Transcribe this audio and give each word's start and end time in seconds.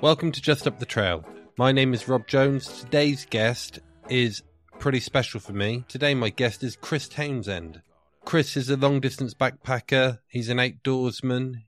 Welcome 0.00 0.32
to 0.32 0.42
Just 0.42 0.66
Up 0.66 0.80
the 0.80 0.84
Trail. 0.84 1.24
My 1.56 1.70
name 1.70 1.94
is 1.94 2.08
Rob 2.08 2.26
Jones. 2.26 2.80
Today's 2.80 3.24
guest 3.24 3.78
is 4.08 4.42
pretty 4.80 4.98
special 4.98 5.38
for 5.38 5.52
me. 5.52 5.84
Today, 5.86 6.16
my 6.16 6.28
guest 6.28 6.64
is 6.64 6.74
Chris 6.74 7.06
Townsend. 7.06 7.82
Chris 8.24 8.56
is 8.56 8.68
a 8.68 8.76
long 8.76 8.98
distance 8.98 9.32
backpacker, 9.32 10.18
he's 10.26 10.48
an 10.48 10.58
outdoorsman, 10.58 11.62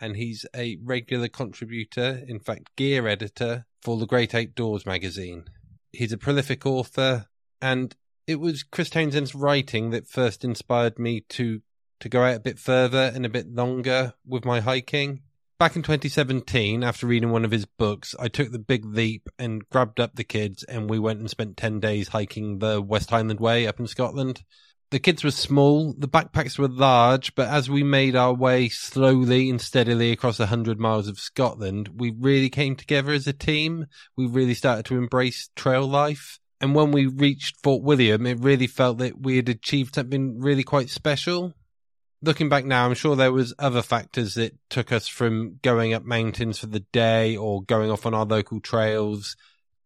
and 0.00 0.16
he's 0.16 0.44
a 0.52 0.78
regular 0.82 1.28
contributor, 1.28 2.24
in 2.26 2.40
fact, 2.40 2.74
gear 2.74 3.06
editor 3.06 3.66
for 3.82 3.98
the 3.98 4.06
Great 4.06 4.34
Outdoors 4.34 4.84
magazine. 4.84 5.44
He's 5.92 6.12
a 6.12 6.18
prolific 6.18 6.66
author, 6.66 7.26
and 7.60 7.94
it 8.26 8.40
was 8.40 8.64
Chris 8.64 8.90
Townsend's 8.90 9.32
writing 9.32 9.90
that 9.90 10.08
first 10.08 10.44
inspired 10.44 10.98
me 10.98 11.20
to 11.28 11.62
to 12.02 12.08
go 12.08 12.22
out 12.22 12.36
a 12.36 12.40
bit 12.40 12.58
further 12.58 13.12
and 13.14 13.24
a 13.24 13.30
bit 13.30 13.52
longer 13.54 14.12
with 14.26 14.44
my 14.44 14.60
hiking. 14.60 15.22
Back 15.58 15.76
in 15.76 15.82
2017, 15.82 16.82
after 16.82 17.06
reading 17.06 17.30
one 17.30 17.44
of 17.44 17.52
his 17.52 17.64
books, 17.64 18.16
I 18.18 18.26
took 18.26 18.50
the 18.50 18.58
big 18.58 18.84
leap 18.84 19.28
and 19.38 19.68
grabbed 19.70 20.00
up 20.00 20.16
the 20.16 20.24
kids 20.24 20.64
and 20.64 20.90
we 20.90 20.98
went 20.98 21.20
and 21.20 21.30
spent 21.30 21.56
10 21.56 21.78
days 21.78 22.08
hiking 22.08 22.58
the 22.58 22.82
West 22.82 23.10
Highland 23.10 23.38
Way 23.38 23.68
up 23.68 23.78
in 23.78 23.86
Scotland. 23.86 24.42
The 24.90 24.98
kids 24.98 25.22
were 25.22 25.30
small, 25.30 25.94
the 25.96 26.08
backpacks 26.08 26.58
were 26.58 26.68
large, 26.68 27.36
but 27.36 27.48
as 27.48 27.70
we 27.70 27.84
made 27.84 28.16
our 28.16 28.34
way 28.34 28.68
slowly 28.68 29.48
and 29.48 29.60
steadily 29.60 30.10
across 30.10 30.40
a 30.40 30.46
hundred 30.46 30.80
miles 30.80 31.06
of 31.06 31.20
Scotland, 31.20 31.88
we 31.94 32.10
really 32.10 32.50
came 32.50 32.74
together 32.74 33.12
as 33.12 33.28
a 33.28 33.32
team. 33.32 33.86
We 34.16 34.26
really 34.26 34.54
started 34.54 34.86
to 34.86 34.98
embrace 34.98 35.50
trail 35.54 35.86
life. 35.86 36.40
And 36.60 36.74
when 36.74 36.90
we 36.90 37.06
reached 37.06 37.62
Fort 37.62 37.84
William, 37.84 38.26
it 38.26 38.40
really 38.40 38.66
felt 38.66 38.98
that 38.98 39.22
we 39.22 39.36
had 39.36 39.48
achieved 39.48 39.94
something 39.94 40.40
really 40.40 40.64
quite 40.64 40.90
special 40.90 41.54
looking 42.22 42.48
back 42.48 42.64
now, 42.64 42.86
I'm 42.86 42.94
sure 42.94 43.16
there 43.16 43.32
was 43.32 43.54
other 43.58 43.82
factors 43.82 44.34
that 44.34 44.56
took 44.70 44.92
us 44.92 45.08
from 45.08 45.58
going 45.62 45.92
up 45.92 46.04
mountains 46.04 46.58
for 46.58 46.66
the 46.66 46.80
day 46.92 47.36
or 47.36 47.62
going 47.62 47.90
off 47.90 48.06
on 48.06 48.14
our 48.14 48.24
local 48.24 48.60
trails 48.60 49.36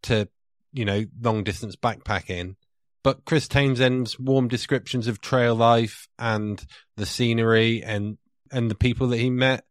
to, 0.03 0.29
you 0.73 0.84
know, 0.84 1.05
long 1.20 1.42
distance 1.42 1.77
backpacking. 1.77 2.57
But 3.03 3.25
Chris 3.25 3.48
Townsend's 3.48 4.19
warm 4.19 4.48
descriptions 4.48 5.07
of 5.07 5.20
trail 5.20 5.55
life 5.55 6.09
and 6.19 6.64
the 6.97 7.07
scenery 7.07 7.83
and 7.83 8.19
and 8.53 8.70
the 8.70 8.77
people 8.77 9.09
that 9.09 9.19
he 9.19 9.31
met, 9.31 9.64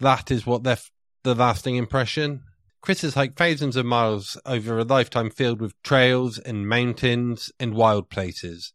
that 0.00 0.30
is 0.30 0.46
what 0.46 0.62
left 0.62 0.90
the 1.24 1.34
lasting 1.34 1.76
impression. 1.76 2.42
Chris 2.80 3.02
has 3.02 3.14
hiked 3.14 3.38
thousands 3.38 3.76
of 3.76 3.86
miles 3.86 4.38
over 4.44 4.78
a 4.78 4.84
lifetime 4.84 5.30
filled 5.30 5.60
with 5.60 5.80
trails 5.82 6.38
and 6.38 6.68
mountains 6.68 7.50
and 7.58 7.74
wild 7.74 8.10
places. 8.10 8.74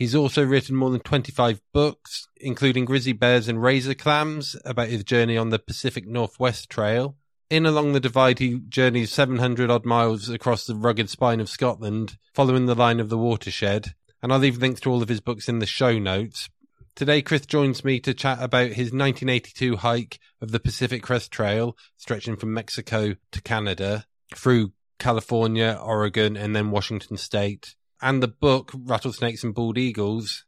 He's 0.00 0.14
also 0.14 0.42
written 0.42 0.76
more 0.76 0.88
than 0.88 1.00
25 1.00 1.60
books, 1.74 2.26
including 2.40 2.86
Grizzly 2.86 3.12
Bears 3.12 3.48
and 3.48 3.62
Razor 3.62 3.92
Clams, 3.92 4.56
about 4.64 4.88
his 4.88 5.04
journey 5.04 5.36
on 5.36 5.50
the 5.50 5.58
Pacific 5.58 6.06
Northwest 6.06 6.70
Trail. 6.70 7.18
In 7.50 7.66
Along 7.66 7.92
the 7.92 8.00
Divide, 8.00 8.38
he 8.38 8.60
journeys 8.66 9.12
700 9.12 9.70
odd 9.70 9.84
miles 9.84 10.30
across 10.30 10.64
the 10.64 10.74
rugged 10.74 11.10
spine 11.10 11.38
of 11.38 11.50
Scotland, 11.50 12.16
following 12.32 12.64
the 12.64 12.74
line 12.74 12.98
of 12.98 13.10
the 13.10 13.18
watershed. 13.18 13.94
And 14.22 14.32
I'll 14.32 14.38
leave 14.38 14.56
links 14.56 14.80
to 14.80 14.90
all 14.90 15.02
of 15.02 15.10
his 15.10 15.20
books 15.20 15.50
in 15.50 15.58
the 15.58 15.66
show 15.66 15.98
notes. 15.98 16.48
Today, 16.94 17.20
Chris 17.20 17.44
joins 17.44 17.84
me 17.84 18.00
to 18.00 18.14
chat 18.14 18.38
about 18.40 18.68
his 18.68 18.94
1982 18.94 19.76
hike 19.76 20.18
of 20.40 20.50
the 20.50 20.60
Pacific 20.60 21.02
Crest 21.02 21.30
Trail, 21.30 21.76
stretching 21.98 22.36
from 22.36 22.54
Mexico 22.54 23.16
to 23.32 23.42
Canada, 23.42 24.06
through 24.34 24.72
California, 24.98 25.78
Oregon, 25.78 26.38
and 26.38 26.56
then 26.56 26.70
Washington 26.70 27.18
State 27.18 27.74
and 28.02 28.22
the 28.22 28.28
book 28.28 28.72
Rattlesnakes 28.74 29.44
and 29.44 29.54
Bald 29.54 29.76
Eagles 29.76 30.44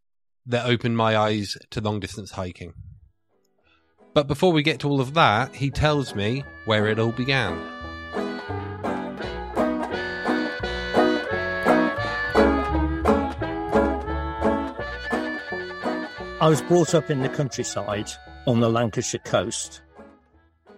that 0.47 0.67
opened 0.67 0.97
my 0.97 1.17
eyes 1.17 1.57
to 1.71 1.81
long 1.81 2.01
distance 2.01 2.33
hiking. 2.33 2.75
But 4.15 4.27
before 4.27 4.53
we 4.53 4.63
get 4.63 4.81
to 4.81 4.89
all 4.89 5.01
of 5.01 5.15
that, 5.15 5.55
he 5.55 5.71
tells 5.71 6.15
me 6.15 6.45
where 6.65 6.87
it 6.87 6.99
all 6.99 7.13
began. 7.13 7.59
I 16.41 16.49
was 16.49 16.61
brought 16.63 16.95
up 16.95 17.09
in 17.09 17.23
the 17.23 17.29
countryside 17.29 18.11
on 18.47 18.61
the 18.61 18.69
Lancashire 18.69 19.21
coast. 19.25 19.83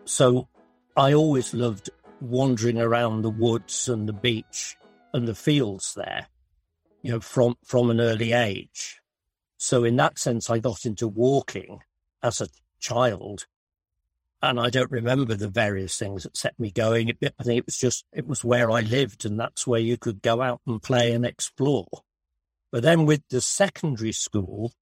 So 0.05 0.49
I 0.97 1.15
always 1.15 1.55
loved 1.55 1.89
wandering 2.21 2.79
around 2.79 3.23
the 3.23 3.31
woods 3.31 3.89
and 3.89 4.07
the 4.07 4.13
beach 4.13 4.77
and 5.15 5.27
the 5.27 5.35
fields 5.35 5.95
there 5.95 6.27
you 7.05 7.13
know, 7.13 7.21
from, 7.21 7.55
from 7.63 7.91
an 7.91 8.01
early 8.01 8.33
age. 8.33 9.03
So 9.59 9.85
in 9.85 9.95
that 9.97 10.19
sense, 10.19 10.49
I 10.49 10.59
got 10.59 10.87
into 10.87 11.07
walking 11.07 11.81
as 12.23 12.41
a 12.41 12.49
child. 12.81 13.45
And 14.41 14.59
I 14.59 14.71
don't 14.71 14.91
remember 14.91 15.35
the 15.35 15.49
various 15.49 15.99
things 15.99 16.23
that 16.23 16.37
set 16.37 16.59
me 16.59 16.71
going. 16.71 17.11
I 17.11 17.43
think 17.43 17.59
it 17.59 17.67
was 17.67 17.77
just, 17.77 18.07
it 18.11 18.27
was 18.27 18.43
where 18.43 18.71
I 18.71 18.81
lived 18.81 19.27
and 19.27 19.39
that's 19.39 19.67
where 19.67 19.81
you 19.81 19.99
could 19.99 20.23
go 20.23 20.41
out 20.41 20.63
and 20.67 20.83
play 20.83 21.13
and 21.13 21.27
explore. 21.27 21.89
But 22.73 22.83
then 22.83 23.05
with 23.05 23.23
the 23.29 23.43
secondary 23.43 24.13
school, 24.13 24.73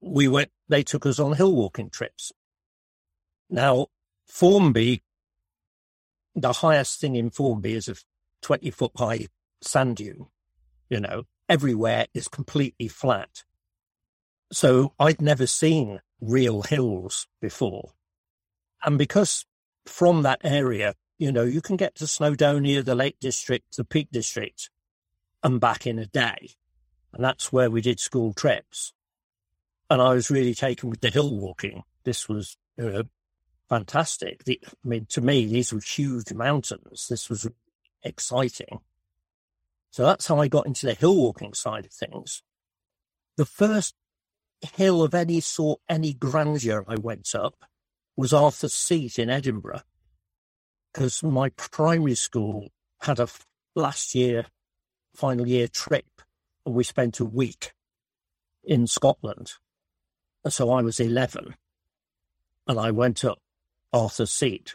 we 0.00 0.28
went, 0.28 0.50
they 0.68 0.84
took 0.84 1.04
us 1.06 1.18
on 1.18 1.32
hill 1.32 1.54
walking 1.54 1.90
trips. 1.90 2.30
Now, 3.50 3.88
Formby, 4.26 5.02
the 6.36 6.52
highest 6.52 7.00
thing 7.00 7.16
in 7.16 7.30
Formby 7.30 7.74
is 7.74 7.88
a 7.88 7.96
20 8.42 8.70
foot 8.70 8.92
high 8.96 9.26
sand 9.60 9.96
dune, 9.96 10.26
you 10.88 11.00
know, 11.00 11.24
everywhere 11.52 12.06
is 12.14 12.28
completely 12.28 12.88
flat. 12.88 13.44
So 14.50 14.94
I'd 14.98 15.20
never 15.20 15.46
seen 15.46 16.00
real 16.18 16.62
hills 16.62 17.26
before. 17.42 17.90
And 18.82 18.96
because 18.96 19.44
from 19.84 20.22
that 20.22 20.40
area, 20.42 20.94
you 21.18 21.30
know, 21.30 21.42
you 21.44 21.60
can 21.60 21.76
get 21.76 21.94
to 21.96 22.04
Snowdonia, 22.04 22.82
the 22.82 22.94
Lake 22.94 23.18
District, 23.20 23.76
the 23.76 23.84
Peak 23.84 24.08
District, 24.10 24.70
and 25.42 25.60
back 25.60 25.86
in 25.86 25.98
a 25.98 26.06
day. 26.06 26.52
And 27.12 27.22
that's 27.22 27.52
where 27.52 27.70
we 27.70 27.82
did 27.82 28.00
school 28.00 28.32
trips. 28.32 28.94
And 29.90 30.00
I 30.00 30.14
was 30.14 30.30
really 30.30 30.54
taken 30.54 30.88
with 30.88 31.02
the 31.02 31.10
hill 31.10 31.38
walking. 31.38 31.82
This 32.04 32.30
was 32.30 32.56
fantastic. 33.68 34.44
The, 34.44 34.58
I 34.66 34.88
mean, 34.88 35.06
to 35.10 35.20
me, 35.20 35.44
these 35.44 35.70
were 35.70 35.80
huge 35.80 36.32
mountains. 36.32 37.08
This 37.10 37.28
was 37.28 37.46
exciting. 38.02 38.80
So 39.92 40.04
that's 40.04 40.26
how 40.26 40.38
I 40.38 40.48
got 40.48 40.66
into 40.66 40.86
the 40.86 40.94
hill 40.94 41.14
walking 41.14 41.52
side 41.52 41.84
of 41.84 41.92
things. 41.92 42.42
The 43.36 43.44
first 43.44 43.94
hill 44.74 45.02
of 45.02 45.14
any 45.14 45.40
sort, 45.40 45.80
any 45.86 46.14
grandeur 46.14 46.84
I 46.88 46.96
went 46.96 47.34
up 47.34 47.64
was 48.16 48.32
Arthur's 48.32 48.74
Seat 48.74 49.18
in 49.18 49.28
Edinburgh 49.28 49.82
because 50.92 51.22
my 51.22 51.50
primary 51.50 52.14
school 52.14 52.68
had 53.02 53.18
a 53.18 53.28
last 53.74 54.14
year, 54.14 54.46
final 55.14 55.46
year 55.46 55.68
trip 55.68 56.22
and 56.64 56.74
we 56.74 56.84
spent 56.84 57.20
a 57.20 57.24
week 57.26 57.72
in 58.64 58.86
Scotland. 58.86 59.52
So 60.48 60.70
I 60.70 60.80
was 60.80 61.00
11 61.00 61.54
and 62.66 62.80
I 62.80 62.90
went 62.92 63.26
up 63.26 63.40
Arthur's 63.92 64.32
Seat. 64.32 64.74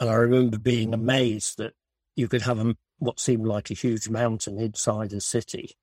And 0.00 0.10
I 0.10 0.14
remember 0.14 0.58
being 0.58 0.92
amazed 0.92 1.58
that 1.58 1.74
you 2.16 2.26
could 2.26 2.42
have 2.42 2.58
a 2.58 2.74
what 2.98 3.20
seemed 3.20 3.46
like 3.46 3.70
a 3.70 3.74
huge 3.74 4.08
mountain 4.08 4.58
inside 4.58 5.12
a 5.12 5.20
city. 5.20 5.76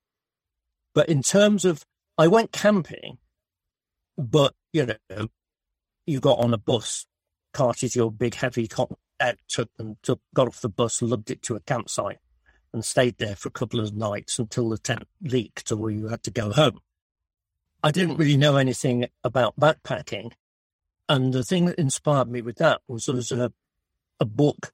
But 0.94 1.08
in 1.08 1.22
terms 1.22 1.64
of, 1.64 1.84
I 2.18 2.28
went 2.28 2.52
camping, 2.52 3.18
but 4.18 4.54
you 4.72 4.86
know, 4.86 5.28
you 6.06 6.20
got 6.20 6.38
on 6.38 6.52
a 6.52 6.58
bus, 6.58 7.06
carted 7.52 7.94
your 7.94 8.10
big 8.10 8.34
heavy 8.34 8.66
cot 8.66 8.92
out, 9.20 9.36
took 9.48 9.70
and 9.78 9.96
took, 10.02 10.20
got 10.34 10.48
off 10.48 10.60
the 10.60 10.68
bus, 10.68 11.00
lugged 11.00 11.30
it 11.30 11.42
to 11.42 11.56
a 11.56 11.60
campsite, 11.60 12.18
and 12.72 12.84
stayed 12.84 13.18
there 13.18 13.36
for 13.36 13.48
a 13.48 13.52
couple 13.52 13.80
of 13.80 13.94
nights 13.94 14.38
until 14.38 14.68
the 14.68 14.78
tent 14.78 15.04
leaked 15.22 15.70
or 15.72 15.90
you 15.90 16.08
had 16.08 16.22
to 16.24 16.30
go 16.30 16.52
home. 16.52 16.80
I 17.82 17.90
didn't 17.90 18.16
really 18.16 18.36
know 18.36 18.56
anything 18.56 19.06
about 19.24 19.58
backpacking. 19.58 20.32
And 21.08 21.32
the 21.32 21.42
thing 21.42 21.66
that 21.66 21.78
inspired 21.78 22.28
me 22.28 22.42
with 22.42 22.56
that 22.56 22.80
was 22.86 23.06
there 23.06 23.16
was 23.16 23.32
a, 23.32 23.52
a 24.20 24.24
book 24.24 24.72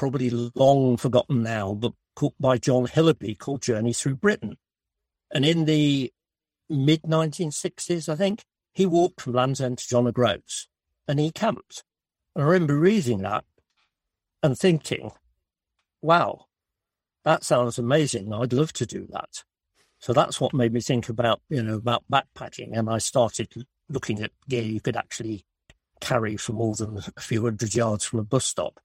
probably 0.00 0.30
long 0.54 0.96
forgotten 0.96 1.42
now, 1.42 1.74
but 1.74 1.92
by 2.40 2.56
John 2.56 2.86
Hillaby 2.86 3.38
called 3.38 3.60
Journey 3.60 3.92
Through 3.92 4.14
Britain. 4.14 4.56
And 5.30 5.44
in 5.44 5.66
the 5.66 6.10
mid 6.70 7.02
1960s, 7.02 8.08
I 8.08 8.16
think, 8.16 8.46
he 8.72 8.86
walked 8.86 9.20
from 9.20 9.34
Land's 9.34 9.60
End 9.60 9.76
to 9.76 9.86
John 9.86 10.06
O'Groats 10.06 10.68
and 11.06 11.20
he 11.20 11.30
camped. 11.30 11.84
And 12.34 12.42
I 12.42 12.46
remember 12.46 12.78
reading 12.78 13.18
that 13.18 13.44
and 14.42 14.58
thinking, 14.58 15.10
wow, 16.00 16.46
that 17.24 17.44
sounds 17.44 17.76
amazing. 17.76 18.32
I'd 18.32 18.54
love 18.54 18.72
to 18.74 18.86
do 18.86 19.06
that. 19.10 19.44
So 19.98 20.14
that's 20.14 20.40
what 20.40 20.54
made 20.54 20.72
me 20.72 20.80
think 20.80 21.10
about, 21.10 21.42
you 21.50 21.62
know, 21.62 21.74
about 21.74 22.04
backpacking. 22.10 22.70
And 22.72 22.88
I 22.88 22.96
started 22.96 23.52
looking 23.90 24.22
at 24.22 24.32
gear 24.48 24.62
you 24.62 24.80
could 24.80 24.96
actually 24.96 25.44
carry 26.00 26.38
for 26.38 26.54
more 26.54 26.74
than 26.74 27.02
a 27.18 27.20
few 27.20 27.42
hundred 27.42 27.74
yards 27.74 28.06
from 28.06 28.20
a 28.20 28.24
bus 28.24 28.46
stop 28.46 28.80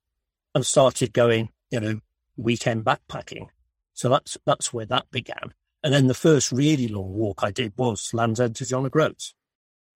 and 0.55 0.65
started 0.65 1.13
going, 1.13 1.49
you 1.69 1.79
know, 1.79 1.99
weekend 2.37 2.85
backpacking. 2.85 3.47
So 3.93 4.09
that's 4.09 4.37
that's 4.45 4.73
where 4.73 4.85
that 4.87 5.11
began. 5.11 5.53
And 5.83 5.93
then 5.93 6.07
the 6.07 6.15
first 6.15 6.51
really 6.51 6.87
long 6.87 7.13
walk 7.13 7.41
I 7.43 7.51
did 7.51 7.73
was 7.77 8.13
Land's 8.13 8.39
End 8.39 8.55
to 8.55 8.65
John 8.65 8.85
O'Groats. 8.85 9.35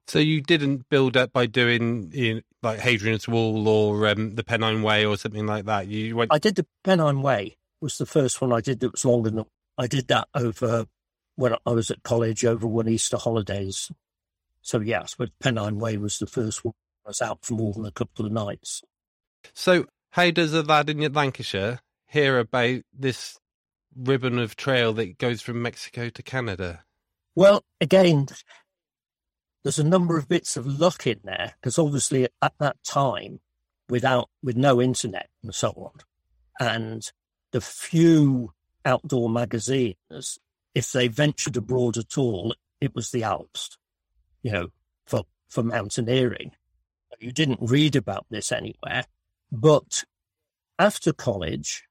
So 0.08 0.20
you 0.20 0.42
didn't 0.42 0.88
build 0.90 1.18
up 1.18 1.34
by 1.34 1.46
doing 1.46 2.12
you 2.14 2.36
know, 2.36 2.42
like 2.62 2.80
Hadrian's 2.80 3.28
Wall 3.28 3.68
or 3.68 4.08
um, 4.08 4.36
the 4.36 4.44
Pennine 4.44 4.84
Way 4.84 5.06
or 5.06 5.18
something 5.18 5.48
like 5.48 5.66
that. 5.66 5.88
You 5.88 6.16
went. 6.16 6.34
I 6.34 6.38
did 6.38 6.56
the 6.56 6.68
Pennine 6.84 7.22
Way 7.22 7.58
was 7.82 7.98
the 7.98 8.06
first 8.06 8.42
one 8.42 8.52
I 8.52 8.62
did 8.62 8.82
that 8.82 8.92
was 8.92 9.06
longer 9.06 9.30
than 9.30 9.46
I 9.78 9.88
did 9.88 10.08
that 10.10 10.28
over 10.36 10.86
when 11.36 11.56
I 11.66 11.72
was 11.72 11.90
at 11.90 12.04
college 12.04 12.44
over 12.44 12.68
one 12.68 12.90
Easter 12.90 13.18
holidays. 13.18 13.92
So 14.62 14.80
yes, 14.82 15.16
but 15.18 15.30
Pennine 15.40 15.80
Way 15.80 15.98
was 15.98 16.20
the 16.20 16.28
first 16.28 16.66
one 16.66 16.74
I 17.06 17.10
was 17.10 17.22
out 17.22 17.46
for 17.46 17.54
more 17.54 17.74
than 17.74 17.86
a 17.86 17.92
couple 17.92 18.26
of 18.26 18.32
nights. 18.32 18.82
So 19.54 19.86
how 20.12 20.32
does 20.32 20.54
a 20.54 20.64
lad 20.64 20.90
in 20.90 21.14
Lancashire 21.14 21.80
hear 22.08 22.40
about 22.40 22.82
this 22.98 23.40
ribbon 23.96 24.40
of 24.40 24.56
trail 24.56 24.94
that 24.94 25.18
goes 25.18 25.42
from 25.42 25.62
Mexico 25.62 26.10
to 26.10 26.24
Canada? 26.24 26.84
Well, 27.36 27.64
again, 27.80 28.28
there's 29.64 29.80
a 29.80 29.84
number 29.84 30.18
of 30.18 30.28
bits 30.28 30.58
of 30.58 30.66
luck 30.66 31.06
in 31.06 31.20
there 31.24 31.54
because 31.62 31.78
obviously 31.78 32.28
at 32.42 32.54
that 32.60 32.78
time, 32.84 33.40
without 33.88 34.30
with 34.42 34.56
no 34.56 34.82
internet 34.82 35.30
and 35.44 35.54
so 35.54 35.70
on, 35.70 35.92
and 36.60 37.12
the 37.52 37.62
few 37.62 38.54
outdoor 38.86 39.30
magazines, 39.30 40.40
if 40.74 40.92
they 40.92 41.08
ventured 41.08 41.58
abroad 41.58 41.98
at 41.98 42.18
all, 42.18 42.56
it 42.80 42.96
was 42.96 43.12
the 43.12 43.24
Alps, 43.24 43.78
you 44.42 44.52
know, 44.52 44.68
for 45.06 45.24
for 45.48 45.64
mountaineering. 45.64 46.52
You 47.20 47.32
didn't 47.32 47.60
read 47.62 47.96
about 47.96 48.26
this 48.30 48.52
anywhere, 48.52 49.06
but 49.52 50.04
after 50.78 51.12
college, 51.12 51.84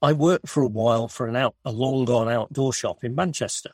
I 0.00 0.12
worked 0.12 0.48
for 0.48 0.62
a 0.62 0.68
while 0.68 1.08
for 1.08 1.26
an 1.26 1.36
out 1.36 1.56
a 1.64 1.72
long 1.72 2.04
gone 2.04 2.28
outdoor 2.28 2.72
shop 2.72 3.02
in 3.02 3.14
Manchester. 3.14 3.70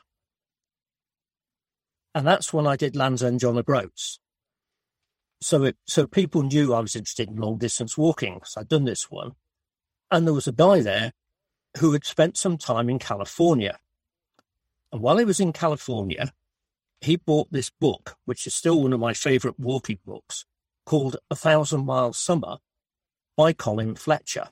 And 2.13 2.25
that's 2.25 2.53
when 2.53 2.65
I 2.65 2.75
did 2.75 2.95
Land's 2.95 3.23
End 3.23 3.39
John 3.39 3.57
O'Groats. 3.57 4.19
So 5.41 5.63
it, 5.63 5.77
so 5.85 6.07
people 6.07 6.43
knew 6.43 6.73
I 6.73 6.79
was 6.79 6.95
interested 6.95 7.29
in 7.29 7.35
long 7.35 7.57
distance 7.57 7.97
walking 7.97 8.35
because 8.35 8.55
I'd 8.57 8.69
done 8.69 8.85
this 8.85 9.11
one. 9.11 9.33
And 10.09 10.25
there 10.25 10.33
was 10.33 10.47
a 10.47 10.53
guy 10.53 10.81
there 10.81 11.11
who 11.79 11.91
had 11.91 12.05
spent 12.05 12.37
some 12.37 12.57
time 12.57 12.89
in 12.89 12.99
California. 12.99 13.77
And 14.91 15.01
while 15.01 15.17
he 15.17 15.25
was 15.25 15.39
in 15.39 15.51
California, 15.51 16.31
he 17.01 17.17
bought 17.17 17.51
this 17.51 17.69
book, 17.69 18.15
which 18.25 18.47
is 18.47 18.53
still 18.53 18.81
one 18.81 18.93
of 18.93 18.99
my 18.99 19.13
favorite 19.13 19.59
walking 19.59 19.99
books, 20.05 20.45
called 20.85 21.17
A 21.29 21.35
Thousand 21.35 21.85
Mile 21.85 22.13
Summer 22.13 22.57
by 23.35 23.53
Colin 23.53 23.95
Fletcher. 23.95 24.49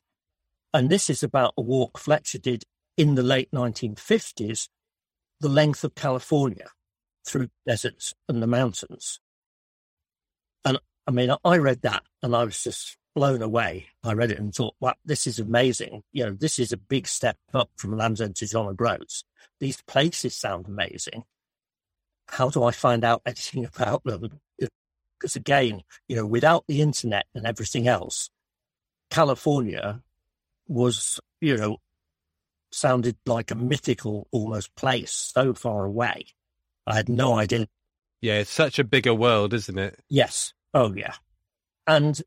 And 0.74 0.89
this 0.89 1.09
is 1.09 1.24
about 1.24 1.53
a 1.57 1.62
walk 1.62 1.97
Fletcher 1.97 2.39
did 2.39 2.63
in 2.97 3.15
the 3.15 3.24
late 3.24 3.51
1950s, 3.51 4.69
the 5.39 5.50
length 5.50 5.83
of 5.83 5.95
California 5.95 6.68
through 7.25 7.50
deserts 7.68 8.13
and 8.27 8.41
the 8.41 8.47
mountains. 8.47 9.19
And 10.65 10.80
I 11.07 11.12
mean, 11.12 11.31
I 11.44 11.57
read 11.57 11.81
that 11.81 12.03
and 12.21 12.35
I 12.35 12.44
was 12.44 12.63
just 12.63 12.97
blown 13.15 13.41
away. 13.41 13.88
I 14.03 14.13
read 14.13 14.31
it 14.31 14.39
and 14.39 14.53
thought, 14.53 14.75
wow, 14.80 14.95
this 15.06 15.27
is 15.27 15.39
amazing. 15.39 16.03
You 16.12 16.25
know, 16.25 16.31
this 16.31 16.59
is 16.59 16.71
a 16.71 16.77
big 16.77 17.07
step 17.07 17.38
up 17.53 17.69
from 17.75 17.95
Land's 17.95 18.21
End 18.21 18.35
to 18.38 18.47
John 18.47 18.68
O'Groats. 18.68 19.24
These 19.59 19.81
places 19.83 20.35
sound 20.35 20.68
amazing. 20.68 21.24
How 22.27 22.50
do 22.50 22.63
I 22.63 22.71
find 22.71 23.03
out 23.03 23.21
anything 23.25 23.65
about 23.75 24.03
them? 24.03 24.39
Because 25.19 25.35
again, 25.35 25.83
you 26.07 26.15
know, 26.15 26.25
without 26.25 26.65
the 26.68 26.81
internet 26.81 27.25
and 27.33 27.45
everything 27.45 27.88
else, 27.88 28.30
California 29.10 30.02
was, 30.68 31.20
you 31.42 31.58
know, 31.58 31.78
sounded 32.72 33.18
like 33.26 33.52
a 33.52 33.56
mythical 33.56 34.28
almost 34.32 34.76
place 34.76 35.12
so 35.12 35.54
far 35.54 35.86
away. 35.86 36.26
I 36.88 36.96
had 36.96 37.10
no 37.10 37.38
idea. 37.38 37.68
Yeah, 38.22 38.40
it's 38.40 38.52
such 38.52 38.80
a 38.80 38.84
bigger 38.84 39.14
world, 39.14 39.54
isn't 39.54 39.78
it? 39.78 40.00
Yes. 40.10 40.54
Oh, 40.74 40.94
yeah. 40.96 41.14
And, 41.86 42.22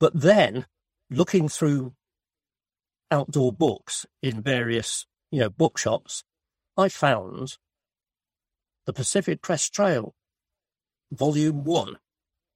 but 0.00 0.18
then 0.18 0.66
looking 1.10 1.48
through 1.48 1.94
outdoor 3.10 3.52
books 3.52 4.06
in 4.22 4.42
various, 4.42 5.06
you 5.30 5.40
know, 5.40 5.50
bookshops, 5.50 6.24
I 6.76 6.88
found 6.88 7.58
the 8.86 8.92
Pacific 8.92 9.42
Crest 9.42 9.72
Trail, 9.72 10.14
Volume 11.12 11.64
One, 11.64 11.98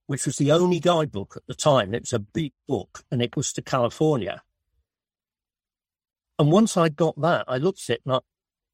which 0.07 0.25
was 0.25 0.37
the 0.37 0.51
only 0.51 0.79
guidebook 0.79 1.35
at 1.35 1.45
the 1.47 1.53
time. 1.53 1.93
It 1.93 2.03
was 2.03 2.13
a 2.13 2.19
big 2.19 2.53
book 2.67 3.03
and 3.11 3.21
it 3.21 3.35
was 3.35 3.53
to 3.53 3.61
California. 3.61 4.41
And 6.39 6.51
once 6.51 6.77
I 6.77 6.89
got 6.89 7.19
that, 7.21 7.45
I 7.47 7.57
looked 7.57 7.89
at 7.89 7.95
it 7.95 8.01
and 8.05 8.15
I, 8.15 8.19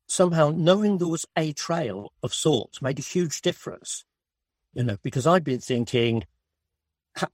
somehow 0.07 0.53
knowing 0.55 0.97
there 0.97 1.07
was 1.07 1.25
a 1.35 1.51
trail 1.53 2.13
of 2.21 2.33
sorts 2.33 2.81
made 2.81 2.99
a 2.99 3.03
huge 3.03 3.41
difference. 3.41 4.05
You 4.73 4.83
know, 4.83 4.97
because 5.03 5.27
I'd 5.27 5.43
been 5.43 5.59
thinking, 5.59 6.23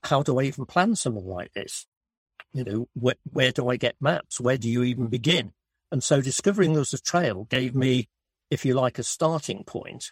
how 0.03 0.23
do 0.23 0.39
I 0.39 0.43
even 0.43 0.65
plan 0.65 0.95
something 0.95 1.25
like 1.25 1.53
this? 1.53 1.85
You 2.53 2.63
know, 2.63 2.89
where, 2.93 3.15
where 3.31 3.51
do 3.51 3.69
I 3.69 3.77
get 3.77 3.95
maps? 4.01 4.39
Where 4.39 4.57
do 4.57 4.69
you 4.69 4.83
even 4.83 5.07
begin? 5.07 5.53
And 5.91 6.03
so 6.03 6.21
discovering 6.21 6.73
there 6.73 6.79
was 6.79 6.93
a 6.93 7.01
trail 7.01 7.45
gave 7.45 7.73
me, 7.75 8.09
if 8.49 8.65
you 8.65 8.73
like, 8.73 8.99
a 8.99 9.03
starting 9.03 9.63
point. 9.63 10.11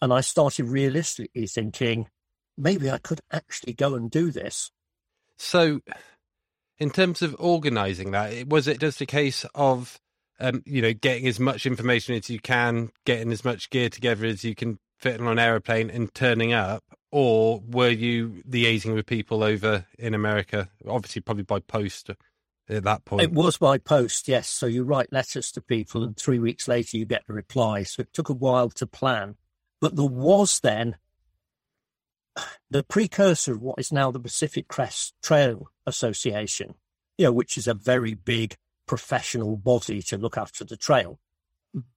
And 0.00 0.12
I 0.12 0.20
started 0.20 0.66
realistically 0.66 1.46
thinking, 1.46 2.08
maybe 2.56 2.90
I 2.90 2.98
could 2.98 3.20
actually 3.30 3.74
go 3.74 3.94
and 3.94 4.10
do 4.10 4.30
this. 4.30 4.70
So, 5.38 5.80
in 6.78 6.90
terms 6.90 7.22
of 7.22 7.36
organizing 7.38 8.10
that, 8.12 8.48
was 8.48 8.68
it 8.68 8.80
just 8.80 9.00
a 9.00 9.06
case 9.06 9.44
of 9.54 10.00
um, 10.42 10.62
you 10.66 10.82
know, 10.82 10.92
getting 10.92 11.26
as 11.28 11.38
much 11.38 11.66
information 11.66 12.16
as 12.16 12.28
you 12.28 12.40
can, 12.40 12.90
getting 13.06 13.32
as 13.32 13.44
much 13.44 13.70
gear 13.70 13.88
together 13.88 14.26
as 14.26 14.44
you 14.44 14.54
can 14.54 14.78
fit 14.98 15.20
on 15.20 15.28
an 15.28 15.38
aeroplane 15.38 15.88
and 15.88 16.12
turning 16.14 16.52
up? 16.52 16.82
Or 17.12 17.62
were 17.64 17.90
you 17.90 18.42
liaising 18.48 18.94
with 18.94 19.06
people 19.06 19.44
over 19.44 19.86
in 19.98 20.14
America? 20.14 20.68
Obviously, 20.88 21.22
probably 21.22 21.44
by 21.44 21.60
post 21.60 22.10
at 22.68 22.84
that 22.84 23.04
point. 23.04 23.22
It 23.22 23.32
was 23.32 23.58
by 23.58 23.78
post, 23.78 24.28
yes. 24.28 24.48
So 24.48 24.66
you 24.66 24.82
write 24.82 25.12
letters 25.12 25.52
to 25.52 25.60
people, 25.60 26.02
and 26.02 26.16
three 26.16 26.38
weeks 26.38 26.66
later 26.66 26.96
you 26.96 27.04
get 27.04 27.24
a 27.28 27.32
reply. 27.32 27.84
So 27.84 28.00
it 28.00 28.12
took 28.12 28.28
a 28.28 28.34
while 28.34 28.70
to 28.70 28.86
plan. 28.86 29.36
But 29.80 29.96
there 29.96 30.06
was 30.06 30.60
then 30.60 30.96
the 32.70 32.82
precursor 32.82 33.52
of 33.52 33.62
what 33.62 33.78
is 33.78 33.92
now 33.92 34.10
the 34.10 34.20
Pacific 34.20 34.68
Crest 34.68 35.14
Trail 35.22 35.70
Association, 35.86 36.74
you 37.18 37.26
know, 37.26 37.32
which 37.32 37.58
is 37.58 37.66
a 37.66 37.74
very 37.74 38.14
big 38.14 38.56
professional 38.86 39.56
body 39.56 40.02
to 40.02 40.18
look 40.18 40.36
after 40.36 40.64
the 40.64 40.76
trail. 40.76 41.18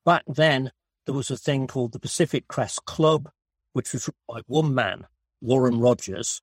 Back 0.05 0.23
then, 0.27 0.71
there 1.05 1.15
was 1.15 1.31
a 1.31 1.37
thing 1.37 1.67
called 1.67 1.91
the 1.91 1.99
Pacific 1.99 2.47
Crest 2.47 2.85
Club, 2.85 3.29
which 3.73 3.93
was 3.93 4.09
by 4.27 4.41
one 4.47 4.73
man, 4.73 5.07
Warren 5.41 5.79
Rogers, 5.79 6.41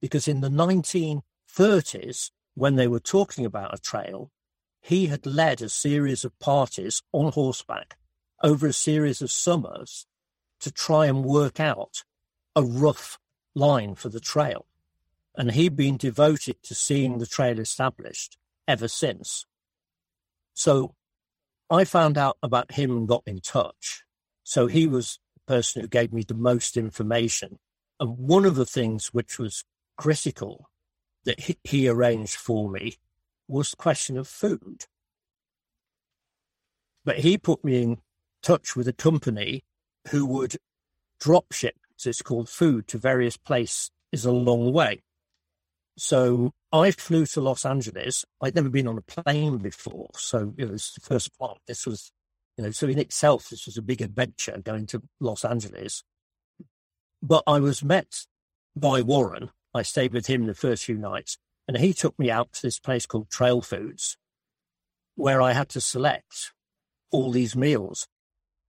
because 0.00 0.28
in 0.28 0.40
the 0.40 0.48
1930s, 0.48 2.30
when 2.54 2.76
they 2.76 2.86
were 2.86 3.00
talking 3.00 3.44
about 3.44 3.74
a 3.74 3.80
trail, 3.80 4.30
he 4.80 5.06
had 5.06 5.26
led 5.26 5.60
a 5.60 5.68
series 5.68 6.24
of 6.24 6.38
parties 6.38 7.02
on 7.12 7.32
horseback 7.32 7.96
over 8.42 8.66
a 8.66 8.72
series 8.72 9.20
of 9.20 9.30
summers 9.30 10.06
to 10.60 10.70
try 10.70 11.06
and 11.06 11.24
work 11.24 11.58
out 11.58 12.04
a 12.54 12.62
rough 12.62 13.18
line 13.56 13.96
for 13.96 14.08
the 14.08 14.20
trail. 14.20 14.66
And 15.34 15.50
he'd 15.50 15.74
been 15.74 15.96
devoted 15.96 16.62
to 16.62 16.74
seeing 16.74 17.18
the 17.18 17.26
trail 17.26 17.58
established 17.58 18.38
ever 18.68 18.86
since. 18.86 19.44
So 20.54 20.94
I 21.68 21.84
found 21.84 22.16
out 22.16 22.38
about 22.42 22.72
him 22.72 22.90
and 22.92 23.08
got 23.08 23.24
in 23.26 23.40
touch. 23.40 24.04
So 24.44 24.66
he 24.68 24.86
was 24.86 25.18
the 25.34 25.54
person 25.54 25.82
who 25.82 25.88
gave 25.88 26.12
me 26.12 26.22
the 26.22 26.34
most 26.34 26.76
information. 26.76 27.58
And 27.98 28.16
one 28.16 28.44
of 28.44 28.54
the 28.54 28.66
things 28.66 29.08
which 29.08 29.38
was 29.38 29.64
critical 29.96 30.70
that 31.24 31.56
he, 31.64 31.88
arranged 31.88 32.36
for 32.36 32.70
me 32.70 32.96
was 33.48 33.70
the 33.70 33.76
question 33.76 34.16
of 34.16 34.28
food. 34.28 34.84
But 37.04 37.18
he 37.18 37.36
put 37.36 37.64
me 37.64 37.82
in 37.82 37.98
touch 38.42 38.76
with 38.76 38.86
a 38.86 38.92
company 38.92 39.64
who 40.10 40.24
would 40.26 40.56
drop 41.20 41.52
ship, 41.52 41.76
as 41.98 42.06
it's 42.06 42.22
called, 42.22 42.48
food 42.48 42.88
to 42.88 42.98
various 42.98 43.36
places 43.36 43.90
is 44.12 44.24
a 44.24 44.32
long 44.32 44.72
way. 44.72 45.02
So 45.98 46.52
I 46.72 46.90
flew 46.90 47.26
to 47.26 47.40
Los 47.40 47.64
Angeles. 47.64 48.24
I'd 48.42 48.54
never 48.54 48.68
been 48.68 48.86
on 48.86 48.98
a 48.98 49.02
plane 49.22 49.58
before. 49.58 50.10
So 50.14 50.54
it 50.58 50.70
was 50.70 50.92
the 50.94 51.00
first 51.00 51.38
part. 51.38 51.58
This 51.66 51.86
was, 51.86 52.12
you 52.56 52.64
know, 52.64 52.70
so 52.70 52.86
in 52.86 52.98
itself, 52.98 53.48
this 53.48 53.66
was 53.66 53.78
a 53.78 53.82
big 53.82 54.02
adventure 54.02 54.60
going 54.62 54.86
to 54.88 55.02
Los 55.20 55.44
Angeles. 55.44 56.02
But 57.22 57.42
I 57.46 57.60
was 57.60 57.82
met 57.82 58.26
by 58.74 59.00
Warren. 59.00 59.50
I 59.74 59.82
stayed 59.82 60.12
with 60.12 60.26
him 60.26 60.46
the 60.46 60.54
first 60.54 60.84
few 60.84 60.98
nights 60.98 61.38
and 61.66 61.78
he 61.78 61.92
took 61.92 62.18
me 62.18 62.30
out 62.30 62.52
to 62.52 62.62
this 62.62 62.78
place 62.78 63.06
called 63.06 63.30
Trail 63.30 63.60
Foods 63.60 64.16
where 65.16 65.40
I 65.42 65.52
had 65.52 65.68
to 65.70 65.80
select 65.80 66.52
all 67.10 67.32
these 67.32 67.56
meals. 67.56 68.06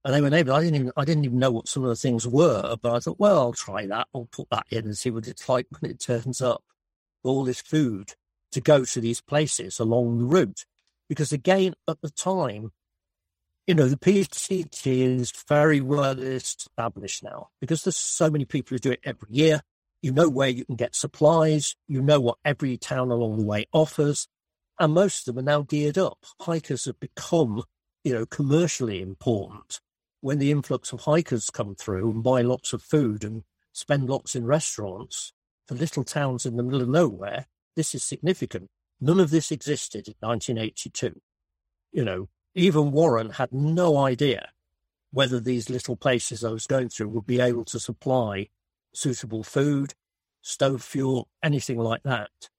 And 0.08 0.16
they 0.16 0.22
were 0.22 0.34
able, 0.34 0.54
I 0.54 0.62
didn't 0.62 0.76
even, 0.76 0.92
I 0.96 1.04
didn't 1.04 1.26
even 1.26 1.38
know 1.38 1.52
what 1.52 1.68
some 1.68 1.84
of 1.84 1.90
the 1.90 1.96
things 1.98 2.26
were, 2.26 2.78
but 2.82 2.96
I 2.96 3.00
thought, 3.00 3.20
well, 3.20 3.40
I'll 3.40 3.52
try 3.52 3.86
that. 3.88 4.08
I'll 4.16 4.30
put 4.32 4.50
that 4.52 4.66
in 4.70 4.86
and 4.86 4.98
see 4.98 5.10
what 5.10 5.28
it's 5.28 5.50
like 5.50 5.68
when 5.82 5.92
it 5.92 6.00
turns 6.00 6.42
up 6.42 6.64
all 7.26 7.44
this 7.44 7.60
food 7.60 8.14
to 8.54 8.62
go 8.62 8.86
to 8.86 9.02
these 9.02 9.20
places 9.20 9.82
along 9.82 10.20
the 10.20 10.24
route. 10.24 10.64
Because 11.10 11.34
again, 11.34 11.74
at 11.90 12.00
the 12.00 12.10
time, 12.10 12.72
you 13.66 13.76
know, 13.76 13.90
the 13.90 13.98
PCT 13.98 14.86
is 14.86 15.34
very 15.46 15.82
well 15.82 16.18
established 16.18 17.22
now 17.22 17.50
because 17.60 17.84
there's 17.84 17.98
so 17.98 18.30
many 18.30 18.46
people 18.46 18.76
who 18.76 18.80
do 18.80 18.92
it 18.92 19.02
every 19.04 19.28
year. 19.30 19.60
You 20.02 20.14
know 20.14 20.30
where 20.30 20.48
you 20.48 20.64
can 20.64 20.78
get 20.78 20.96
supplies. 20.96 21.76
You 21.86 22.02
know 22.02 22.22
what 22.22 22.38
every 22.46 22.78
town 22.78 23.12
along 23.12 23.40
the 23.40 23.46
way 23.46 23.66
offers. 23.74 24.30
And 24.80 24.94
most 24.94 25.28
of 25.28 25.36
them 25.36 25.44
are 25.44 25.52
now 25.52 25.64
geared 25.64 25.98
up. 25.98 26.20
Hikers 26.40 26.86
have 26.86 27.02
become, 27.02 27.64
you 28.06 28.14
know, 28.14 28.26
commercially 28.26 29.02
important. 29.02 29.82
When 30.28 30.40
the 30.40 30.52
influx 30.52 30.92
of 30.92 31.00
hikers 31.00 31.50
come 31.50 31.74
through 31.74 32.12
and 32.12 32.22
buy 32.22 32.42
lots 32.42 32.74
of 32.74 32.84
food 32.84 33.24
and 33.24 33.44
spend 33.72 34.10
lots 34.10 34.36
in 34.36 34.46
restaurants 34.46 35.32
for 35.66 35.76
little 35.76 36.04
towns 36.04 36.46
in 36.46 36.58
the 36.58 36.64
middle 36.64 36.82
of 36.82 36.90
nowhere, 36.90 37.46
this 37.78 37.96
is 37.96 38.04
significant. 38.04 38.70
None 39.00 39.22
of 39.22 39.30
this 39.30 39.52
existed 39.54 40.06
in 40.06 40.16
1982. 40.20 41.22
You 41.94 42.04
know, 42.04 42.28
even 42.54 42.92
Warren 42.92 43.30
had 43.30 43.54
no 43.54 43.96
idea 43.96 44.50
whether 45.12 45.40
these 45.40 45.70
little 45.70 45.96
places 45.96 46.44
I 46.44 46.50
was 46.50 46.68
going 46.68 46.90
through 46.90 47.08
would 47.08 47.26
be 47.26 47.40
able 47.40 47.64
to 47.64 47.80
supply 47.80 48.50
suitable 48.94 49.44
food, 49.44 49.94
stove 50.42 50.84
fuel, 50.84 51.30
anything 51.42 51.80
like 51.80 52.04
that. 52.04 52.50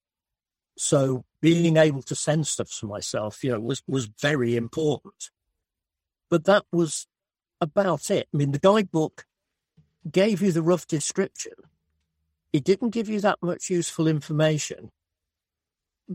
So 0.78 1.26
being 1.42 1.76
able 1.76 2.00
to 2.00 2.14
send 2.14 2.46
stuff 2.46 2.74
to 2.80 2.86
myself, 2.86 3.44
you 3.44 3.52
know, 3.52 3.60
was, 3.60 3.82
was 3.86 4.06
very 4.06 4.56
important. 4.56 5.28
But 6.30 6.44
that 6.44 6.64
was 6.72 7.06
about 7.60 8.10
it. 8.10 8.28
I 8.32 8.36
mean, 8.36 8.52
the 8.52 8.58
guidebook 8.58 9.26
gave 10.10 10.42
you 10.42 10.52
the 10.52 10.62
rough 10.62 10.86
description. 10.86 11.52
It 12.52 12.64
didn't 12.64 12.90
give 12.90 13.08
you 13.08 13.20
that 13.20 13.38
much 13.42 13.70
useful 13.70 14.06
information 14.06 14.90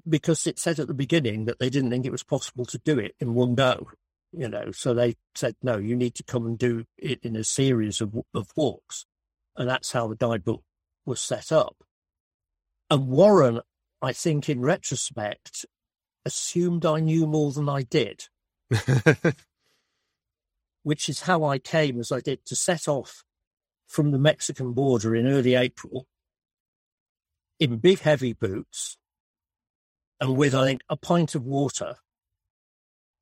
because 0.07 0.47
it 0.47 0.57
said 0.57 0.79
at 0.79 0.87
the 0.87 0.93
beginning 0.93 1.45
that 1.45 1.59
they 1.59 1.69
didn't 1.69 1.91
think 1.91 2.05
it 2.05 2.11
was 2.11 2.23
possible 2.23 2.65
to 2.65 2.79
do 2.79 2.97
it 2.97 3.15
in 3.19 3.35
one 3.35 3.55
go, 3.55 3.91
you 4.31 4.49
know. 4.49 4.71
So 4.71 4.93
they 4.93 5.15
said, 5.35 5.55
no, 5.61 5.77
you 5.77 5.95
need 5.95 6.15
to 6.15 6.23
come 6.23 6.45
and 6.45 6.57
do 6.57 6.85
it 6.97 7.19
in 7.23 7.35
a 7.35 7.43
series 7.43 8.01
of, 8.01 8.15
of 8.33 8.47
walks. 8.55 9.05
And 9.55 9.69
that's 9.69 9.91
how 9.91 10.07
the 10.07 10.15
guidebook 10.15 10.63
was 11.05 11.21
set 11.21 11.51
up. 11.51 11.83
And 12.89 13.07
Warren, 13.07 13.61
I 14.01 14.13
think 14.13 14.49
in 14.49 14.61
retrospect, 14.61 15.65
assumed 16.25 16.85
I 16.85 16.99
knew 16.99 17.27
more 17.27 17.51
than 17.51 17.69
I 17.69 17.83
did, 17.83 18.27
which 20.83 21.09
is 21.09 21.21
how 21.21 21.43
I 21.43 21.57
came 21.59 21.99
as 21.99 22.11
I 22.11 22.19
did 22.19 22.45
to 22.45 22.55
set 22.55 22.87
off 22.87 23.23
from 23.87 24.11
the 24.11 24.19
Mexican 24.19 24.73
border 24.73 25.15
in 25.15 25.27
early 25.27 25.55
April 25.55 26.07
in 27.59 27.77
big, 27.77 27.99
heavy 27.99 28.33
boots 28.33 28.97
and 30.19 30.37
with, 30.37 30.55
I 30.55 30.65
think, 30.65 30.81
a 30.89 30.95
pint 30.95 31.35
of 31.35 31.45
water 31.45 31.95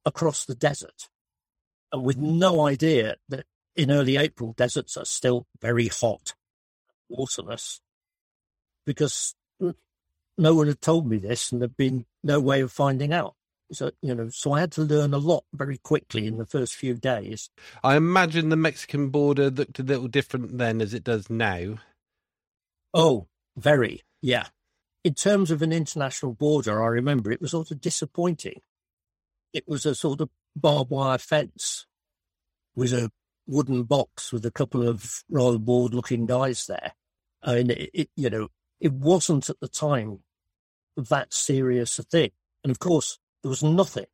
across 0.05 0.45
the 0.45 0.55
desert, 0.55 1.09
and 1.91 2.03
with 2.03 2.17
no 2.17 2.65
idea 2.65 3.15
that 3.29 3.45
in 3.75 3.91
early 3.91 4.17
April, 4.17 4.53
deserts 4.53 4.97
are 4.97 5.05
still 5.05 5.47
very 5.59 5.87
hot, 5.87 6.33
waterless, 7.09 7.81
because 8.85 9.35
no 10.37 10.55
one 10.55 10.67
had 10.67 10.81
told 10.81 11.07
me 11.07 11.17
this, 11.17 11.51
and 11.51 11.61
there'd 11.61 11.77
been 11.77 12.05
no 12.23 12.39
way 12.39 12.61
of 12.61 12.71
finding 12.71 13.13
out. 13.13 13.35
So, 13.73 13.91
you 14.01 14.13
know, 14.13 14.29
so 14.29 14.53
I 14.53 14.59
had 14.59 14.71
to 14.73 14.81
learn 14.81 15.13
a 15.13 15.17
lot 15.17 15.43
very 15.53 15.77
quickly 15.77 16.27
in 16.27 16.37
the 16.37 16.45
first 16.45 16.75
few 16.75 16.95
days. 16.95 17.49
I 17.83 17.95
imagine 17.95 18.49
the 18.49 18.55
Mexican 18.55 19.09
border 19.09 19.49
looked 19.49 19.79
a 19.79 19.83
little 19.83 20.07
different 20.07 20.57
then 20.57 20.81
as 20.81 20.93
it 20.93 21.03
does 21.03 21.29
now. 21.29 21.77
Oh, 22.93 23.27
very, 23.55 24.01
yeah 24.21 24.47
in 25.03 25.13
terms 25.13 25.51
of 25.51 25.61
an 25.61 25.71
international 25.71 26.33
border, 26.33 26.81
I 26.81 26.87
remember 26.87 27.31
it 27.31 27.41
was 27.41 27.51
sort 27.51 27.71
of 27.71 27.81
disappointing. 27.81 28.61
It 29.53 29.67
was 29.67 29.85
a 29.85 29.95
sort 29.95 30.21
of 30.21 30.29
barbed 30.55 30.91
wire 30.91 31.17
fence 31.17 31.87
with 32.75 32.93
a 32.93 33.11
wooden 33.47 33.83
box 33.83 34.31
with 34.31 34.45
a 34.45 34.51
couple 34.51 34.87
of 34.87 35.23
rather 35.29 35.57
bored 35.57 35.93
looking 35.93 36.25
guys 36.25 36.67
there. 36.67 36.93
I 37.41 37.55
mean, 37.55 37.71
it, 37.71 37.89
it, 37.93 38.09
you 38.15 38.29
know, 38.29 38.49
it 38.79 38.93
wasn't 38.93 39.49
at 39.49 39.59
the 39.59 39.67
time 39.67 40.19
that 40.95 41.33
serious 41.33 41.97
a 41.97 42.03
thing. 42.03 42.31
And 42.63 42.69
of 42.69 42.79
course, 42.79 43.17
there 43.41 43.49
was 43.49 43.63
nothing 43.63 44.05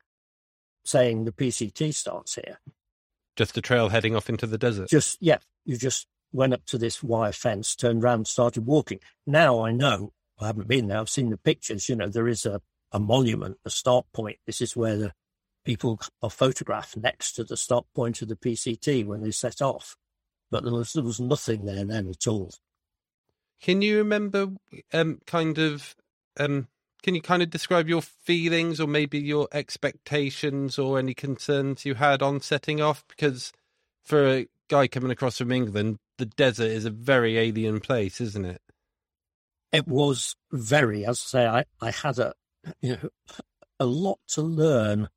saying 0.86 1.26
the 1.26 1.32
PCT 1.32 1.94
starts 1.94 2.36
here. 2.36 2.60
Just 3.36 3.58
a 3.58 3.62
trail 3.62 3.90
heading 3.90 4.16
off 4.16 4.30
into 4.30 4.48
the 4.48 4.58
desert. 4.58 4.90
Just, 4.90 5.18
yeah, 5.22 5.38
you 5.66 5.78
just 5.78 6.08
went 6.32 6.54
up 6.54 6.66
to 6.66 6.78
this 6.78 7.04
wire 7.04 7.32
fence, 7.32 7.76
turned 7.76 8.04
around, 8.04 8.28
started 8.28 8.66
walking. 8.66 9.00
Now 9.26 9.64
I 9.64 9.72
know 9.72 10.14
I 10.40 10.48
haven't 10.48 10.68
been 10.68 10.88
there. 10.88 11.00
I've 11.00 11.10
seen 11.10 11.30
the 11.30 11.38
pictures. 11.38 11.90
You 11.90 11.96
know, 11.96 12.08
there 12.08 12.28
is 12.28 12.46
a, 12.46 12.62
a 12.92 13.00
monument, 13.00 13.58
a 13.66 13.70
start 13.70 14.06
point. 14.14 14.38
This 14.46 14.62
is 14.62 14.76
where 14.76 14.98
the 14.98 15.14
people 15.66 16.00
are 16.24 16.30
photographed 16.30 16.96
next 16.96 17.34
to 17.34 17.44
the 17.44 17.58
start 17.58 17.86
point 17.94 18.22
of 18.22 18.30
the 18.30 18.36
PCT 18.36 19.06
when 19.06 19.22
they 19.22 19.32
set 19.32 19.62
off. 19.62 19.96
But 20.50 20.64
there 20.64 20.74
was, 20.74 20.94
there 20.94 21.04
was 21.04 21.20
nothing 21.20 21.66
there 21.66 21.84
then 21.84 22.08
at 22.08 22.28
all. 22.28 22.54
Can 23.62 23.82
you 23.82 23.98
remember, 23.98 24.50
um, 24.94 25.20
kind 25.26 25.58
of, 25.58 25.96
um, 26.40 26.68
can 27.04 27.16
you 27.16 27.22
kind 27.22 27.42
of 27.42 27.50
describe 27.50 27.88
your 27.88 28.02
feelings 28.02 28.80
or 28.80 28.88
maybe 28.88 29.20
your 29.20 29.48
expectations 29.52 30.78
or 30.80 31.00
any 31.00 31.14
concerns 31.14 31.86
you 31.86 31.96
had 31.96 32.22
on 32.22 32.42
setting 32.42 32.82
off? 32.82 33.04
Because 33.08 33.54
for 34.04 34.28
a 34.28 34.48
guy 34.68 34.88
coming 34.88 35.12
across 35.12 35.38
from 35.38 35.52
England, 35.52 36.00
the 36.18 36.26
desert 36.26 36.72
is 36.72 36.86
a 36.86 36.90
very 36.90 37.38
alien 37.38 37.80
place, 37.80 38.20
isn't 38.20 38.46
it? 38.46 38.62
it 39.72 39.88
was 39.88 40.36
very, 40.52 41.06
as 41.06 41.22
I 41.26 41.28
say, 41.28 41.46
I, 41.48 41.66
I 41.82 41.92
had 41.92 42.20
a, 42.20 42.34
you 42.82 42.98
know, 42.98 43.10
a 43.80 43.86
lot 43.86 44.20
to 44.30 44.42
learn. 44.42 45.10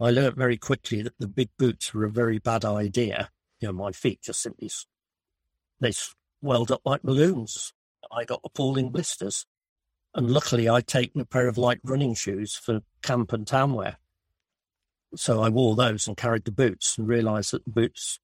I 0.00 0.10
learned 0.10 0.36
very 0.36 0.56
quickly 0.56 1.02
that 1.02 1.18
the 1.18 1.28
big 1.28 1.50
boots 1.58 1.92
were 1.92 2.04
a 2.04 2.10
very 2.10 2.38
bad 2.38 2.64
idea. 2.64 3.30
You 3.60 3.68
know, 3.68 3.72
my 3.72 3.92
feet 3.92 4.22
just 4.22 4.42
simply, 4.42 4.70
they 5.80 5.92
swelled 5.92 6.70
up 6.70 6.82
like 6.84 7.02
balloons. 7.02 7.72
I 8.12 8.24
got 8.24 8.40
appalling 8.44 8.90
blisters. 8.90 9.46
And 10.16 10.30
luckily 10.30 10.66
I'd 10.66 10.86
taken 10.86 11.20
a 11.20 11.26
pair 11.26 11.46
of 11.46 11.58
light 11.58 11.78
running 11.84 12.14
shoes 12.14 12.56
for 12.56 12.80
camp 13.02 13.34
and 13.34 13.46
town 13.46 13.74
wear. 13.74 13.98
So 15.14 15.42
I 15.42 15.50
wore 15.50 15.76
those 15.76 16.08
and 16.08 16.16
carried 16.16 16.46
the 16.46 16.52
boots 16.52 16.96
and 16.96 17.06
realized 17.06 17.52
that 17.52 17.66
the 17.66 17.70
boots 17.70 18.18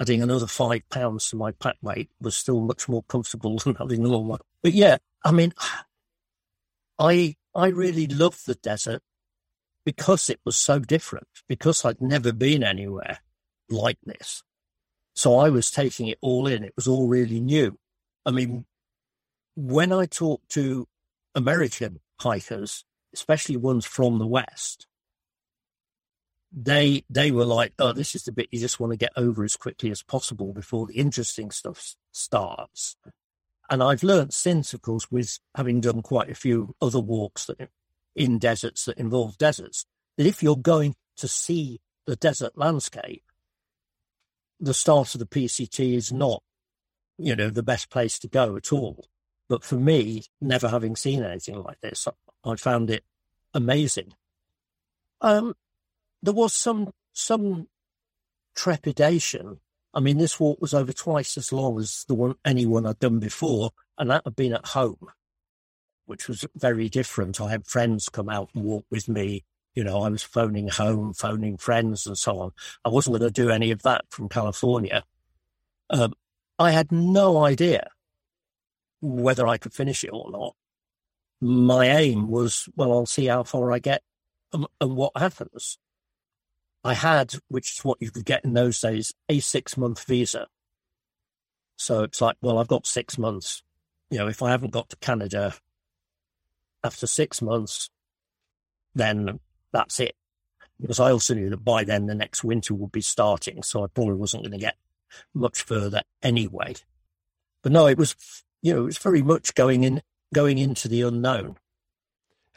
adding 0.00 0.22
another 0.22 0.46
five 0.46 0.80
pounds 0.90 1.28
to 1.28 1.36
my 1.36 1.52
pack 1.52 1.76
weight 1.82 2.08
was 2.20 2.34
still 2.34 2.62
much 2.62 2.88
more 2.88 3.02
comfortable 3.02 3.58
than 3.64 3.74
having 3.74 4.02
the 4.02 4.08
long 4.08 4.28
one. 4.28 4.40
But 4.62 4.72
yeah, 4.72 4.96
I 5.24 5.30
mean, 5.30 5.52
I 6.98 7.36
I 7.54 7.68
really 7.68 8.06
loved 8.06 8.46
the 8.46 8.54
desert 8.54 9.02
because 9.84 10.30
it 10.30 10.40
was 10.44 10.56
so 10.56 10.78
different, 10.78 11.28
because 11.48 11.84
I'd 11.84 12.00
never 12.00 12.32
been 12.32 12.64
anywhere 12.64 13.18
like 13.68 13.98
this. 14.04 14.42
So 15.14 15.38
I 15.38 15.50
was 15.50 15.70
taking 15.70 16.08
it 16.08 16.18
all 16.22 16.46
in. 16.46 16.64
It 16.64 16.72
was 16.76 16.88
all 16.88 17.08
really 17.08 17.40
new. 17.40 17.78
I 18.24 18.30
mean, 18.30 18.64
when 19.54 19.92
I 19.92 20.06
talk 20.06 20.42
to 20.50 20.88
American 21.36 22.00
hikers, 22.20 22.84
especially 23.14 23.56
ones 23.56 23.84
from 23.84 24.18
the 24.18 24.26
West, 24.26 24.86
they 26.50 27.04
they 27.10 27.30
were 27.30 27.44
like, 27.44 27.74
"Oh, 27.78 27.92
this 27.92 28.14
is 28.14 28.24
the 28.24 28.32
bit 28.32 28.48
you 28.50 28.58
just 28.58 28.80
want 28.80 28.92
to 28.92 28.96
get 28.96 29.12
over 29.16 29.44
as 29.44 29.56
quickly 29.56 29.90
as 29.90 30.02
possible 30.02 30.52
before 30.52 30.86
the 30.86 30.96
interesting 30.96 31.50
stuff 31.50 31.94
starts." 32.12 32.96
And 33.68 33.82
I've 33.82 34.02
learned 34.02 34.32
since, 34.32 34.72
of 34.72 34.80
course, 34.80 35.10
with 35.10 35.38
having 35.54 35.80
done 35.80 36.00
quite 36.00 36.30
a 36.30 36.34
few 36.34 36.74
other 36.80 37.00
walks 37.00 37.46
that 37.46 37.68
in 38.14 38.38
deserts 38.38 38.86
that 38.86 38.98
involve 38.98 39.36
deserts, 39.38 39.84
that 40.16 40.26
if 40.26 40.42
you're 40.42 40.56
going 40.56 40.94
to 41.16 41.28
see 41.28 41.80
the 42.06 42.16
desert 42.16 42.56
landscape, 42.56 43.24
the 44.60 44.72
start 44.72 45.14
of 45.14 45.18
the 45.18 45.26
PCT 45.26 45.94
is 45.94 46.12
not, 46.12 46.42
you 47.18 47.36
know, 47.36 47.50
the 47.50 47.62
best 47.62 47.90
place 47.90 48.18
to 48.20 48.28
go 48.28 48.56
at 48.56 48.72
all. 48.72 49.08
But 49.48 49.62
for 49.62 49.76
me, 49.76 50.24
never 50.40 50.68
having 50.68 50.96
seen 50.96 51.22
anything 51.22 51.62
like 51.62 51.80
this, 51.80 52.08
I 52.44 52.56
found 52.56 52.90
it 52.90 53.04
amazing. 53.54 54.12
Um, 55.20 55.54
there 56.22 56.34
was 56.34 56.52
some 56.52 56.92
some 57.12 57.68
trepidation. 58.54 59.60
I 59.94 60.00
mean, 60.00 60.18
this 60.18 60.38
walk 60.38 60.60
was 60.60 60.74
over 60.74 60.92
twice 60.92 61.38
as 61.38 61.52
long 61.52 61.78
as 61.78 62.04
the 62.08 62.14
one 62.14 62.34
anyone 62.44 62.86
I'd 62.86 62.98
done 62.98 63.18
before, 63.18 63.70
and 63.98 64.10
that 64.10 64.22
had 64.24 64.36
been 64.36 64.52
at 64.52 64.66
home, 64.66 65.08
which 66.06 66.28
was 66.28 66.44
very 66.56 66.88
different. 66.88 67.40
I 67.40 67.50
had 67.50 67.66
friends 67.66 68.08
come 68.08 68.28
out 68.28 68.50
and 68.54 68.64
walk 68.64 68.84
with 68.90 69.08
me. 69.08 69.44
You 69.74 69.84
know, 69.84 70.02
I 70.02 70.08
was 70.08 70.22
phoning 70.22 70.68
home, 70.68 71.12
phoning 71.12 71.56
friends, 71.56 72.06
and 72.06 72.18
so 72.18 72.40
on. 72.40 72.52
I 72.84 72.88
wasn't 72.88 73.18
going 73.18 73.32
to 73.32 73.42
do 73.42 73.50
any 73.50 73.70
of 73.70 73.82
that 73.82 74.06
from 74.10 74.28
California. 74.28 75.04
Um, 75.90 76.14
I 76.58 76.70
had 76.72 76.90
no 76.90 77.44
idea 77.44 77.88
whether 79.00 79.46
I 79.46 79.58
could 79.58 79.72
finish 79.72 80.04
it 80.04 80.10
or 80.12 80.30
not. 80.30 80.56
My 81.40 81.86
aim 81.86 82.28
was, 82.28 82.68
well, 82.76 82.92
I'll 82.92 83.06
see 83.06 83.26
how 83.26 83.42
far 83.42 83.72
I 83.72 83.78
get 83.78 84.02
and, 84.52 84.66
and 84.80 84.96
what 84.96 85.12
happens. 85.16 85.78
I 86.82 86.94
had, 86.94 87.34
which 87.48 87.72
is 87.72 87.84
what 87.84 87.98
you 88.00 88.10
could 88.10 88.24
get 88.24 88.44
in 88.44 88.54
those 88.54 88.80
days, 88.80 89.12
a 89.28 89.40
six 89.40 89.76
month 89.76 90.04
visa. 90.04 90.46
So 91.76 92.04
it's 92.04 92.20
like, 92.20 92.36
well, 92.40 92.58
I've 92.58 92.68
got 92.68 92.86
six 92.86 93.18
months. 93.18 93.62
You 94.10 94.18
know, 94.18 94.28
if 94.28 94.40
I 94.42 94.50
haven't 94.50 94.72
got 94.72 94.88
to 94.90 94.96
Canada 94.96 95.54
after 96.84 97.06
six 97.06 97.42
months, 97.42 97.90
then 98.94 99.40
that's 99.72 100.00
it. 100.00 100.14
because 100.80 101.00
I 101.00 101.10
also 101.10 101.34
knew 101.34 101.50
that 101.50 101.64
by 101.64 101.84
then 101.84 102.06
the 102.06 102.14
next 102.14 102.44
winter 102.44 102.74
would 102.74 102.92
be 102.92 103.00
starting, 103.00 103.62
so 103.62 103.84
I 103.84 103.86
probably 103.88 104.14
wasn't 104.14 104.42
going 104.42 104.52
to 104.52 104.58
get 104.58 104.76
much 105.34 105.62
further 105.62 106.02
anyway. 106.22 106.74
But 107.62 107.72
no, 107.72 107.86
it 107.86 107.98
was, 107.98 108.14
you 108.62 108.74
know, 108.74 108.80
it 108.82 108.84
was 108.84 108.98
very 108.98 109.22
much 109.22 109.54
going 109.54 109.84
in, 109.84 110.02
going 110.34 110.58
into 110.58 110.88
the 110.88 111.02
unknown. 111.02 111.56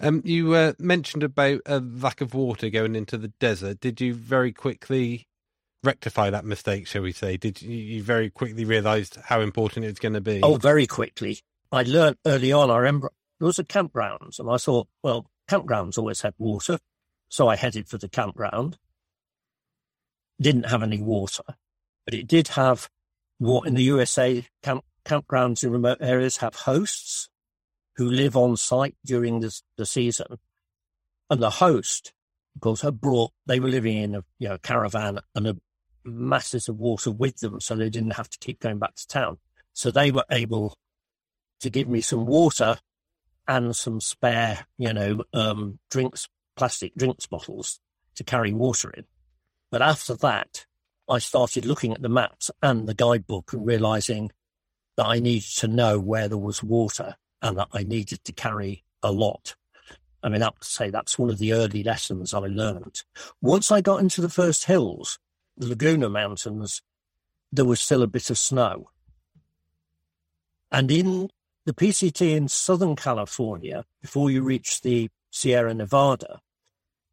Um, 0.02 0.22
you 0.24 0.54
uh, 0.54 0.74
mentioned 0.80 1.24
about 1.24 1.62
a 1.66 1.80
lack 1.80 2.22
of 2.22 2.34
water 2.34 2.70
going 2.70 2.96
into 2.96 3.18
the 3.18 3.34
desert. 3.40 3.82
Did 3.82 4.00
you 4.00 4.14
very 4.14 4.54
quickly 4.54 5.28
rectify 5.84 6.30
that 6.30 6.46
mistake, 6.46 6.88
shall 6.88 7.02
we 7.02 7.12
say? 7.12 7.38
Did 7.38 7.62
you, 7.62 7.76
you 7.76 8.04
very 8.04 8.30
quickly 8.30 8.66
realised 8.66 9.18
how 9.26 9.42
important 9.42 9.86
it's 9.86 10.00
going 10.00 10.14
to 10.14 10.22
be? 10.22 10.42
Oh, 10.42 10.56
very 10.56 10.88
quickly. 10.88 11.40
I 11.72 11.84
learned 11.84 12.18
early 12.26 12.52
on. 12.52 12.72
I 12.72 12.78
remember 12.78 13.12
there 13.40 13.46
was 13.46 13.60
a 13.60 13.64
campgrounds, 13.64 14.40
and 14.40 14.50
I 14.50 14.58
thought, 14.58 14.88
well, 15.04 15.30
campgrounds 15.50 15.98
always 15.98 16.22
had 16.22 16.34
water, 16.38 16.80
so 17.30 17.48
I 17.48 17.56
headed 17.56 17.88
for 17.88 17.98
the 17.98 18.10
campground. 18.10 18.78
Didn't 20.42 20.70
have 20.70 20.84
any 20.84 21.02
water, 21.02 21.44
but 22.06 22.14
it 22.14 22.28
did 22.28 22.50
have 22.50 22.90
what 23.38 23.68
in 23.68 23.74
the 23.74 23.84
USA 23.84 24.46
camp, 24.64 24.84
campgrounds 25.10 25.64
in 25.64 25.72
remote 25.72 25.98
areas 26.02 26.38
have 26.38 26.56
hosts 26.56 27.30
who 27.96 28.10
live 28.10 28.38
on 28.38 28.56
site 28.56 28.96
during 29.06 29.40
the, 29.40 29.60
the 29.78 29.86
season, 29.86 30.38
and 31.30 31.42
the 31.42 31.50
host, 31.50 32.14
of 32.56 32.62
course, 32.62 32.82
had 32.82 33.02
brought. 33.02 33.32
They 33.46 33.60
were 33.60 33.70
living 33.70 33.98
in 33.98 34.16
a 34.16 34.24
you 34.38 34.50
know 34.50 34.58
caravan 34.58 35.20
and 35.36 35.48
a 35.48 35.58
masses 36.06 36.70
of 36.70 36.78
water 36.78 37.12
with 37.12 37.40
them, 37.40 37.60
so 37.60 37.76
they 37.76 37.90
didn't 37.90 38.12
have 38.12 38.30
to 38.30 38.40
keep 38.40 38.60
going 38.60 38.80
back 38.80 38.96
to 38.96 39.08
town. 39.08 39.38
So 39.74 39.92
they 39.92 40.12
were 40.12 40.26
able 40.32 40.76
to 41.62 41.70
give 41.70 41.88
me 41.88 42.02
some 42.02 42.26
water 42.26 42.78
and 43.48 43.76
some 43.76 44.00
spare, 44.00 44.68
you 44.78 44.94
know, 44.94 45.24
um, 45.34 45.80
drinks, 45.90 46.28
plastic 46.56 46.96
drinks 46.96 47.26
bottles 47.26 47.80
to 48.16 48.24
carry 48.24 48.54
water 48.54 48.92
in. 48.92 49.06
But 49.72 49.82
after 49.82 50.16
that, 50.16 50.66
I 51.10 51.20
started 51.20 51.66
looking 51.66 51.92
at 51.92 52.02
the 52.02 52.10
maps 52.10 52.52
and 52.62 52.88
the 52.88 52.94
guidebook 52.94 53.54
and 53.54 53.66
realizing 53.66 54.32
that 55.00 55.08
I 55.08 55.20
needed 55.20 55.50
to 55.60 55.70
know 55.70 55.98
where 55.98 56.28
there 56.28 56.38
was 56.38 56.62
water 56.62 57.16
and 57.42 57.58
that 57.58 57.70
I 57.72 57.84
needed 57.84 58.22
to 58.26 58.34
carry 58.34 58.84
a 59.02 59.14
lot. 59.14 59.56
I 60.22 60.28
mean, 60.28 60.44
I 60.44 60.48
would 60.48 60.62
say 60.62 60.90
that's 60.90 61.18
one 61.18 61.30
of 61.30 61.38
the 61.38 61.54
early 61.54 61.84
lessons 61.84 62.34
I 62.34 62.40
learned. 62.40 63.04
Once 63.42 63.72
I 63.72 63.80
got 63.80 64.02
into 64.02 64.20
the 64.20 64.28
first 64.28 64.66
hills, 64.66 65.18
the 65.56 65.68
Laguna 65.68 66.10
Mountains, 66.10 66.82
there 67.50 67.64
was 67.64 67.80
still 67.80 68.04
a 68.04 68.08
bit 68.08 68.30
of 68.30 68.38
snow. 68.38 68.90
And 70.70 70.92
in 70.92 71.30
the 71.64 71.74
PCT 71.74 72.36
in 72.36 72.50
Southern 72.50 72.98
California, 72.98 73.86
before 74.02 74.30
you 74.30 74.42
reach 74.42 74.82
the 74.82 75.10
Sierra 75.32 75.74
Nevada, 75.74 76.42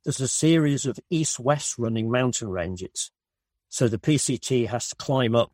there's 0.02 0.20
a 0.20 0.26
series 0.26 0.86
of 0.86 0.98
east 1.08 1.38
west 1.38 1.78
running 1.78 2.10
mountain 2.10 2.48
ranges. 2.48 3.12
So 3.68 3.86
the 3.86 3.98
PCT 3.98 4.66
has 4.70 4.88
to 4.88 4.96
climb 4.96 5.36
up 5.36 5.52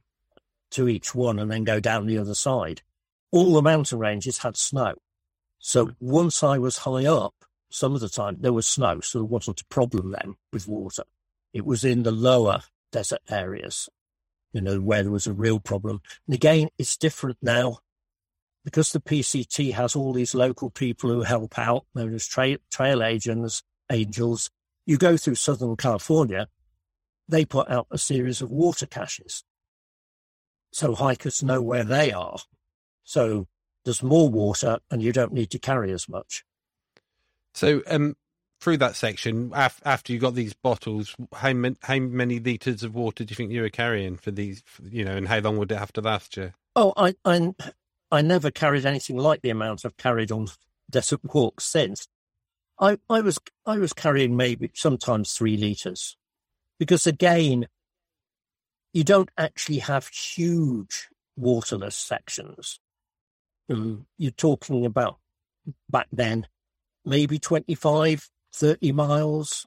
to 0.73 0.89
each 0.89 1.15
one 1.15 1.39
and 1.39 1.51
then 1.51 1.65
go 1.65 1.81
down 1.81 2.07
the 2.07 2.19
other 2.19 2.35
side. 2.35 2.83
All 3.31 3.55
the 3.55 3.63
mountain 3.63 3.99
ranges 3.99 4.39
had 4.39 4.57
snow. 4.57 4.95
So 5.59 5.87
hmm. 5.87 5.93
once 6.01 6.43
I 6.43 6.59
was 6.59 6.79
high 6.79 7.07
up, 7.07 7.35
some 7.71 7.95
of 7.95 8.01
the 8.01 8.09
time 8.09 8.37
there 8.41 8.53
was 8.53 8.67
snow, 8.67 9.01
so 9.01 9.21
there 9.21 9.25
wasn't 9.25 9.63
a 9.63 9.67
problem 9.67 10.11
then 10.13 10.35
with 10.53 10.69
water. 10.69 11.05
It 11.53 11.65
was 11.65 11.85
in 11.85 12.03
the 12.03 12.13
lower 12.13 12.63
desert 12.91 13.21
areas, 13.31 13.89
you 14.53 14.61
know, 14.61 14.81
where 14.81 15.03
there 15.03 15.13
was 15.13 15.27
a 15.27 15.33
real 15.33 15.59
problem. 15.59 16.03
And 16.27 16.35
again, 16.35 16.69
it's 16.79 16.97
different 16.97 17.39
now 17.41 17.79
because 18.65 18.93
the 18.93 19.01
PCT 19.01 19.73
has 19.73 19.97
all 19.97 20.13
these 20.13 20.35
local 20.35 20.71
people 20.71 21.11
who 21.11 21.23
help 21.23 21.59
out, 21.59 21.87
known 21.95 22.15
as 22.15 22.27
tra- 22.27 22.59
trail 22.71 23.03
agents, 23.03 23.63
angels. 23.91 24.51
You 24.87 24.99
go 24.99 25.17
through 25.17 25.37
Southern 25.37 25.77
California, 25.77 26.49
they 27.29 27.45
put 27.45 27.71
out 27.71 27.87
a 27.91 27.99
series 27.99 28.43
of 28.43 28.51
water 28.51 28.87
caches. 28.87 29.45
So 30.73 30.95
hikers 30.95 31.43
know 31.43 31.61
where 31.61 31.85
they 31.85 32.13
are. 32.13 32.39
So 33.05 33.47
there's 33.85 34.03
more 34.03 34.29
water 34.29 34.79
and 34.91 35.03
you 35.03 35.13
don't 35.13 35.33
need 35.33 35.51
to 35.51 35.59
carry 35.59 35.93
as 35.93 36.09
much. 36.09 36.45
So, 37.55 37.83
um, 37.87 38.17
through 38.61 38.79
that 38.79 38.97
section, 38.97 39.51
af- 39.55 39.83
after 39.85 40.13
you 40.13 40.19
got 40.19 40.35
these 40.35 40.55
bottles, 40.55 41.15
how, 41.35 41.53
man- 41.53 41.77
how 41.83 41.99
many 41.99 42.39
liters 42.39 42.83
of 42.83 42.95
water 42.95 43.25
do 43.25 43.33
you 43.33 43.37
think 43.37 43.51
you 43.51 43.61
were 43.61 43.69
carrying 43.69 44.17
for 44.17 44.31
these, 44.31 44.63
you 44.83 45.05
know, 45.05 45.17
and 45.17 45.29
how 45.29 45.41
long 45.41 45.59
would 45.59 45.73
it 45.73 45.79
have 45.79 45.93
to 45.95 46.01
last 46.01 46.37
you? 46.37 46.53
Oh, 46.77 46.93
I, 46.97 47.15
I, 47.25 47.55
I 48.11 48.23
never 48.23 48.51
carried 48.51 48.87
anything 48.87 49.17
like 49.19 49.43
the 49.43 49.51
amount 49.51 49.85
I've 49.85 49.97
carried 49.97 50.33
on 50.33 50.49
desert 50.89 51.21
walks 51.25 51.65
since. 51.65 52.07
I, 52.79 52.99
I 53.11 53.21
was, 53.21 53.39
I 53.67 53.79
was 53.79 53.93
carrying 53.93 54.37
maybe 54.37 54.71
sometimes 54.75 55.33
three 55.33 55.57
liters 55.57 56.17
because 56.79 57.07
again, 57.07 57.67
you 58.93 59.05
don't 59.05 59.31
actually 59.39 59.79
have 59.79 60.09
huge 60.09 61.09
waterless 61.37 61.97
sections. 61.97 62.79
Um, 63.71 64.07
you're 64.19 64.31
talking 64.31 64.85
about 64.85 65.19
back 65.89 66.09
then, 66.13 66.47
maybe 67.05 67.39
25, 67.39 68.29
30 68.53 68.93
miles, 68.93 69.67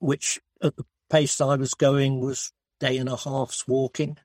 which 0.00 0.40
at 0.62 0.76
the 0.76 0.84
pace 1.08 1.40
I 1.40 1.56
was 1.56 1.74
going 1.74 2.20
was 2.20 2.52
day 2.80 2.98
and 2.98 3.08
a 3.08 3.16
half's 3.16 3.66
walking. 3.66 4.18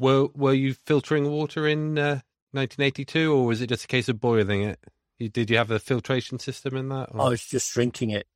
Were 0.00 0.28
Were 0.34 0.54
you 0.54 0.74
filtering 0.74 1.30
water 1.30 1.66
in 1.66 1.98
uh, 1.98 2.20
1982, 2.52 3.32
or 3.32 3.46
was 3.46 3.60
it 3.60 3.68
just 3.68 3.84
a 3.84 3.88
case 3.88 4.08
of 4.08 4.20
boiling 4.20 4.62
it? 4.62 4.78
You, 5.18 5.28
did 5.28 5.50
you 5.50 5.56
have 5.56 5.70
a 5.70 5.78
filtration 5.80 6.38
system 6.38 6.76
in 6.76 6.88
that? 6.90 7.08
Or 7.12 7.22
I 7.22 7.28
was 7.28 7.44
just 7.44 7.72
drinking 7.72 8.10
it. 8.10 8.26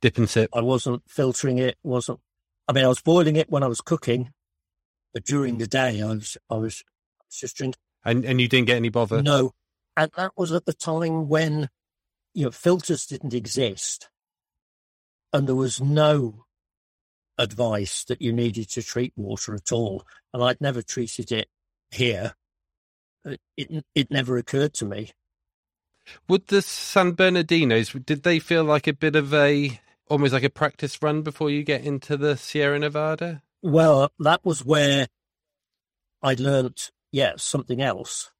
dip 0.00 0.18
and 0.18 0.28
sip. 0.28 0.50
I 0.52 0.60
wasn't 0.60 1.02
filtering 1.08 1.58
it. 1.58 1.78
wasn't. 1.82 2.20
I 2.68 2.72
mean, 2.72 2.84
I 2.84 2.88
was 2.88 3.00
boiling 3.00 3.36
it 3.36 3.50
when 3.50 3.62
I 3.62 3.66
was 3.66 3.80
cooking, 3.80 4.32
but 5.14 5.24
during 5.24 5.58
the 5.58 5.66
day, 5.68 6.02
I 6.02 6.06
was 6.06 6.36
I 6.50 6.56
was 6.56 6.84
just 7.30 7.56
drinking. 7.56 7.78
And 8.04 8.24
and 8.24 8.40
you 8.40 8.48
didn't 8.48 8.66
get 8.66 8.76
any 8.76 8.90
bother. 8.90 9.22
No, 9.22 9.52
and 9.96 10.10
that 10.16 10.32
was 10.36 10.52
at 10.52 10.66
the 10.66 10.74
time 10.74 11.28
when 11.28 11.70
you 12.34 12.44
know 12.44 12.50
filters 12.50 13.06
didn't 13.06 13.32
exist, 13.32 14.10
and 15.32 15.46
there 15.46 15.54
was 15.54 15.80
no 15.80 16.44
advice 17.38 18.04
that 18.04 18.20
you 18.20 18.32
needed 18.32 18.68
to 18.70 18.82
treat 18.82 19.12
water 19.16 19.54
at 19.54 19.72
all. 19.72 20.04
And 20.32 20.42
I'd 20.42 20.60
never 20.60 20.82
treated 20.82 21.32
it 21.32 21.48
here. 21.90 22.34
It 23.24 23.40
it, 23.56 23.84
it 23.94 24.10
never 24.10 24.36
occurred 24.36 24.74
to 24.74 24.84
me. 24.84 25.12
Would 26.28 26.48
the 26.48 26.60
San 26.60 27.12
Bernardinos 27.14 28.04
did 28.04 28.24
they 28.24 28.38
feel 28.38 28.64
like 28.64 28.86
a 28.86 28.92
bit 28.92 29.16
of 29.16 29.32
a 29.32 29.80
almost 30.08 30.32
like 30.32 30.42
a 30.42 30.50
practice 30.50 31.00
run 31.00 31.22
before 31.22 31.50
you 31.50 31.62
get 31.62 31.84
into 31.84 32.16
the 32.16 32.36
Sierra 32.36 32.78
Nevada? 32.78 33.42
Well, 33.64 34.12
that 34.18 34.44
was 34.44 34.62
where 34.62 35.08
I 36.22 36.34
learnt, 36.34 36.90
yeah, 37.10 37.32
something 37.38 37.80
else, 37.80 38.30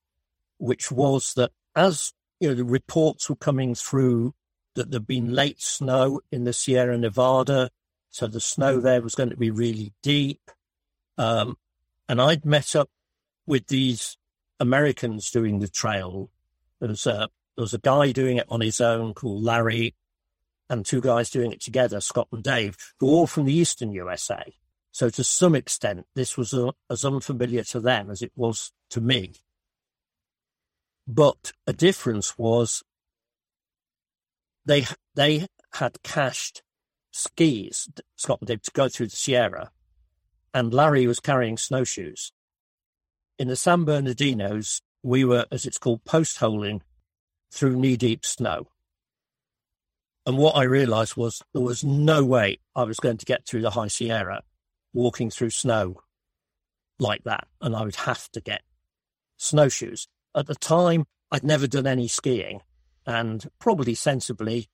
which 0.59 0.93
was 0.93 1.33
that 1.33 1.51
as 1.75 2.13
you 2.41 2.49
know, 2.49 2.55
the 2.55 2.63
reports 2.63 3.31
were 3.31 3.37
coming 3.37 3.75
through 3.75 4.35
that 4.75 4.91
there'd 4.91 5.07
been 5.07 5.33
late 5.33 5.63
snow 5.63 6.21
in 6.31 6.45
the 6.45 6.53
Sierra 6.53 6.99
Nevada, 6.99 7.71
so 8.11 8.27
the 8.27 8.39
snow 8.39 8.81
there 8.81 9.01
was 9.01 9.15
going 9.15 9.31
to 9.31 9.37
be 9.39 9.51
really 9.51 9.95
deep. 10.03 10.51
Um, 11.17 11.57
and 12.07 12.21
I'd 12.21 12.45
met 12.45 12.77
up 12.77 12.91
with 13.47 13.69
these 13.69 14.19
Americans 14.61 15.31
doing 15.31 15.61
the 15.61 15.69
trail. 15.69 16.29
There 16.81 16.91
was 16.91 17.07
a 17.07 17.31
there 17.57 17.63
was 17.63 17.73
a 17.73 17.79
guy 17.79 18.13
doing 18.13 18.37
it 18.37 18.47
on 18.51 18.61
his 18.61 18.79
own 18.79 19.15
called 19.15 19.43
Larry, 19.43 19.95
and 20.69 20.85
two 20.85 21.01
guys 21.01 21.31
doing 21.31 21.51
it 21.51 21.63
together, 21.63 22.03
Scott 22.03 22.29
and 22.31 22.43
Dave, 22.43 22.77
who 23.01 23.09
are 23.09 23.13
all 23.13 23.27
from 23.27 23.47
the 23.47 23.55
eastern 23.55 23.91
USA. 23.91 24.53
So 24.95 25.11
to 25.11 25.25
some 25.25 25.57
extent, 25.57 26.07
this 26.15 26.39
was 26.39 26.55
as 26.89 27.05
unfamiliar 27.05 27.65
to 27.65 27.81
them 27.81 28.11
as 28.11 28.23
it 28.23 28.31
was 28.37 28.71
to 28.91 29.01
me. 29.01 29.33
But 31.05 31.53
a 31.67 31.73
difference 31.73 32.39
was 32.39 32.85
they 34.65 34.87
they 35.17 35.49
had 35.73 36.01
cached 36.05 36.63
skis, 37.13 37.89
Scott 38.15 38.39
and 38.41 38.47
Dave, 38.47 38.63
to 38.63 38.71
go 38.71 38.89
through 38.89 39.09
the 39.09 39.17
Sierra, 39.17 39.73
and 40.55 40.73
Larry 40.73 41.09
was 41.09 41.19
carrying 41.19 41.57
snowshoes. 41.57 42.31
In 43.37 43.49
the 43.49 43.57
San 43.57 43.85
Bernardinos, 43.85 44.81
we 45.03 45.25
were, 45.25 45.45
as 45.51 45.67
it's 45.67 45.79
called, 45.79 46.05
post 46.05 46.39
holing 46.39 46.83
through 47.51 47.75
knee 47.75 47.97
deep 47.97 48.25
snow. 48.25 48.69
And 50.25 50.39
what 50.39 50.55
I 50.55 50.63
realized 50.63 51.17
was 51.17 51.43
there 51.53 51.63
was 51.63 51.83
no 51.83 52.25
way 52.25 52.61
I 52.77 52.85
was 52.85 53.01
going 53.01 53.17
to 53.17 53.27
get 53.27 53.45
through 53.45 53.63
the 53.63 53.71
High 53.71 53.89
Sierra 53.89 54.45
walking 54.95 55.29
through 55.31 55.51
snow 55.51 56.01
like 56.99 57.25
that. 57.25 57.47
And 57.61 57.77
I 57.77 57.85
would 57.85 57.97
have 57.97 58.31
to 58.31 58.41
get 58.41 58.63
snowshoes. 59.37 60.09
At 60.35 60.47
the 60.47 60.55
time, 60.55 61.05
I'd 61.31 61.45
never 61.45 61.67
done 61.67 61.87
any 61.87 62.09
skiing 62.09 62.61
and 63.07 63.49
probably 63.59 63.95
sensibly, 63.95 64.69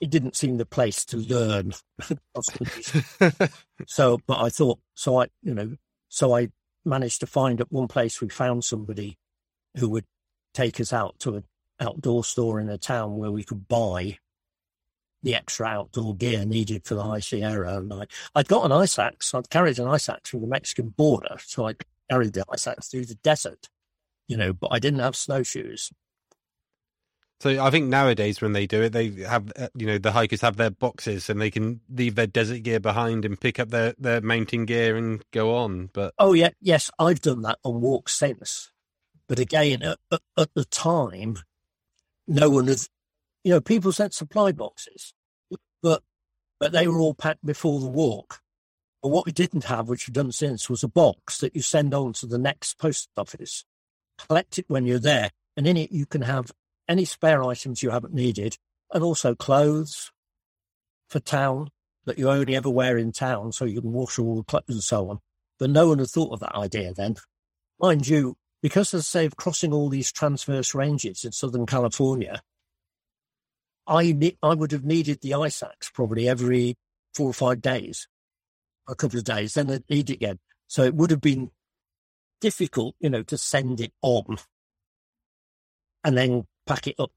it 0.00 0.10
didn't 0.10 0.36
seem 0.36 0.58
the 0.58 0.66
place 0.66 1.04
to 1.06 1.16
learn. 1.16 1.72
so, 3.86 4.20
but 4.26 4.40
I 4.40 4.50
thought, 4.50 4.80
so 4.94 5.22
I, 5.22 5.28
you 5.42 5.54
know, 5.54 5.76
so 6.08 6.36
I 6.36 6.48
managed 6.84 7.20
to 7.20 7.26
find 7.26 7.60
at 7.60 7.72
one 7.72 7.88
place 7.88 8.20
we 8.20 8.28
found 8.28 8.64
somebody 8.64 9.18
who 9.76 9.88
would 9.88 10.04
take 10.52 10.78
us 10.80 10.92
out 10.92 11.18
to 11.20 11.36
an 11.36 11.44
outdoor 11.80 12.24
store 12.24 12.60
in 12.60 12.68
a 12.68 12.78
town 12.78 13.16
where 13.16 13.32
we 13.32 13.42
could 13.42 13.66
buy 13.66 14.18
the 15.24 15.34
extra 15.34 15.66
outdoor 15.66 16.14
gear 16.14 16.44
needed 16.44 16.84
for 16.84 16.94
the 16.94 17.02
High 17.02 17.20
Sierra. 17.20 17.78
And 17.78 17.92
I, 17.92 18.06
I'd 18.34 18.48
got 18.48 18.64
an 18.64 18.72
ice 18.72 18.98
axe. 18.98 19.34
I'd 19.34 19.50
carried 19.50 19.78
an 19.78 19.88
ice 19.88 20.08
axe 20.08 20.30
from 20.30 20.42
the 20.42 20.46
Mexican 20.46 20.90
border. 20.90 21.36
So 21.38 21.66
I 21.66 21.74
carried 22.10 22.34
the 22.34 22.44
ice 22.50 22.66
axe 22.66 22.88
through 22.88 23.06
the 23.06 23.16
desert, 23.16 23.68
you 24.28 24.36
know, 24.36 24.52
but 24.52 24.68
I 24.70 24.78
didn't 24.78 25.00
have 25.00 25.16
snowshoes. 25.16 25.90
So 27.40 27.62
I 27.62 27.70
think 27.70 27.88
nowadays 27.88 28.40
when 28.40 28.52
they 28.52 28.66
do 28.66 28.82
it, 28.82 28.92
they 28.92 29.10
have 29.22 29.52
uh, 29.56 29.68
you 29.74 29.86
know 29.86 29.98
the 29.98 30.12
hikers 30.12 30.40
have 30.40 30.56
their 30.56 30.70
boxes 30.70 31.28
and 31.28 31.40
they 31.40 31.50
can 31.50 31.80
leave 31.90 32.14
their 32.14 32.26
desert 32.26 32.62
gear 32.62 32.80
behind 32.80 33.24
and 33.24 33.38
pick 33.38 33.58
up 33.58 33.70
their 33.70 33.94
their 33.98 34.20
mountain 34.20 34.64
gear 34.64 34.96
and 34.96 35.22
go 35.32 35.56
on. 35.56 35.90
But 35.92 36.14
Oh, 36.18 36.32
yeah, 36.32 36.50
yes, 36.60 36.90
I've 36.98 37.20
done 37.20 37.42
that 37.42 37.58
on 37.64 37.80
walks 37.80 38.14
since. 38.14 38.70
But 39.26 39.38
again, 39.38 39.82
at, 39.82 39.98
at, 40.12 40.20
at 40.38 40.54
the 40.54 40.64
time, 40.64 41.38
no 42.26 42.50
one 42.50 42.68
had, 42.68 42.80
you 43.44 43.50
know, 43.50 43.60
people 43.60 43.92
sent 43.92 44.14
supply 44.14 44.50
boxes, 44.52 45.12
but 45.82 46.02
but 46.58 46.72
they 46.72 46.88
were 46.88 46.98
all 46.98 47.14
packed 47.14 47.44
before 47.44 47.78
the 47.78 47.88
walk. 47.88 48.40
But 49.02 49.10
what 49.10 49.26
we 49.26 49.32
didn't 49.32 49.64
have, 49.64 49.88
which 49.88 50.08
we've 50.08 50.14
done 50.14 50.32
since, 50.32 50.70
was 50.70 50.82
a 50.82 50.88
box 50.88 51.38
that 51.38 51.54
you 51.54 51.60
send 51.60 51.92
on 51.92 52.14
to 52.14 52.26
the 52.26 52.38
next 52.38 52.78
post 52.78 53.10
office. 53.16 53.64
Collect 54.26 54.58
it 54.58 54.64
when 54.68 54.86
you're 54.86 54.98
there, 54.98 55.30
and 55.56 55.66
in 55.66 55.76
it 55.76 55.92
you 55.92 56.06
can 56.06 56.22
have 56.22 56.52
any 56.88 57.04
spare 57.04 57.44
items 57.44 57.82
you 57.82 57.90
haven't 57.90 58.14
needed, 58.14 58.56
and 58.92 59.04
also 59.04 59.34
clothes 59.34 60.10
for 61.08 61.20
town 61.20 61.68
that 62.06 62.18
you 62.18 62.30
only 62.30 62.56
ever 62.56 62.70
wear 62.70 62.96
in 62.96 63.12
town, 63.12 63.52
so 63.52 63.66
you 63.66 63.82
can 63.82 63.92
wash 63.92 64.18
all 64.18 64.36
the 64.36 64.42
clothes 64.42 64.64
and 64.68 64.82
so 64.82 65.10
on. 65.10 65.18
But 65.58 65.70
no 65.70 65.88
one 65.88 65.98
had 65.98 66.08
thought 66.08 66.32
of 66.32 66.40
that 66.40 66.54
idea 66.54 66.94
then. 66.94 67.16
Mind 67.78 68.08
you, 68.08 68.36
because 68.62 68.94
as 68.94 69.02
I 69.02 69.04
say, 69.04 69.26
of 69.26 69.36
crossing 69.36 69.72
all 69.72 69.90
these 69.90 70.10
transverse 70.10 70.74
ranges 70.74 71.24
in 71.24 71.32
Southern 71.32 71.66
California, 71.66 72.42
I 73.86 74.12
ne- 74.12 74.38
I 74.42 74.54
would 74.54 74.72
have 74.72 74.84
needed 74.84 75.20
the 75.20 75.34
ice 75.34 75.62
axe 75.62 75.90
probably 75.92 76.28
every 76.28 76.76
four 77.14 77.28
or 77.28 77.34
five 77.34 77.60
days, 77.60 78.08
a 78.88 78.94
couple 78.94 79.18
of 79.18 79.24
days, 79.24 79.54
then 79.54 79.70
I'd 79.70 79.88
need 79.88 80.10
it 80.10 80.14
again. 80.14 80.38
So 80.66 80.82
it 80.82 80.94
would 80.94 81.10
have 81.10 81.20
been 81.20 81.50
difficult, 82.40 82.96
you 83.00 83.10
know, 83.10 83.22
to 83.24 83.38
send 83.38 83.80
it 83.80 83.92
on 84.02 84.38
and 86.02 86.16
then 86.16 86.46
pack 86.66 86.86
it 86.86 86.96
up. 86.98 87.12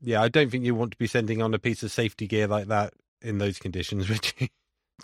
yeah, 0.00 0.20
I 0.20 0.28
don't 0.28 0.50
think 0.50 0.64
you 0.64 0.74
want 0.74 0.92
to 0.92 0.98
be 0.98 1.06
sending 1.06 1.42
on 1.42 1.54
a 1.54 1.58
piece 1.58 1.82
of 1.82 1.90
safety 1.90 2.26
gear 2.26 2.46
like 2.46 2.66
that 2.68 2.92
in 3.22 3.38
those 3.38 3.58
conditions, 3.58 4.08
would 4.10 4.32
you? 4.38 4.48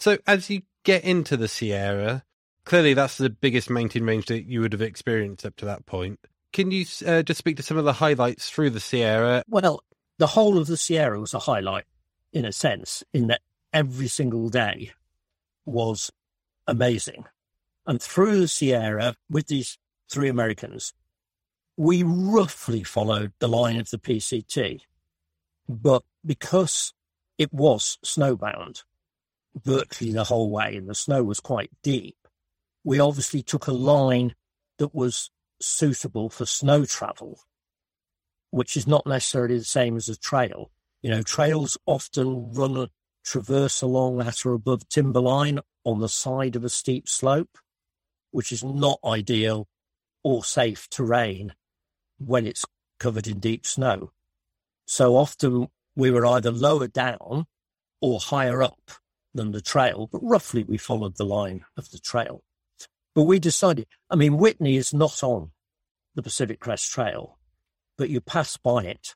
So 0.00 0.18
as 0.26 0.50
you 0.50 0.62
get 0.84 1.04
into 1.04 1.36
the 1.36 1.48
Sierra, 1.48 2.24
clearly 2.64 2.94
that's 2.94 3.16
the 3.16 3.30
biggest 3.30 3.70
mountain 3.70 4.04
range 4.04 4.26
that 4.26 4.44
you 4.44 4.60
would 4.60 4.72
have 4.72 4.82
experienced 4.82 5.46
up 5.46 5.56
to 5.56 5.64
that 5.66 5.86
point. 5.86 6.18
Can 6.52 6.70
you 6.70 6.84
uh, 7.06 7.22
just 7.22 7.38
speak 7.38 7.56
to 7.56 7.62
some 7.62 7.76
of 7.76 7.84
the 7.84 7.92
highlights 7.92 8.48
through 8.50 8.70
the 8.70 8.80
Sierra? 8.80 9.42
Well, 9.48 9.82
the 10.18 10.28
whole 10.28 10.58
of 10.58 10.66
the 10.66 10.76
Sierra 10.76 11.20
was 11.20 11.34
a 11.34 11.40
highlight 11.40 11.84
in 12.32 12.44
a 12.44 12.52
sense, 12.52 13.04
in 13.12 13.28
that 13.28 13.40
every 13.72 14.08
single 14.08 14.48
day 14.48 14.92
was 15.64 16.10
amazing. 16.66 17.24
And 17.86 18.02
through 18.02 18.40
the 18.40 18.48
Sierra, 18.48 19.14
with 19.30 19.46
these 19.46 19.78
three 20.10 20.28
Americans, 20.28 20.92
we 21.76 22.02
roughly 22.02 22.82
followed 22.82 23.32
the 23.38 23.48
line 23.48 23.78
of 23.78 23.90
the 23.90 23.98
PCT. 23.98 24.80
But 25.68 26.02
because 26.24 26.92
it 27.38 27.52
was 27.52 27.98
snowbound 28.04 28.82
virtually 29.56 30.12
the 30.12 30.24
whole 30.24 30.50
way 30.50 30.76
and 30.76 30.88
the 30.88 30.94
snow 30.94 31.22
was 31.24 31.40
quite 31.40 31.70
deep, 31.82 32.16
we 32.82 33.00
obviously 33.00 33.42
took 33.42 33.66
a 33.66 33.72
line 33.72 34.34
that 34.78 34.94
was 34.94 35.30
suitable 35.60 36.28
for 36.28 36.46
snow 36.46 36.84
travel, 36.84 37.40
which 38.54 38.76
is 38.76 38.86
not 38.86 39.04
necessarily 39.04 39.58
the 39.58 39.64
same 39.64 39.96
as 39.96 40.08
a 40.08 40.16
trail. 40.16 40.70
You 41.02 41.10
know, 41.10 41.22
trails 41.22 41.76
often 41.86 42.52
run 42.52 42.86
traverse 43.24 43.82
along 43.82 44.20
at 44.20 44.46
or 44.46 44.52
above 44.52 44.88
timberline 44.88 45.58
on 45.82 45.98
the 45.98 46.08
side 46.08 46.54
of 46.54 46.62
a 46.62 46.68
steep 46.68 47.08
slope, 47.08 47.58
which 48.30 48.52
is 48.52 48.62
not 48.62 49.00
ideal 49.04 49.66
or 50.22 50.44
safe 50.44 50.88
terrain 50.88 51.52
when 52.18 52.46
it's 52.46 52.64
covered 53.00 53.26
in 53.26 53.40
deep 53.40 53.66
snow. 53.66 54.12
So 54.86 55.16
often 55.16 55.66
we 55.96 56.12
were 56.12 56.24
either 56.24 56.52
lower 56.52 56.86
down 56.86 57.46
or 58.00 58.20
higher 58.20 58.62
up 58.62 58.92
than 59.34 59.50
the 59.50 59.62
trail, 59.62 60.08
but 60.12 60.22
roughly 60.22 60.62
we 60.62 60.78
followed 60.78 61.16
the 61.16 61.26
line 61.26 61.64
of 61.76 61.90
the 61.90 61.98
trail. 61.98 62.44
But 63.16 63.24
we 63.24 63.40
decided, 63.40 63.88
I 64.08 64.14
mean, 64.14 64.36
Whitney 64.36 64.76
is 64.76 64.94
not 64.94 65.24
on 65.24 65.50
the 66.14 66.22
Pacific 66.22 66.60
Crest 66.60 66.92
Trail, 66.92 67.36
but 67.96 68.10
you 68.10 68.20
pass 68.20 68.56
by 68.56 68.84
it. 68.84 69.14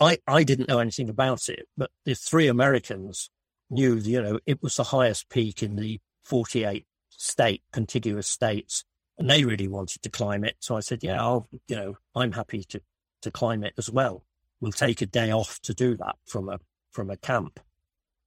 I, 0.00 0.18
I 0.26 0.42
didn't 0.42 0.68
know 0.68 0.78
anything 0.78 1.08
about 1.08 1.48
it, 1.48 1.68
but 1.76 1.90
the 2.04 2.14
three 2.14 2.48
Americans 2.48 3.30
knew, 3.70 3.96
you 3.96 4.20
know, 4.20 4.38
it 4.46 4.62
was 4.62 4.76
the 4.76 4.84
highest 4.84 5.28
peak 5.28 5.62
in 5.62 5.76
the 5.76 6.00
48 6.24 6.86
state, 7.10 7.62
contiguous 7.72 8.26
states, 8.26 8.84
and 9.18 9.30
they 9.30 9.44
really 9.44 9.68
wanted 9.68 10.02
to 10.02 10.10
climb 10.10 10.44
it. 10.44 10.56
So 10.60 10.76
I 10.76 10.80
said, 10.80 11.02
yeah, 11.02 11.22
I'll, 11.22 11.48
you 11.68 11.76
know, 11.76 11.96
I'm 12.14 12.32
happy 12.32 12.64
to, 12.64 12.80
to 13.22 13.30
climb 13.30 13.62
it 13.64 13.74
as 13.78 13.90
well. 13.90 14.24
We'll 14.60 14.72
take 14.72 15.02
a 15.02 15.06
day 15.06 15.30
off 15.30 15.60
to 15.62 15.74
do 15.74 15.96
that 15.96 16.16
from 16.26 16.48
a, 16.48 16.58
from 16.90 17.10
a 17.10 17.16
camp. 17.16 17.60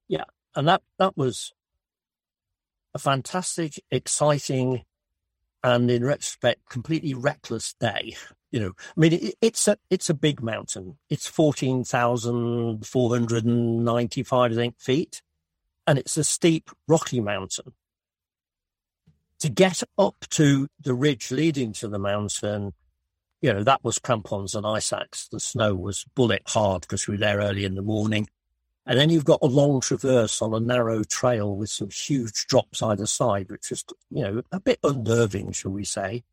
Yeah. 0.08 0.24
And 0.54 0.66
that, 0.68 0.82
that 0.98 1.16
was 1.16 1.52
a 2.94 2.98
fantastic, 2.98 3.82
exciting, 3.90 4.84
and 5.62 5.90
in 5.90 6.04
retrospect, 6.04 6.68
completely 6.70 7.12
reckless 7.12 7.74
day. 7.74 8.16
You 8.56 8.62
know, 8.62 8.72
I 8.96 9.00
mean, 9.00 9.12
it, 9.12 9.34
it's 9.42 9.68
a 9.68 9.76
it's 9.90 10.08
a 10.08 10.14
big 10.14 10.42
mountain. 10.42 10.96
It's 11.10 11.26
fourteen 11.26 11.84
thousand 11.84 12.86
four 12.86 13.10
hundred 13.10 13.44
and 13.44 13.84
ninety 13.84 14.22
five, 14.22 14.52
I 14.52 14.54
think, 14.54 14.80
feet, 14.80 15.20
and 15.86 15.98
it's 15.98 16.16
a 16.16 16.24
steep, 16.24 16.70
rocky 16.88 17.20
mountain. 17.20 17.74
To 19.40 19.50
get 19.50 19.82
up 19.98 20.24
to 20.30 20.68
the 20.80 20.94
ridge 20.94 21.30
leading 21.30 21.74
to 21.74 21.88
the 21.88 21.98
mountain, 21.98 22.72
you 23.42 23.52
know, 23.52 23.62
that 23.62 23.84
was 23.84 23.98
crampons 23.98 24.54
and 24.54 24.66
ice 24.66 24.90
axe. 24.90 25.28
The 25.28 25.38
snow 25.38 25.74
was 25.74 26.06
bullet 26.14 26.44
hard 26.46 26.80
because 26.80 27.06
we 27.06 27.16
were 27.16 27.20
there 27.20 27.40
early 27.40 27.66
in 27.66 27.74
the 27.74 27.82
morning. 27.82 28.26
And 28.86 28.98
then 28.98 29.10
you've 29.10 29.26
got 29.26 29.40
a 29.42 29.46
long 29.46 29.82
traverse 29.82 30.40
on 30.40 30.54
a 30.54 30.60
narrow 30.60 31.04
trail 31.04 31.54
with 31.54 31.68
some 31.68 31.90
huge 31.90 32.46
drops 32.46 32.80
either 32.80 33.04
side, 33.04 33.50
which 33.50 33.70
is, 33.70 33.84
you 34.10 34.22
know, 34.22 34.42
a 34.50 34.60
bit 34.60 34.78
unnerving, 34.82 35.52
shall 35.52 35.72
we 35.72 35.84
say. 35.84 36.24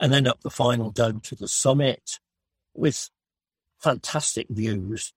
And 0.00 0.12
then 0.12 0.26
up 0.26 0.40
the 0.40 0.50
final 0.50 0.90
dome 0.90 1.20
to 1.20 1.34
the 1.34 1.48
summit 1.48 2.18
with 2.74 3.10
fantastic 3.78 4.48
views 4.50 5.12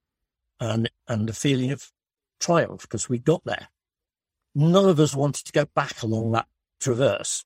and, 0.59 0.89
and 1.07 1.29
a 1.29 1.33
feeling 1.33 1.71
of 1.71 1.91
triumph 2.39 2.81
because 2.81 3.09
we 3.09 3.17
got 3.17 3.43
there. 3.45 3.69
None 4.55 4.89
of 4.89 4.99
us 4.99 5.15
wanted 5.15 5.45
to 5.45 5.51
go 5.51 5.65
back 5.75 6.01
along 6.01 6.31
that 6.31 6.47
traverse, 6.79 7.43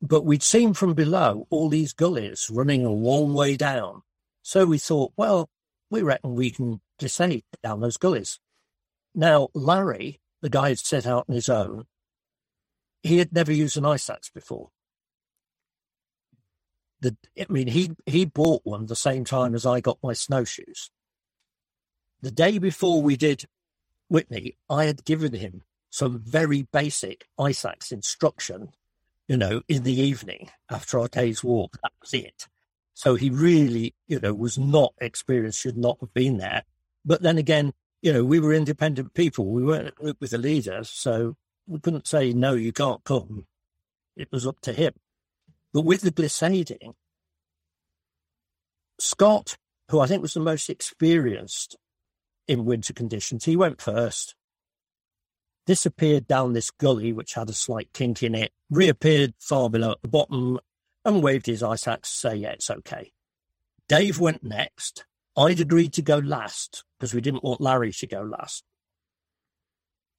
but 0.00 0.24
we'd 0.24 0.42
seen 0.42 0.74
from 0.74 0.94
below 0.94 1.46
all 1.50 1.68
these 1.68 1.92
gullies 1.92 2.48
running 2.50 2.84
a 2.84 2.90
long 2.90 3.34
way 3.34 3.56
down. 3.56 4.02
So 4.42 4.66
we 4.66 4.78
thought, 4.78 5.12
well, 5.16 5.50
we 5.90 6.02
reckon 6.02 6.34
we 6.34 6.50
can 6.50 6.80
descend 6.98 7.42
down 7.62 7.80
those 7.80 7.96
gullies. 7.96 8.38
Now, 9.14 9.48
Larry, 9.54 10.20
the 10.42 10.50
guy 10.50 10.70
had 10.70 10.78
set 10.78 11.06
out 11.06 11.26
on 11.28 11.34
his 11.34 11.48
own, 11.48 11.84
he 13.02 13.18
had 13.18 13.32
never 13.32 13.52
used 13.52 13.76
an 13.76 13.86
ice 13.86 14.08
axe 14.10 14.30
before. 14.30 14.70
The, 17.00 17.16
I 17.38 17.46
mean, 17.48 17.68
he, 17.68 17.92
he 18.06 18.24
bought 18.24 18.62
one 18.64 18.86
the 18.86 18.96
same 18.96 19.24
time 19.24 19.54
as 19.54 19.66
I 19.66 19.80
got 19.80 19.98
my 20.02 20.12
snowshoes. 20.12 20.90
The 22.22 22.30
day 22.30 22.58
before 22.58 23.02
we 23.02 23.16
did 23.16 23.44
Whitney, 24.08 24.56
I 24.70 24.84
had 24.86 25.04
given 25.04 25.34
him 25.34 25.62
some 25.90 26.18
very 26.18 26.62
basic 26.62 27.26
ice 27.38 27.64
axe 27.64 27.92
instruction, 27.92 28.70
you 29.28 29.36
know, 29.36 29.62
in 29.68 29.82
the 29.82 29.98
evening 30.00 30.50
after 30.70 30.98
our 30.98 31.08
day's 31.08 31.44
walk. 31.44 31.76
That 31.82 31.92
was 32.00 32.14
it. 32.14 32.48
So 32.94 33.14
he 33.14 33.28
really, 33.28 33.94
you 34.06 34.18
know, 34.18 34.32
was 34.32 34.58
not 34.58 34.94
experienced, 35.00 35.60
should 35.60 35.76
not 35.76 35.98
have 36.00 36.14
been 36.14 36.38
there. 36.38 36.62
But 37.04 37.22
then 37.22 37.36
again, 37.36 37.72
you 38.00 38.12
know, 38.12 38.24
we 38.24 38.40
were 38.40 38.54
independent 38.54 39.14
people. 39.14 39.46
We 39.46 39.64
weren't 39.64 39.94
with 40.00 40.32
a 40.32 40.38
leader. 40.38 40.82
So 40.84 41.36
we 41.66 41.78
couldn't 41.80 42.06
say, 42.06 42.32
no, 42.32 42.54
you 42.54 42.72
can't 42.72 43.04
come. 43.04 43.46
It 44.16 44.28
was 44.32 44.46
up 44.46 44.60
to 44.62 44.72
him. 44.72 44.94
But 45.76 45.84
with 45.84 46.00
the 46.00 46.10
glissading, 46.10 46.94
Scott, 48.98 49.58
who 49.90 50.00
I 50.00 50.06
think 50.06 50.22
was 50.22 50.32
the 50.32 50.40
most 50.40 50.70
experienced 50.70 51.76
in 52.48 52.64
winter 52.64 52.94
conditions, 52.94 53.44
he 53.44 53.56
went 53.56 53.82
first, 53.82 54.34
disappeared 55.66 56.26
down 56.26 56.54
this 56.54 56.70
gully, 56.70 57.12
which 57.12 57.34
had 57.34 57.50
a 57.50 57.52
slight 57.52 57.90
kink 57.92 58.22
in 58.22 58.34
it, 58.34 58.52
reappeared 58.70 59.34
far 59.38 59.68
below 59.68 59.90
at 59.90 60.00
the 60.00 60.08
bottom, 60.08 60.58
and 61.04 61.22
waved 61.22 61.44
his 61.44 61.62
ice 61.62 61.86
axe 61.86 62.10
to 62.10 62.16
say, 62.16 62.36
yeah, 62.36 62.52
it's 62.52 62.70
okay. 62.70 63.12
Dave 63.86 64.18
went 64.18 64.42
next. 64.42 65.04
I'd 65.36 65.60
agreed 65.60 65.92
to 65.92 66.00
go 66.00 66.16
last 66.16 66.84
because 66.98 67.12
we 67.12 67.20
didn't 67.20 67.44
want 67.44 67.60
Larry 67.60 67.92
to 67.92 68.06
go 68.06 68.22
last. 68.22 68.64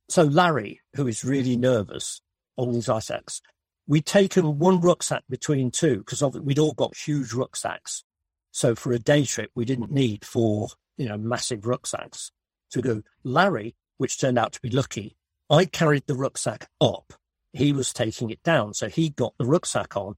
So 0.07 0.21
Larry, 0.21 0.81
who 0.95 1.07
is 1.07 1.23
really 1.23 1.57
nervous 1.57 2.21
on 2.57 2.75
his 2.75 2.87
ice 2.87 3.09
axe, 3.09 3.41
we'd 3.87 4.05
taken 4.05 4.59
one 4.59 4.81
rucksack 4.81 5.23
between 5.29 5.71
two 5.71 5.99
because 5.99 6.21
we'd 6.21 6.59
all 6.59 6.73
got 6.73 6.95
huge 6.95 7.33
rucksacks. 7.33 8.03
So 8.51 8.75
for 8.75 8.91
a 8.91 8.99
day 8.99 9.23
trip, 9.25 9.51
we 9.55 9.65
didn't 9.65 9.91
need 9.91 10.25
four, 10.25 10.69
you 10.97 11.07
know, 11.07 11.17
massive 11.17 11.65
rucksacks. 11.65 12.31
to 12.71 12.81
go. 12.81 13.03
Larry, 13.23 13.75
which 13.97 14.19
turned 14.19 14.37
out 14.37 14.51
to 14.53 14.61
be 14.61 14.69
lucky, 14.69 15.15
I 15.49 15.65
carried 15.65 16.07
the 16.07 16.15
rucksack 16.15 16.69
up. 16.81 17.13
He 17.53 17.71
was 17.71 17.93
taking 17.93 18.29
it 18.29 18.43
down, 18.43 18.73
so 18.73 18.89
he 18.89 19.09
got 19.09 19.33
the 19.37 19.45
rucksack 19.45 19.95
on. 19.95 20.15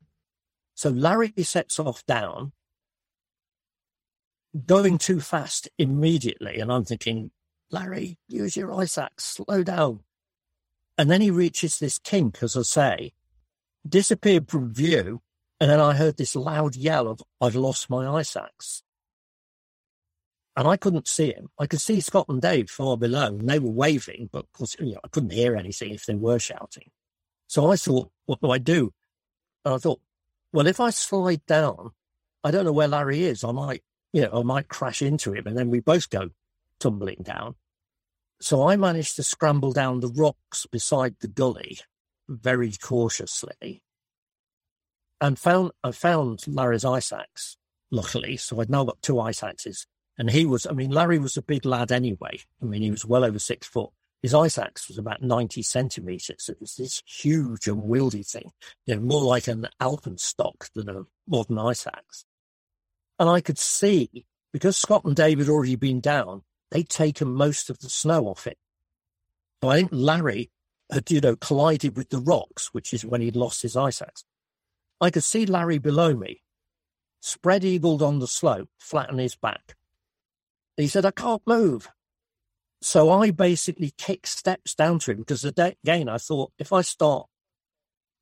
So 0.73 0.89
Larry 0.89 1.34
sets 1.43 1.79
off 1.79 2.05
down, 2.05 2.53
going 4.65 4.97
too 4.97 5.19
fast 5.19 5.69
immediately, 5.77 6.60
and 6.60 6.71
I'm 6.71 6.86
thinking, 6.86 7.32
Larry, 7.69 8.17
use 8.27 8.58
your 8.58 8.73
ice 8.73 8.97
axe, 8.97 9.25
slow 9.25 9.63
down. 9.63 9.99
And 10.97 11.12
then 11.12 11.21
he 11.21 11.32
reaches 11.32 11.77
this 11.77 11.99
kink, 11.99 12.41
as 12.41 12.58
I 12.58 12.63
say, 12.63 13.13
disappeared 13.88 14.50
from 14.50 14.74
view, 14.74 15.22
and 15.60 15.70
then 15.70 15.80
I 15.80 15.94
heard 15.94 16.18
this 16.18 16.36
loud 16.36 16.76
yell 16.76 17.08
of, 17.08 17.22
I've 17.42 17.56
lost 17.56 17.89
my 17.89 18.08
ice 18.08 18.36
axe. 18.36 18.84
And 20.56 20.68
I 20.68 20.78
couldn't 20.78 21.08
see 21.08 21.32
him. 21.32 21.50
I 21.58 21.68
could 21.68 21.82
see 21.82 22.02
Scott 22.02 22.26
and 22.28 22.42
Dave 22.42 22.70
far 22.70 22.98
below, 22.98 23.28
and 23.28 23.50
they 23.50 23.60
were 23.60 23.72
waving, 23.72 24.30
but 24.32 24.46
of 24.46 24.52
course, 24.52 24.76
you 24.80 24.94
know, 24.94 25.00
I 25.04 25.08
couldn't 25.08 25.32
hear 25.32 25.56
anything 25.56 25.94
if 25.94 26.06
they 26.06 26.15
were 26.15 26.39
shouting. 26.39 26.89
So 27.48 27.72
I 27.72 27.76
thought, 27.76 28.12
what 28.26 28.42
do 28.42 28.52
I 28.52 28.58
do? 28.58 28.92
And 29.65 29.76
I 29.76 29.78
thought, 29.78 30.02
well, 30.52 30.68
if 30.68 30.80
I 30.80 30.89
slide 30.89 31.46
down, 31.46 31.92
I 32.44 32.52
don't 32.52 32.65
know 32.65 32.74
where 32.74 32.88
Larry 32.88 33.24
is. 33.24 33.44
I 33.44 33.52
might, 33.52 33.84
you 34.13 34.22
know, 34.22 34.39
I 34.39 34.44
might 34.44 34.68
crash 34.68 35.02
into 35.02 35.34
him, 35.34 35.48
and 35.48 35.58
then 35.58 35.70
we 35.70 35.80
both 35.80 36.10
go 36.10 36.30
tumbling 36.80 37.24
down. 37.24 37.56
So 38.42 38.68
I 38.68 38.76
managed 38.78 39.15
to 39.18 39.24
scramble 39.24 39.74
down 39.74 40.00
the 40.00 40.08
rocks 40.08 40.65
beside 40.65 41.15
the 41.20 41.28
gully 41.28 41.80
very 42.30 42.72
cautiously 42.72 43.82
and 45.22 45.38
found 45.38 45.72
I 45.84 45.92
found 45.92 46.44
Larry's 46.48 46.86
ice 46.86 47.12
axe, 47.12 47.58
luckily. 47.92 48.38
So 48.38 48.60
I'd 48.60 48.70
now 48.70 48.86
got 48.86 49.02
two 49.02 49.20
ice 49.20 49.44
axes. 49.44 49.86
And 50.18 50.30
he 50.30 50.46
was, 50.46 50.65
I 50.65 50.74
mean, 50.74 50.92
Larry 50.92 51.18
was 51.18 51.38
a 51.38 51.42
big 51.42 51.65
lad 51.65 51.92
anyway. 51.92 52.39
I 52.62 52.65
mean, 52.65 52.82
he 52.82 52.92
was 52.92 53.06
well 53.06 53.24
over 53.24 53.39
six 53.39 53.68
foot. 53.68 53.89
His 54.22 54.34
ice 54.34 54.58
axe 54.58 54.89
was 54.89 54.98
about 54.98 55.22
90 55.22 55.62
centimeters. 55.62 56.50
It 56.50 56.60
was 56.60 56.76
this 56.76 57.02
huge 57.06 57.68
and 57.68 57.84
wieldy 57.84 58.30
thing, 58.30 58.52
you 58.86 58.96
know, 58.96 59.02
more 59.02 59.24
like 59.24 59.48
an 59.48 59.68
alpenstock 59.82 60.70
than 60.76 60.89
a 60.89 61.04
modern 61.26 61.58
ice 61.58 61.88
axe. 61.88 62.26
And 63.18 63.30
I 63.30 63.39
could 63.39 63.58
see, 63.58 64.26
because 64.52 64.76
Scott 64.76 65.06
and 65.06 65.15
Dave 65.15 65.39
had 65.39 65.48
already 65.48 65.78
been 65.78 66.02
down, 66.02 66.44
they'd 66.70 66.89
taken 66.89 67.30
most 67.30 67.70
of 67.70 67.80
the 67.80 67.89
snow 67.89 68.28
off 68.28 68.46
it. 68.46 68.58
So 69.63 69.70
I 69.70 69.78
think 69.78 69.89
Larry 69.94 70.52
had, 70.91 71.10
you 71.12 71.21
know, 71.21 71.36
collided 71.36 71.95
with 71.95 72.10
the 72.10 72.19
rocks, 72.19 72.73
which 72.73 72.93
is 72.93 73.06
when 73.06 73.21
he'd 73.21 73.36
lost 73.36 73.62
his 73.62 73.75
ice 73.75 74.02
axe. 74.02 74.23
I 75.02 75.10
could 75.10 75.23
see 75.23 75.45
Larry 75.45 75.78
below 75.78 76.13
me, 76.13 76.41
spread 77.21 77.63
eagled 77.63 78.02
on 78.02 78.19
the 78.19 78.28
slope, 78.28 78.69
flat 78.78 79.10
on 79.10 79.17
his 79.17 79.36
back. 79.36 79.75
He 80.78 80.88
said, 80.88 81.06
I 81.06 81.12
can't 81.12 81.41
move. 81.45 81.89
So 82.82 83.10
I 83.10 83.32
basically 83.32 83.93
kicked 83.97 84.28
steps 84.28 84.73
down 84.73 84.99
to 84.99 85.12
him 85.12 85.17
because 85.19 85.43
again, 85.43 86.08
I 86.08 86.17
thought 86.17 86.54
if 86.58 86.71
I 86.71 86.82
start 86.82 87.28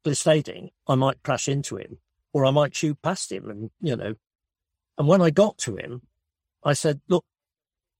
glissading, 0.03 0.69
I 0.87 0.95
might 0.95 1.21
crash 1.23 1.47
into 1.47 1.77
him 1.77 1.99
or 2.33 2.45
I 2.45 2.51
might 2.51 2.75
shoot 2.75 3.01
past 3.01 3.31
him. 3.31 3.49
And, 3.49 3.69
you 3.79 3.95
know, 3.95 4.15
and 4.97 5.07
when 5.07 5.21
I 5.21 5.29
got 5.29 5.57
to 5.59 5.75
him, 5.75 6.01
I 6.63 6.73
said, 6.73 7.01
look, 7.07 7.25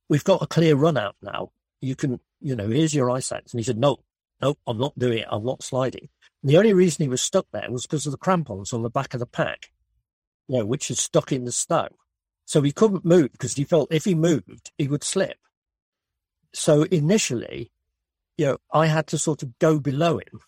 we've 0.09 0.23
got 0.23 0.41
a 0.41 0.47
clear 0.47 0.75
run 0.75 0.97
out 0.97 1.15
now. 1.21 1.51
You 1.79 1.95
can, 1.95 2.19
you 2.41 2.55
know, 2.55 2.67
here's 2.67 2.95
your 2.95 3.11
ice 3.11 3.31
axe. 3.31 3.53
And 3.53 3.59
he 3.59 3.63
said, 3.63 3.77
no, 3.77 3.97
no, 4.41 4.55
I'm 4.67 4.77
not 4.77 4.97
doing 4.97 5.19
it. 5.19 5.27
I'm 5.29 5.45
not 5.45 5.63
sliding. 5.63 6.09
And 6.41 6.51
the 6.51 6.57
only 6.57 6.73
reason 6.73 7.03
he 7.03 7.09
was 7.09 7.21
stuck 7.21 7.47
there 7.51 7.71
was 7.71 7.85
because 7.85 8.05
of 8.05 8.11
the 8.11 8.17
crampons 8.17 8.73
on 8.73 8.83
the 8.83 8.89
back 8.89 9.13
of 9.13 9.19
the 9.19 9.25
pack, 9.25 9.71
you 10.47 10.59
know, 10.59 10.65
which 10.65 10.91
is 10.91 10.99
stuck 10.99 11.31
in 11.31 11.45
the 11.45 11.51
snow. 11.51 11.87
So 12.45 12.61
he 12.61 12.71
couldn't 12.71 13.03
move 13.03 13.31
because 13.31 13.55
he 13.55 13.63
felt 13.63 13.91
if 13.91 14.05
he 14.05 14.15
moved, 14.15 14.71
he 14.77 14.87
would 14.87 15.03
slip. 15.03 15.37
So 16.53 16.83
initially, 16.83 17.71
you 18.37 18.45
know, 18.45 18.57
I 18.71 18.87
had 18.87 19.07
to 19.07 19.17
sort 19.17 19.43
of 19.43 19.57
go 19.59 19.79
below 19.79 20.19
him 20.19 20.39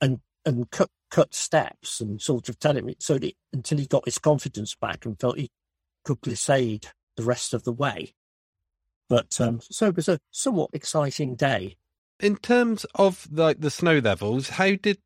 and 0.00 0.20
and 0.44 0.70
cut 0.70 0.90
cut 1.10 1.34
steps 1.34 2.00
and 2.00 2.20
sort 2.20 2.48
of 2.48 2.58
tell 2.58 2.76
him 2.76 2.90
so 2.98 3.18
that 3.18 3.34
until 3.52 3.78
he 3.78 3.86
got 3.86 4.04
his 4.04 4.18
confidence 4.18 4.74
back 4.74 5.04
and 5.04 5.18
felt 5.18 5.38
he 5.38 5.50
could 6.04 6.20
glissade 6.20 6.88
the 7.16 7.22
rest 7.22 7.54
of 7.54 7.64
the 7.64 7.72
way. 7.72 8.14
But 9.08 9.40
um, 9.40 9.60
so 9.62 9.86
it 9.88 9.96
was 9.96 10.08
a 10.08 10.20
somewhat 10.30 10.70
exciting 10.72 11.34
day. 11.34 11.76
In 12.22 12.36
terms 12.36 12.86
of 12.94 13.28
like 13.32 13.60
the 13.60 13.70
snow 13.70 13.98
levels, 13.98 14.48
how 14.50 14.76
did 14.76 14.98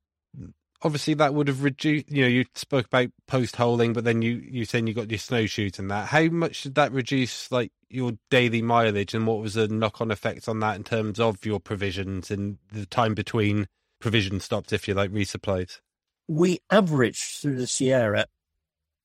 obviously 0.82 1.14
that 1.14 1.32
would 1.32 1.48
have 1.48 1.62
reduced 1.62 2.10
you 2.10 2.22
know 2.22 2.28
you 2.28 2.44
spoke 2.54 2.86
about 2.86 3.08
post 3.26 3.56
holing 3.56 3.94
but 3.94 4.04
then 4.04 4.20
you 4.20 4.34
you 4.48 4.64
saying 4.66 4.86
you 4.86 4.92
got 4.92 5.10
your 5.10 5.18
snowshoes 5.18 5.78
and 5.78 5.90
that. 5.90 6.08
How 6.08 6.24
much 6.24 6.62
did 6.62 6.74
that 6.74 6.92
reduce 6.92 7.50
like 7.50 7.72
your 7.88 8.12
daily 8.30 8.60
mileage 8.60 9.14
and 9.14 9.26
what 9.26 9.40
was 9.40 9.54
the 9.54 9.66
knock 9.66 10.00
on 10.02 10.10
effect 10.10 10.46
on 10.46 10.60
that 10.60 10.76
in 10.76 10.84
terms 10.84 11.18
of 11.18 11.44
your 11.46 11.58
provisions 11.58 12.30
and 12.30 12.58
the 12.70 12.84
time 12.84 13.14
between 13.14 13.66
provision 13.98 14.38
stops 14.38 14.72
if 14.72 14.86
you 14.86 14.92
like 14.92 15.10
resupplies? 15.10 15.80
We 16.28 16.58
averaged 16.70 17.40
through 17.40 17.56
the 17.56 17.66
sierra 17.66 18.26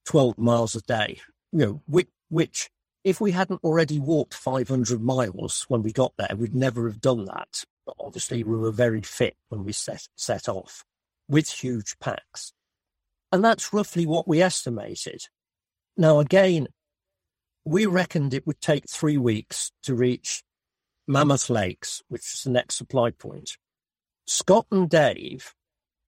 12 0.06 0.38
miles 0.38 0.76
a 0.76 0.82
day 0.82 1.21
you 1.54 1.60
know 1.60 1.82
which, 1.88 2.10
which 2.28 2.69
if 3.06 3.21
we 3.21 3.32
hadn't 3.32 3.63
already 3.63 4.00
walked 4.00 4.34
500 4.34 5.02
miles 5.02 5.65
when 5.69 5.82
we 5.82 5.93
got 5.93 6.13
there 6.17 6.36
we'd 6.36 6.54
never 6.54 6.88
have 6.88 7.00
done 7.00 7.26
that 7.26 7.63
but 7.86 7.96
obviously 8.00 8.44
we 8.44 8.58
were 8.58 8.72
very 8.72 9.02
fit 9.02 9.36
when 9.50 9.63
we 9.63 9.74
set 9.74 10.08
set 10.15 10.48
off 10.48 10.84
with 11.28 11.50
huge 11.50 11.98
packs. 12.00 12.54
And 13.32 13.44
that's 13.44 13.74
roughly 13.74 14.06
what 14.06 14.28
we 14.28 14.41
estimated. 14.41 15.24
Now, 15.96 16.20
again, 16.20 16.67
we 17.63 17.86
reckoned 17.86 18.34
it 18.34 18.46
would 18.46 18.60
take 18.60 18.89
three 18.89 19.17
weeks 19.17 19.72
to 19.84 19.96
reach 19.96 20.44
Mammoth 21.08 21.50
Lakes, 21.50 22.04
which 22.10 22.34
is 22.34 22.44
the 22.44 22.50
next 22.50 22.76
supply 22.76 23.12
point. 23.12 23.58
Scott 24.26 24.65
and 24.72 24.89
Dave, 24.89 25.54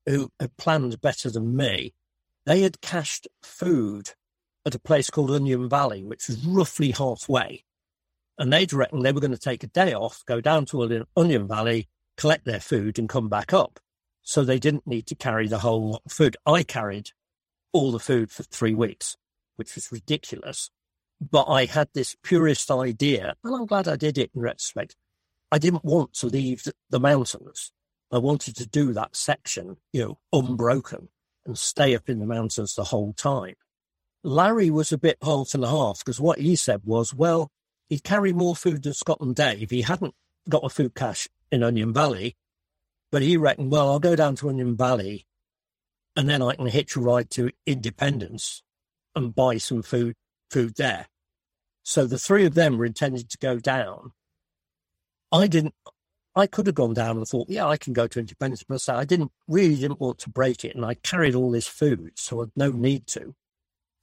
who 0.06 0.30
had 0.40 0.58
planned 0.58 1.00
better 1.02 1.30
than 1.30 1.56
me, 1.56 1.94
they 2.46 2.62
had 2.62 2.82
cached 2.82 3.28
food 3.42 4.12
at 4.66 4.76
a 4.76 4.80
place 4.80 5.10
called 5.10 5.32
Onion 5.32 5.70
Valley, 5.70 6.04
which 6.04 6.28
was 6.28 6.46
roughly 6.46 6.92
halfway. 6.92 7.64
And 8.38 8.52
they'd 8.52 8.74
reckoned 8.74 9.06
they 9.06 9.12
were 9.12 9.22
going 9.22 9.32
to 9.32 9.38
take 9.38 9.64
a 9.64 9.68
day 9.68 9.94
off, 9.94 10.24
go 10.26 10.42
down 10.42 10.66
to 10.68 11.06
Onion 11.16 11.48
Valley, 11.48 11.88
collect 12.18 12.46
their 12.46 12.60
food, 12.60 12.98
and 12.98 13.08
come 13.08 13.30
back 13.30 13.54
up 13.54 13.80
so 14.24 14.44
they 14.44 14.60
didn't 14.60 14.88
need 14.88 15.06
to 15.08 15.16
carry 15.16 15.48
the 15.48 15.60
whole 15.60 16.02
food. 16.08 16.38
I 16.46 16.64
carried 16.64 17.10
all 17.74 17.92
the 17.92 18.00
food 18.00 18.32
for 18.32 18.44
three 18.44 18.74
weeks, 18.74 19.18
which 19.58 19.76
was 19.76 19.92
ridiculous. 19.92 20.70
But 21.22 21.46
I 21.46 21.66
had 21.66 21.90
this 21.94 22.16
purist 22.24 22.72
idea, 22.72 23.36
and 23.44 23.56
I'm 23.56 23.66
glad 23.66 23.88
I 23.88 23.96
did 23.96 24.18
it 24.18 24.32
in 24.34 24.42
retrospect. 24.42 24.96
I 25.52 25.58
didn't 25.58 25.86
want 25.86 26.14
to 26.16 26.28
leave 26.28 26.64
the 26.90 27.00
mountains. 27.00 27.72
I 28.12 28.18
wanted 28.18 28.56
to 28.58 28.68
do 28.68 28.94
that 28.94 29.16
section, 29.16 29.78
you 29.92 30.02
know, 30.02 30.20
unbroken 30.32 31.10
and 31.46 31.58
stay 31.58 31.96
up 31.96 32.10
in 32.10 32.20
the 32.20 32.26
mountains 32.26 32.76
the 32.76 32.86
whole 32.86 33.14
time. 33.14 33.56
Larry 34.24 34.70
was 34.70 34.92
a 34.92 34.98
bit 34.98 35.18
half 35.22 35.54
and 35.54 35.66
half 35.66 36.00
because 36.00 36.20
what 36.20 36.40
he 36.40 36.56
said 36.56 36.82
was, 36.86 37.14
well, 37.14 37.52
he'd 37.90 38.04
carry 38.04 38.34
more 38.34 38.56
food 38.56 38.84
than 38.84 38.94
Scott 38.94 39.20
and 39.22 39.36
Dave. 39.36 39.70
He 39.70 39.82
hadn't 39.82 40.14
got 40.50 40.64
a 40.64 40.70
food 40.70 40.96
cache 40.96 41.30
in 41.52 41.64
Onion 41.64 41.94
Valley. 41.94 42.36
But 43.12 43.22
he 43.22 43.38
reckoned, 43.38 43.72
well, 43.72 43.92
I'll 43.92 44.00
go 44.00 44.16
down 44.16 44.36
to 44.38 44.50
Onion 44.50 44.76
Valley 44.76 45.28
and 46.16 46.30
then 46.30 46.42
I 46.42 46.56
can 46.56 46.68
hitch 46.68 46.96
a 46.96 47.00
ride 47.00 47.30
to 47.32 47.52
Independence 47.66 48.64
and 49.16 49.36
buy 49.36 49.58
some 49.58 49.84
food 49.84 50.16
food 50.50 50.76
there. 50.78 51.08
So 51.84 52.06
the 52.06 52.18
three 52.18 52.46
of 52.46 52.54
them 52.54 52.78
were 52.78 52.86
intended 52.86 53.30
to 53.30 53.38
go 53.38 53.60
down. 53.60 54.12
I 55.32 55.48
didn't 55.48 55.76
I 56.36 56.48
could 56.48 56.66
have 56.66 56.76
gone 56.76 56.96
down 56.96 57.18
and 57.18 57.28
thought, 57.28 57.50
yeah, 57.50 57.68
I 57.68 57.78
can 57.78 57.94
go 57.94 58.08
to 58.08 58.20
Independence, 58.20 58.64
but 58.68 58.90
I 58.90 59.06
didn't 59.06 59.32
really 59.48 59.76
didn't 59.76 60.00
want 60.00 60.18
to 60.20 60.30
break 60.30 60.66
it, 60.66 60.76
and 60.76 60.84
I 60.84 60.96
carried 60.96 61.36
all 61.36 61.52
this 61.52 61.68
food, 61.68 62.14
so 62.16 62.42
I'd 62.42 62.50
no 62.56 62.72
need 62.72 63.06
to. 63.08 63.36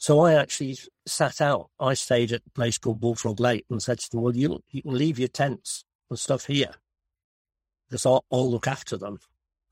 So 0.00 0.20
I 0.20 0.32
actually 0.32 0.78
sat 1.06 1.42
out. 1.42 1.68
I 1.78 1.92
stayed 1.92 2.32
at 2.32 2.40
a 2.46 2.50
place 2.50 2.78
called 2.78 3.00
Bullfrog 3.00 3.38
Lake 3.38 3.66
and 3.68 3.82
said 3.82 3.98
to 3.98 4.10
them, 4.10 4.22
well, 4.22 4.34
you, 4.34 4.62
you 4.70 4.80
can 4.80 4.94
leave 4.94 5.18
your 5.18 5.28
tents 5.28 5.84
and 6.08 6.18
stuff 6.18 6.46
here 6.46 6.70
because 7.86 8.06
I'll, 8.06 8.24
I'll 8.32 8.50
look 8.50 8.66
after 8.66 8.96
them. 8.96 9.18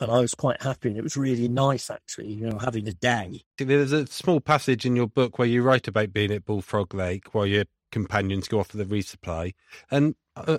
And 0.00 0.12
I 0.12 0.20
was 0.20 0.34
quite 0.34 0.62
happy, 0.62 0.90
and 0.90 0.96
it 0.96 1.02
was 1.02 1.16
really 1.16 1.48
nice, 1.48 1.90
actually, 1.90 2.32
you 2.32 2.48
know, 2.48 2.58
having 2.58 2.86
a 2.86 2.92
day. 2.92 3.40
There's 3.56 3.90
a 3.90 4.06
small 4.06 4.38
passage 4.38 4.86
in 4.86 4.94
your 4.94 5.08
book 5.08 5.38
where 5.38 5.48
you 5.48 5.62
write 5.62 5.88
about 5.88 6.12
being 6.12 6.30
at 6.30 6.44
Bullfrog 6.44 6.94
Lake 6.94 7.34
while 7.34 7.46
your 7.46 7.64
companions 7.90 8.46
go 8.46 8.60
off 8.60 8.68
for 8.68 8.76
the 8.76 8.84
resupply. 8.84 9.54
And 9.90 10.14
uh, 10.36 10.58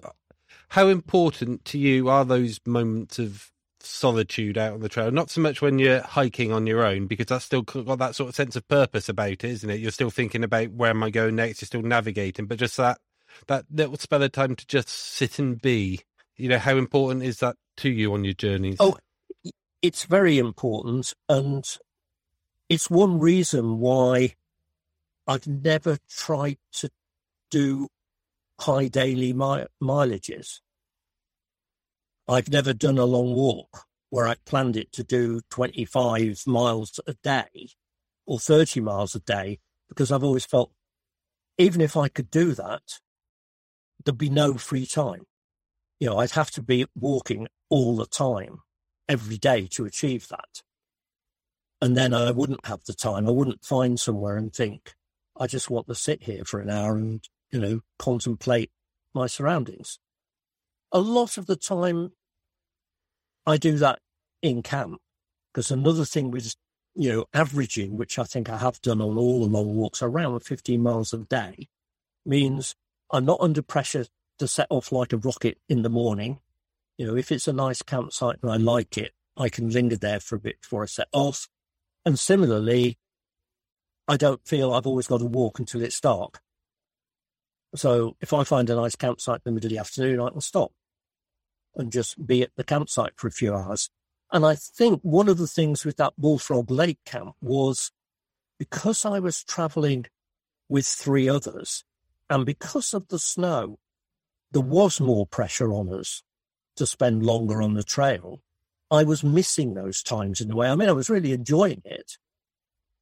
how 0.69 0.87
important 0.87 1.63
to 1.65 1.77
you 1.77 2.09
are 2.09 2.25
those 2.25 2.59
moments 2.65 3.17
of 3.17 3.51
solitude 3.81 4.57
out 4.57 4.73
on 4.73 4.79
the 4.81 4.89
trail? 4.89 5.11
Not 5.11 5.29
so 5.29 5.41
much 5.41 5.61
when 5.61 5.79
you're 5.79 6.01
hiking 6.01 6.51
on 6.51 6.67
your 6.67 6.83
own, 6.83 7.07
because 7.07 7.27
that's 7.27 7.45
still 7.45 7.61
got 7.61 7.99
that 7.99 8.15
sort 8.15 8.29
of 8.29 8.35
sense 8.35 8.55
of 8.55 8.67
purpose 8.67 9.09
about 9.09 9.31
it, 9.31 9.43
isn't 9.43 9.69
it? 9.69 9.79
You're 9.79 9.91
still 9.91 10.09
thinking 10.09 10.43
about 10.43 10.71
where 10.71 10.89
am 10.89 11.03
I 11.03 11.09
going 11.09 11.35
next. 11.35 11.61
You're 11.61 11.67
still 11.67 11.81
navigating, 11.81 12.45
but 12.45 12.59
just 12.59 12.77
that 12.77 12.99
that 13.47 13.65
little 13.71 13.97
spell 13.97 14.23
of 14.23 14.31
time 14.31 14.55
to 14.55 14.65
just 14.67 14.89
sit 14.89 15.39
and 15.39 15.61
be 15.61 16.01
you 16.39 16.47
know, 16.47 16.57
how 16.57 16.77
important 16.77 17.23
is 17.23 17.39
that 17.39 17.57
to 17.77 17.89
you 17.89 18.13
on 18.13 18.23
your 18.23 18.33
journeys? 18.33 18.77
Oh, 18.79 18.97
it's 19.81 20.05
very 20.05 20.37
important. 20.37 21.13
And 21.27 21.65
it's 22.69 22.89
one 22.89 23.19
reason 23.19 23.79
why 23.79 24.35
I've 25.27 25.45
never 25.45 25.97
tried 26.09 26.57
to 26.73 26.89
do 27.51 27.89
high 28.61 28.87
daily 28.87 29.33
mi- 29.33 29.65
mileages. 29.83 30.61
I've 32.29 32.49
never 32.51 32.73
done 32.73 32.99
a 32.99 33.05
long 33.05 33.33
walk 33.33 33.85
where 34.11 34.27
I 34.27 34.35
planned 34.45 34.77
it 34.77 34.91
to 34.93 35.03
do 35.03 35.41
25 35.49 36.43
miles 36.45 36.99
a 37.07 37.15
day 37.23 37.69
or 38.27 38.39
30 38.39 38.81
miles 38.81 39.15
a 39.15 39.19
day 39.19 39.57
because 39.87 40.11
I've 40.11 40.23
always 40.23 40.45
felt 40.45 40.71
even 41.57 41.81
if 41.81 41.97
I 41.97 42.07
could 42.07 42.29
do 42.29 42.53
that, 42.53 42.99
there'd 44.05 44.17
be 44.17 44.29
no 44.29 44.53
free 44.53 44.85
time. 44.85 45.23
You 45.99 46.09
know, 46.09 46.19
I'd 46.19 46.31
have 46.31 46.51
to 46.51 46.61
be 46.61 46.85
walking 46.95 47.47
all 47.67 47.95
the 47.95 48.05
time, 48.05 48.59
every 49.09 49.37
day 49.37 49.67
to 49.71 49.85
achieve 49.85 50.27
that. 50.29 50.61
And 51.81 51.97
then 51.97 52.13
I 52.13 52.29
wouldn't 52.29 52.65
have 52.67 52.83
the 52.85 52.93
time. 52.93 53.27
I 53.27 53.31
wouldn't 53.31 53.65
find 53.65 53.99
somewhere 53.99 54.37
and 54.37 54.53
think, 54.53 54.93
I 55.35 55.47
just 55.47 55.69
want 55.69 55.87
to 55.87 55.95
sit 55.95 56.23
here 56.23 56.45
for 56.45 56.59
an 56.59 56.69
hour 56.69 56.95
and, 56.95 57.27
you 57.51 57.59
know, 57.59 57.79
contemplate 57.97 58.71
my 59.15 59.25
surroundings. 59.25 59.97
A 60.91 60.99
lot 60.99 61.37
of 61.37 61.47
the 61.47 61.55
time, 61.55 62.11
I 63.49 63.57
do 63.57 63.77
that 63.77 63.99
in 64.41 64.61
camp 64.61 65.01
because 65.51 65.71
another 65.71 66.05
thing 66.05 66.29
with, 66.29 66.55
you 66.95 67.11
know, 67.11 67.25
averaging, 67.33 67.97
which 67.97 68.19
I 68.19 68.23
think 68.23 68.49
I 68.49 68.57
have 68.57 68.81
done 68.81 69.01
on 69.01 69.17
all 69.17 69.41
the 69.41 69.51
long 69.51 69.75
walks, 69.75 70.03
around 70.03 70.41
15 70.41 70.81
miles 70.81 71.13
a 71.13 71.17
day, 71.17 71.67
means 72.25 72.75
I'm 73.11 73.25
not 73.25 73.41
under 73.41 73.63
pressure 73.63 74.05
to 74.37 74.47
set 74.47 74.67
off 74.69 74.91
like 74.91 75.13
a 75.13 75.17
rocket 75.17 75.57
in 75.67 75.81
the 75.81 75.89
morning. 75.89 76.39
You 76.97 77.07
know, 77.07 77.15
if 77.15 77.31
it's 77.31 77.47
a 77.47 77.53
nice 77.53 77.81
campsite 77.81 78.37
and 78.43 78.51
I 78.51 78.57
like 78.57 78.97
it, 78.97 79.13
I 79.35 79.49
can 79.49 79.69
linger 79.69 79.97
there 79.97 80.19
for 80.19 80.35
a 80.35 80.39
bit 80.39 80.61
before 80.61 80.83
I 80.83 80.85
set 80.85 81.07
off. 81.11 81.47
And 82.05 82.19
similarly, 82.19 82.99
I 84.07 84.17
don't 84.17 84.45
feel 84.45 84.73
I've 84.73 84.87
always 84.87 85.07
got 85.07 85.19
to 85.19 85.25
walk 85.25 85.59
until 85.59 85.81
it's 85.81 85.99
dark. 85.99 86.39
So 87.75 88.15
if 88.21 88.31
I 88.31 88.43
find 88.43 88.69
a 88.69 88.75
nice 88.75 88.95
campsite 88.95 89.41
in 89.45 89.51
the 89.51 89.51
middle 89.53 89.67
of 89.67 89.71
the 89.71 89.79
afternoon, 89.79 90.19
I 90.21 90.29
can 90.29 90.41
stop 90.41 90.71
and 91.75 91.91
just 91.91 92.25
be 92.25 92.41
at 92.41 92.51
the 92.55 92.63
campsite 92.63 93.13
for 93.15 93.27
a 93.27 93.31
few 93.31 93.53
hours. 93.53 93.89
And 94.31 94.45
I 94.45 94.55
think 94.55 95.01
one 95.01 95.27
of 95.27 95.37
the 95.37 95.47
things 95.47 95.85
with 95.85 95.97
that 95.97 96.13
Bullfrog 96.17 96.69
Lake 96.69 96.99
camp 97.05 97.35
was 97.41 97.91
because 98.59 99.05
I 99.05 99.19
was 99.19 99.43
traveling 99.43 100.05
with 100.67 100.85
three 100.85 101.27
others, 101.27 101.83
and 102.29 102.45
because 102.45 102.93
of 102.93 103.07
the 103.07 103.17
snow, 103.17 103.79
there 104.51 104.61
was 104.61 104.99
more 104.99 105.25
pressure 105.25 105.73
on 105.73 105.91
us 105.91 106.21
to 106.75 106.85
spend 106.85 107.25
longer 107.25 107.61
on 107.61 107.73
the 107.73 107.83
trail. 107.83 108.41
I 108.91 109.03
was 109.03 109.23
missing 109.23 109.73
those 109.73 110.03
times 110.03 110.41
in 110.41 110.51
a 110.51 110.55
way. 110.55 110.69
I 110.69 110.75
mean, 110.75 110.89
I 110.89 110.93
was 110.93 111.09
really 111.09 111.31
enjoying 111.31 111.81
it. 111.85 112.17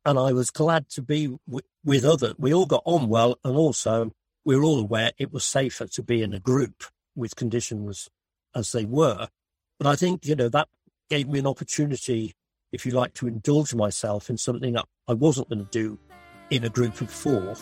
And 0.06 0.18
I 0.18 0.32
was 0.32 0.52
glad 0.52 0.90
to 0.90 1.02
be 1.02 1.38
w- 1.48 1.66
with 1.84 2.06
others. 2.06 2.36
We 2.38 2.54
all 2.54 2.66
got 2.66 2.84
on 2.86 3.10
well. 3.10 3.38
And 3.44 3.56
also, 3.56 4.14
we 4.46 4.56
were 4.56 4.64
all 4.64 4.80
aware 4.80 5.12
it 5.18 5.34
was 5.34 5.44
safer 5.44 5.88
to 5.88 6.04
be 6.04 6.22
in 6.22 6.34
a 6.34 6.40
group 6.40 6.84
with 7.16 7.36
conditions 7.36 8.10
as 8.58 8.72
they 8.72 8.86
were. 8.86 9.28
But 9.80 9.88
I 9.88 9.96
think, 9.96 10.26
you 10.26 10.36
know, 10.36 10.50
that 10.50 10.68
gave 11.10 11.30
me 11.30 11.40
an 11.40 11.48
opportunity, 11.48 12.34
if 12.72 12.86
you 12.86 12.92
like, 12.92 13.14
to 13.16 13.28
indulge 13.28 13.76
myself 13.76 14.30
in 14.30 14.38
something 14.38 14.74
that 14.74 14.86
I 15.08 15.14
wasn't 15.14 15.50
going 15.50 15.64
to 15.64 15.72
do 15.72 16.00
in 16.50 16.64
a 16.64 16.70
group 16.70 17.00
of 17.00 17.12
four. 17.12 17.56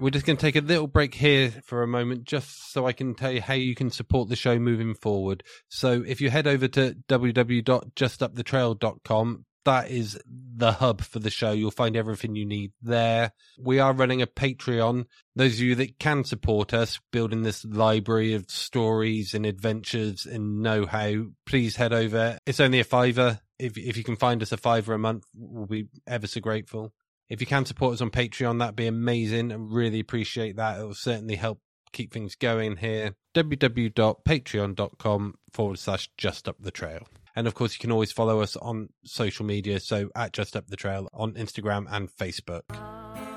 We're 0.00 0.10
just 0.10 0.26
going 0.26 0.36
to 0.36 0.40
take 0.40 0.54
a 0.54 0.60
little 0.60 0.86
break 0.86 1.14
here 1.14 1.50
for 1.50 1.82
a 1.82 1.88
moment, 1.88 2.22
just 2.24 2.72
so 2.72 2.86
I 2.86 2.92
can 2.92 3.14
tell 3.14 3.32
you 3.32 3.40
how 3.40 3.54
you 3.54 3.74
can 3.74 3.90
support 3.90 4.28
the 4.28 4.36
show 4.36 4.56
moving 4.58 4.94
forward. 4.94 5.42
So 5.68 6.04
if 6.06 6.20
you 6.20 6.30
head 6.30 6.46
over 6.46 6.68
to 6.68 6.94
www.justupthetrail.com, 7.08 9.44
that 9.64 9.90
is 9.90 10.18
the 10.26 10.72
hub 10.72 11.02
for 11.02 11.18
the 11.18 11.30
show. 11.30 11.52
You'll 11.52 11.70
find 11.70 11.96
everything 11.96 12.34
you 12.34 12.46
need 12.46 12.72
there. 12.82 13.32
We 13.58 13.80
are 13.80 13.92
running 13.92 14.22
a 14.22 14.26
Patreon. 14.26 15.06
Those 15.36 15.54
of 15.54 15.60
you 15.60 15.74
that 15.76 15.98
can 15.98 16.24
support 16.24 16.72
us 16.72 16.98
building 17.12 17.42
this 17.42 17.64
library 17.64 18.34
of 18.34 18.50
stories 18.50 19.34
and 19.34 19.44
adventures 19.44 20.26
and 20.26 20.62
know 20.62 20.86
how, 20.86 21.26
please 21.46 21.76
head 21.76 21.92
over. 21.92 22.38
It's 22.46 22.60
only 22.60 22.80
a 22.80 22.84
fiver. 22.84 23.40
If, 23.58 23.76
if 23.76 23.96
you 23.96 24.04
can 24.04 24.16
find 24.16 24.42
us 24.42 24.52
a 24.52 24.56
fiver 24.56 24.94
a 24.94 24.98
month, 24.98 25.24
we'll 25.34 25.66
be 25.66 25.88
ever 26.06 26.26
so 26.26 26.40
grateful. 26.40 26.92
If 27.28 27.40
you 27.40 27.46
can 27.46 27.66
support 27.66 27.94
us 27.94 28.00
on 28.00 28.10
Patreon, 28.10 28.60
that'd 28.60 28.76
be 28.76 28.86
amazing. 28.86 29.52
I 29.52 29.56
really 29.58 30.00
appreciate 30.00 30.56
that. 30.56 30.80
It 30.80 30.84
will 30.84 30.94
certainly 30.94 31.36
help 31.36 31.60
keep 31.92 32.12
things 32.12 32.34
going 32.36 32.76
here. 32.76 33.14
www.patreon.com 33.34 35.34
forward 35.52 35.78
slash 35.78 36.10
just 36.16 36.48
up 36.48 36.56
the 36.60 36.70
trail. 36.70 37.06
And 37.38 37.46
of 37.46 37.54
course, 37.54 37.72
you 37.72 37.78
can 37.78 37.92
always 37.92 38.10
follow 38.10 38.40
us 38.40 38.56
on 38.56 38.88
social 39.04 39.46
media. 39.46 39.78
So 39.78 40.10
at 40.16 40.32
just 40.32 40.56
up 40.56 40.66
the 40.66 40.74
trail 40.74 41.08
on 41.14 41.34
Instagram 41.34 41.86
and 41.88 42.10
Facebook. 42.10 42.62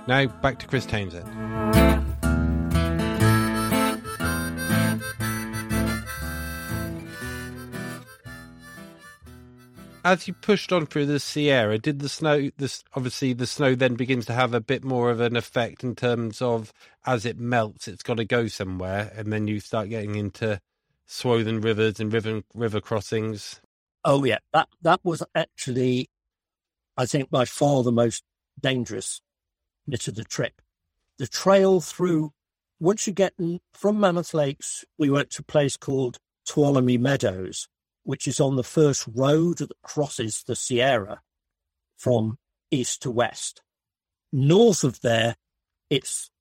Now 0.07 0.25
back 0.25 0.57
to 0.57 0.65
Chris 0.65 0.87
Townsend. 0.87 1.27
as 10.03 10.27
you 10.27 10.33
pushed 10.33 10.73
on 10.73 10.87
through 10.87 11.05
the 11.05 11.19
Sierra, 11.19 11.77
did 11.77 11.99
the 11.99 12.09
snow? 12.09 12.49
This 12.57 12.83
obviously 12.95 13.33
the 13.33 13.45
snow 13.45 13.75
then 13.75 13.93
begins 13.93 14.25
to 14.25 14.33
have 14.33 14.55
a 14.55 14.59
bit 14.59 14.83
more 14.83 15.11
of 15.11 15.19
an 15.19 15.35
effect 15.35 15.83
in 15.83 15.93
terms 15.95 16.41
of 16.41 16.73
as 17.05 17.23
it 17.23 17.37
melts, 17.37 17.87
it's 17.87 18.01
got 18.01 18.17
to 18.17 18.25
go 18.25 18.47
somewhere, 18.47 19.11
and 19.15 19.31
then 19.31 19.47
you 19.47 19.59
start 19.59 19.89
getting 19.89 20.15
into 20.15 20.59
swollen 21.05 21.61
rivers 21.61 21.99
and 21.99 22.11
river 22.11 22.41
river 22.55 22.81
crossings. 22.81 23.61
Oh 24.03 24.23
yeah, 24.23 24.39
that 24.53 24.67
that 24.81 24.99
was 25.03 25.23
actually, 25.35 26.09
I 26.97 27.05
think, 27.05 27.29
by 27.29 27.45
far 27.45 27.83
the 27.83 27.91
most 27.91 28.23
dangerous 28.59 29.21
bit 29.87 30.07
of 30.07 30.15
the 30.15 30.23
trip. 30.23 30.61
The 31.17 31.27
trail 31.27 31.81
through. 31.81 32.31
Once 32.79 33.05
you 33.05 33.13
get 33.13 33.33
from 33.73 33.99
Mammoth 33.99 34.33
Lakes, 34.33 34.83
we 34.97 35.09
went 35.09 35.29
to 35.31 35.41
a 35.41 35.51
place 35.51 35.77
called 35.77 36.17
Tuolumne 36.49 36.99
Meadows, 36.99 37.67
which 38.03 38.27
is 38.27 38.39
on 38.39 38.55
the 38.55 38.63
first 38.63 39.07
road 39.13 39.59
that 39.59 39.71
crosses 39.83 40.43
the 40.47 40.55
Sierra 40.55 41.21
from 41.95 42.39
east 42.71 43.03
to 43.03 43.11
west. 43.11 43.61
North 44.33 44.83
of 44.83 45.01
there, 45.01 45.35
it's 45.91 46.31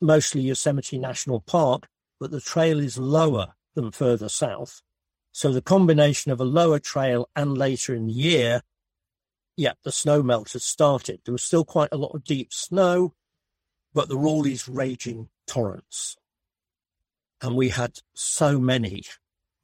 mostly 0.00 0.40
Yosemite 0.40 0.98
National 0.98 1.40
Park, 1.40 1.86
but 2.18 2.32
the 2.32 2.40
trail 2.40 2.80
is 2.80 2.98
lower 2.98 3.54
than 3.76 3.92
further 3.92 4.28
south. 4.28 4.82
So 5.36 5.52
the 5.52 5.60
combination 5.60 6.32
of 6.32 6.40
a 6.40 6.44
lower 6.44 6.78
trail 6.78 7.28
and 7.36 7.58
later 7.58 7.94
in 7.94 8.06
the 8.06 8.12
year, 8.14 8.62
yeah, 9.54 9.74
the 9.84 9.92
snow 9.92 10.22
melt 10.22 10.52
has 10.54 10.64
started. 10.64 11.20
There 11.26 11.32
was 11.32 11.42
still 11.42 11.62
quite 11.62 11.90
a 11.92 11.98
lot 11.98 12.14
of 12.14 12.24
deep 12.24 12.54
snow, 12.54 13.12
but 13.92 14.08
there 14.08 14.16
were 14.16 14.28
all 14.28 14.40
these 14.40 14.66
raging 14.66 15.28
torrents. 15.46 16.16
And 17.42 17.54
we 17.54 17.68
had 17.68 17.98
so 18.14 18.58
many, 18.58 19.02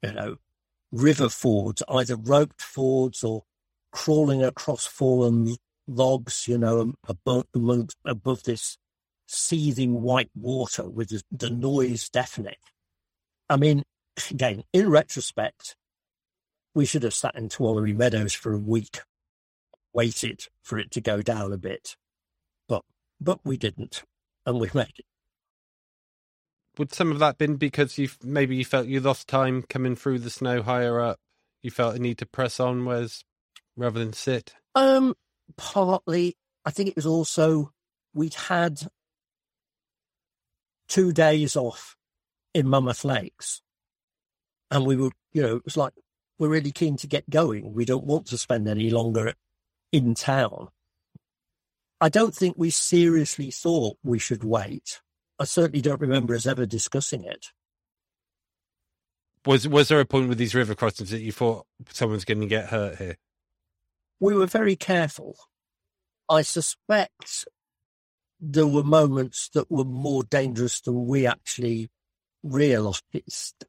you 0.03 0.13
know, 0.13 0.35
river 0.91 1.27
fords, 1.27 1.81
either 1.89 2.17
roped 2.17 2.61
fords 2.61 3.23
or 3.23 3.45
crawling 3.91 4.43
across 4.43 4.85
fallen 4.85 5.55
logs, 5.87 6.47
you 6.47 6.59
know, 6.59 6.93
above, 7.07 7.47
above 8.05 8.43
this 8.43 8.77
seething 9.27 10.03
white 10.03 10.29
water 10.35 10.87
with 10.87 11.09
the, 11.09 11.23
the 11.31 11.49
noise 11.49 12.09
deafening. 12.09 12.61
I 13.49 13.57
mean, 13.57 13.83
again, 14.29 14.63
in 14.73 14.89
retrospect, 14.89 15.75
we 16.75 16.85
should 16.85 17.03
have 17.03 17.13
sat 17.13 17.35
in 17.35 17.49
Tuolumne 17.49 17.95
Meadows 17.95 18.33
for 18.33 18.53
a 18.53 18.57
week, 18.57 19.01
waited 19.93 20.47
for 20.61 20.77
it 20.77 20.91
to 20.91 21.01
go 21.01 21.21
down 21.21 21.53
a 21.53 21.57
bit, 21.57 21.95
but 22.67 22.83
but 23.21 23.39
we 23.43 23.57
didn't, 23.57 24.03
and 24.45 24.59
we 24.59 24.69
made 24.73 24.93
it 24.97 25.05
would 26.77 26.93
some 26.93 27.11
of 27.11 27.19
that 27.19 27.37
been 27.37 27.55
because 27.55 27.97
you 27.97 28.09
maybe 28.23 28.55
you 28.55 28.65
felt 28.65 28.87
you 28.87 28.99
lost 28.99 29.27
time 29.27 29.63
coming 29.63 29.95
through 29.95 30.19
the 30.19 30.29
snow 30.29 30.61
higher 30.61 30.99
up? 30.99 31.19
You 31.61 31.71
felt 31.71 31.95
a 31.95 31.99
need 31.99 32.17
to 32.17 32.25
press 32.25 32.59
on, 32.59 32.85
whereas 32.85 33.23
rather 33.77 33.99
than 33.99 34.13
sit. 34.13 34.53
Um, 34.75 35.15
partly. 35.55 36.35
I 36.65 36.71
think 36.71 36.89
it 36.89 36.95
was 36.95 37.05
also 37.05 37.71
we'd 38.13 38.33
had 38.33 38.87
two 40.87 41.11
days 41.11 41.55
off 41.55 41.95
in 42.53 42.69
Mammoth 42.69 43.03
Lakes, 43.03 43.61
and 44.73 44.85
we 44.85 44.97
were, 44.97 45.11
you 45.31 45.41
know, 45.41 45.55
it 45.55 45.65
was 45.65 45.77
like 45.77 45.93
we're 46.37 46.49
really 46.49 46.71
keen 46.71 46.97
to 46.97 47.07
get 47.07 47.29
going. 47.29 47.73
We 47.73 47.85
don't 47.85 48.05
want 48.05 48.27
to 48.27 48.37
spend 48.37 48.67
any 48.67 48.89
longer 48.89 49.33
in 49.93 50.15
town. 50.15 50.67
I 52.01 52.09
don't 52.09 52.35
think 52.35 52.55
we 52.57 52.71
seriously 52.71 53.51
thought 53.51 53.97
we 54.03 54.19
should 54.19 54.43
wait 54.43 54.99
I 55.39 55.45
certainly 55.45 55.81
don't 55.81 56.01
remember 56.01 56.35
us 56.35 56.45
ever 56.45 56.65
discussing 56.65 57.23
it. 57.23 57.47
Was 59.45 59.67
was 59.67 59.89
there 59.89 59.99
a 59.99 60.05
point 60.05 60.29
with 60.29 60.37
these 60.37 60.55
river 60.55 60.75
crossings 60.75 61.09
that 61.09 61.21
you 61.21 61.31
thought 61.31 61.65
someone's 61.89 62.25
going 62.25 62.39
to 62.39 62.47
get 62.47 62.69
hurt 62.69 62.97
here? 62.97 63.17
We 64.19 64.35
were 64.35 64.45
very 64.45 64.75
careful. 64.75 65.35
I 66.29 66.43
suspect 66.43 67.45
there 68.39 68.67
were 68.67 68.83
moments 68.83 69.49
that 69.49 69.69
were 69.69 69.83
more 69.83 70.23
dangerous 70.23 70.79
than 70.79 71.07
we 71.07 71.27
actually 71.27 71.89
realised. 72.41 73.65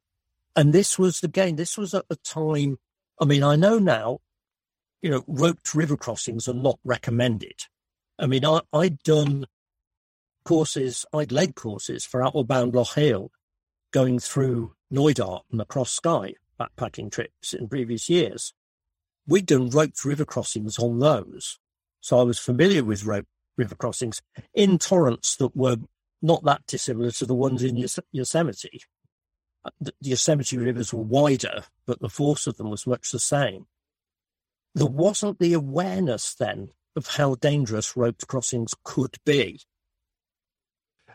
And 0.55 0.73
this 0.73 0.97
was 0.97 1.23
again, 1.23 1.55
this 1.55 1.77
was 1.77 1.93
at 1.93 2.05
a 2.09 2.15
time. 2.17 2.77
I 3.21 3.25
mean, 3.25 3.43
I 3.43 3.55
know 3.55 3.79
now 3.79 4.19
you 5.05 5.11
know, 5.11 5.23
roped 5.27 5.75
river 5.75 5.95
crossings 5.95 6.47
are 6.47 6.53
not 6.55 6.79
recommended. 6.83 7.65
I 8.17 8.25
mean, 8.25 8.43
I, 8.43 8.61
I'd 8.73 9.03
done 9.03 9.45
courses, 10.45 11.05
I'd 11.13 11.31
led 11.31 11.53
courses 11.53 12.03
for 12.03 12.23
Outward 12.23 12.47
Bound 12.47 12.73
Loch 12.73 12.97
Eil 12.97 13.29
going 13.93 14.17
through 14.17 14.73
Knoydart 14.91 15.41
and 15.51 15.61
across 15.61 15.91
Skye 15.91 16.33
backpacking 16.59 17.11
trips 17.11 17.53
in 17.53 17.69
previous 17.69 18.09
years. 18.09 18.55
We'd 19.27 19.45
done 19.45 19.69
roped 19.69 20.03
river 20.05 20.25
crossings 20.25 20.79
on 20.79 20.97
those. 20.97 21.59
So 22.01 22.19
I 22.19 22.23
was 22.23 22.39
familiar 22.39 22.83
with 22.83 23.05
rope 23.05 23.27
river 23.59 23.75
crossings 23.75 24.23
in 24.55 24.79
torrents 24.79 25.35
that 25.35 25.55
were 25.55 25.77
not 26.23 26.43
that 26.45 26.65
dissimilar 26.65 27.11
to 27.11 27.27
the 27.27 27.35
ones 27.35 27.61
in 27.61 27.77
Yos- 27.77 27.99
Yosemite. 28.11 28.81
The 29.79 29.93
Yosemite 30.01 30.57
rivers 30.57 30.93
were 30.93 31.01
wider, 31.01 31.63
but 31.85 31.99
the 31.99 32.09
force 32.09 32.47
of 32.47 32.57
them 32.57 32.69
was 32.69 32.87
much 32.87 33.11
the 33.11 33.19
same. 33.19 33.67
There 34.73 34.85
wasn't 34.85 35.39
the 35.39 35.53
awareness 35.53 36.33
then 36.35 36.69
of 36.95 37.07
how 37.07 37.35
dangerous 37.35 37.97
roped 37.97 38.27
crossings 38.27 38.73
could 38.83 39.17
be. 39.25 39.61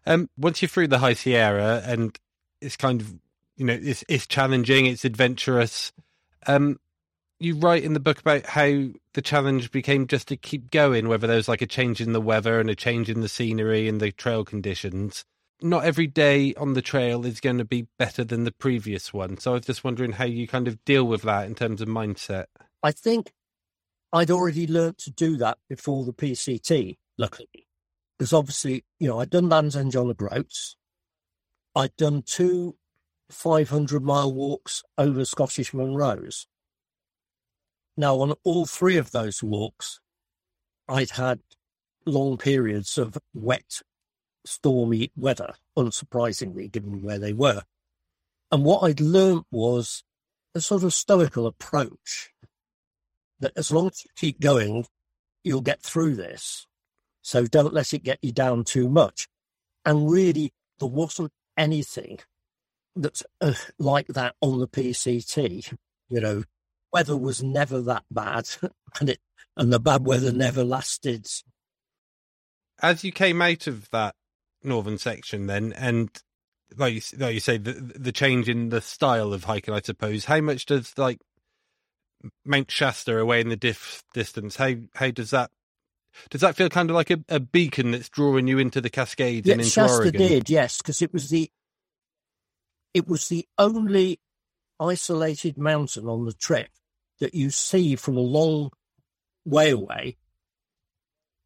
Um, 0.07 0.29
once 0.37 0.63
you're 0.63 0.69
through 0.69 0.89
the 0.89 0.99
High 0.99 1.13
Sierra 1.13 1.83
and 1.85 2.19
it's 2.61 2.77
kind 2.77 3.01
of, 3.01 3.15
you 3.57 3.67
know, 3.67 3.79
it's 3.81 4.05
it's 4.09 4.27
challenging, 4.27 4.87
it's 4.87 5.05
adventurous. 5.05 5.93
Um, 6.47 6.79
you 7.39 7.57
write 7.57 7.85
in 7.85 7.95
the 7.95 8.01
book 8.01 8.19
about 8.21 8.47
how 8.47 8.89
the 9.15 9.23
challenge 9.23 9.71
became 9.71 10.07
just 10.07 10.29
to 10.29 10.37
keep 10.37 10.71
going, 10.71 11.09
whether 11.09 11.27
there 11.27 11.37
was 11.37 11.49
like 11.49 11.63
a 11.63 11.67
change 11.67 12.01
in 12.01 12.13
the 12.13 12.21
weather 12.21 12.61
and 12.61 12.71
a 12.71 12.75
change 12.75 13.09
in 13.09 13.21
the 13.21 13.29
scenery 13.29 13.89
and 13.89 14.01
the 14.01 14.13
trail 14.13 14.45
conditions. 14.45 15.25
Not 15.63 15.85
every 15.85 16.07
day 16.07 16.55
on 16.55 16.73
the 16.73 16.83
trail 16.83 17.27
is 17.27 17.41
going 17.41 17.59
to 17.59 17.65
be 17.65 17.87
better 17.99 18.25
than 18.25 18.45
the 18.45 18.53
previous 18.53 19.13
one. 19.13 19.39
So 19.39 19.53
I 19.53 19.55
was 19.55 19.67
just 19.67 19.85
wondering 19.85 20.13
how 20.13 20.25
you 20.25 20.49
kind 20.49 20.67
of 20.67 20.83
deal 20.85 21.05
with 21.05 21.23
that 21.23 21.47
in 21.47 21.55
terms 21.55 21.81
of 21.81 21.89
mindset. 21.89 22.47
I 22.83 22.93
think 22.93 23.33
I'd 24.13 24.31
already 24.31 24.67
learnt 24.67 24.99
to 24.99 25.11
do 25.11 25.37
that 25.37 25.59
before 25.69 26.05
the 26.05 26.13
PCT, 26.13 26.97
luckily. 27.19 27.67
Because 28.19 28.33
obviously, 28.33 28.85
you 28.99 29.09
know, 29.09 29.21
I'd 29.21 29.31
done 29.31 29.49
Land's 29.49 29.77
End 29.77 29.95
on 29.97 30.09
the 30.09 30.15
Groats. 30.15 30.77
I'd 31.75 31.95
done 31.97 32.23
two 32.23 32.77
500 33.31 34.03
mile 34.03 34.33
walks 34.33 34.83
over 34.99 35.25
Scottish 35.25 35.73
Munros. 35.73 36.47
Now, 37.97 38.17
on 38.21 38.35
all 38.45 38.67
three 38.67 38.97
of 38.97 39.11
those 39.11 39.43
walks, 39.43 40.01
I'd 40.89 41.11
had 41.11 41.41
long 42.07 42.37
periods 42.37 42.99
of 42.99 43.19
wet, 43.35 43.83
stormy 44.45 45.11
weather, 45.17 45.55
unsurprisingly, 45.77 46.71
given 46.71 47.03
where 47.03 47.19
they 47.19 47.33
were. 47.33 47.63
And 48.51 48.65
what 48.65 48.83
I'd 48.83 49.01
learnt 49.01 49.47
was 49.51 50.03
a 50.55 50.61
sort 50.61 50.83
of 50.83 50.93
stoical 50.93 51.47
approach 51.47 52.31
that 53.39 53.53
as 53.57 53.71
long 53.71 53.89
as 53.89 54.05
you 54.05 54.11
keep 54.17 54.41
going, 54.41 54.87
you'll 55.45 55.61
get 55.61 55.83
through 55.83 56.17
this. 56.17 56.67
So 57.23 57.47
don't 57.47 57.75
let 57.75 57.93
it 57.93 58.03
get 58.03 58.19
you 58.23 58.33
down 58.33 58.65
too 58.65 58.89
much. 58.89 59.29
And 59.85 60.11
really, 60.11 60.53
there 60.79 60.89
wasn't 60.89 61.33
anything 61.57 62.19
that's 62.97 63.23
uh, 63.41 63.55
like 63.79 64.09
that 64.09 64.35
on 64.41 64.59
the 64.59 64.69
PCT. 64.69 65.75
You 66.09 66.21
know, 66.21 66.45
weather 66.93 67.17
was 67.17 67.43
never 67.43 67.81
that 67.83 68.05
bad, 68.11 68.49
and 69.01 69.11
it 69.11 69.21
and 69.57 69.73
the 69.73 69.81
bad 69.81 70.07
weather 70.07 70.33
never 70.33 70.65
lasted. 70.65 71.29
As 72.83 73.05
you 73.05 73.13
came 73.13 73.43
out 73.43 73.67
of 73.67 73.91
that 73.91 74.15
northern 74.63 74.99
section, 74.99 75.47
then, 75.47 75.73
and 75.75 76.11
like 76.77 76.95
you, 76.95 77.19
like 77.19 77.35
you 77.35 77.41
say, 77.41 77.59
the 77.59 77.73
the 77.73 78.13
change 78.13 78.49
in 78.49 78.69
the 78.69 78.81
style 78.81 79.33
of 79.33 79.45
hiking, 79.45 79.75
I 79.75 79.81
suppose. 79.81 80.25
How 80.25 80.41
much 80.41 80.67
does 80.67 80.97
like 80.97 81.21
Mount 82.45 82.71
Shasta 82.71 83.19
away 83.19 83.41
in 83.41 83.49
the 83.49 83.57
diff 83.57 84.03
distance? 84.13 84.57
How 84.57 84.75
how 84.95 85.11
does 85.11 85.31
that 85.31 85.51
does 86.31 86.41
that 86.41 86.57
feel 86.57 86.69
kind 86.69 86.91
of 86.91 86.97
like 86.97 87.11
a, 87.11 87.23
a 87.29 87.41
beacon 87.41 87.93
that's 87.93 88.09
drawing 88.09 88.47
you 88.47 88.59
into 88.59 88.81
the 88.81 88.91
Cascades 88.91 89.49
and 89.49 89.61
into 89.61 89.71
Shasta 89.71 90.03
Oregon? 90.05 90.21
did, 90.21 90.51
yes, 90.51 90.79
because 90.79 91.03
it 91.03 91.13
was 91.13 91.31
the 91.31 91.51
it 92.95 93.09
was 93.09 93.29
the 93.29 93.47
only 93.59 94.21
isolated 94.79 95.57
mountain 95.59 96.07
on 96.07 96.25
the 96.25 96.33
trip 96.33 96.69
that 97.21 97.35
you 97.35 97.51
see 97.51 97.97
from 97.97 98.17
a 98.17 98.21
long 98.21 98.71
way 99.45 99.71
away, 99.71 100.17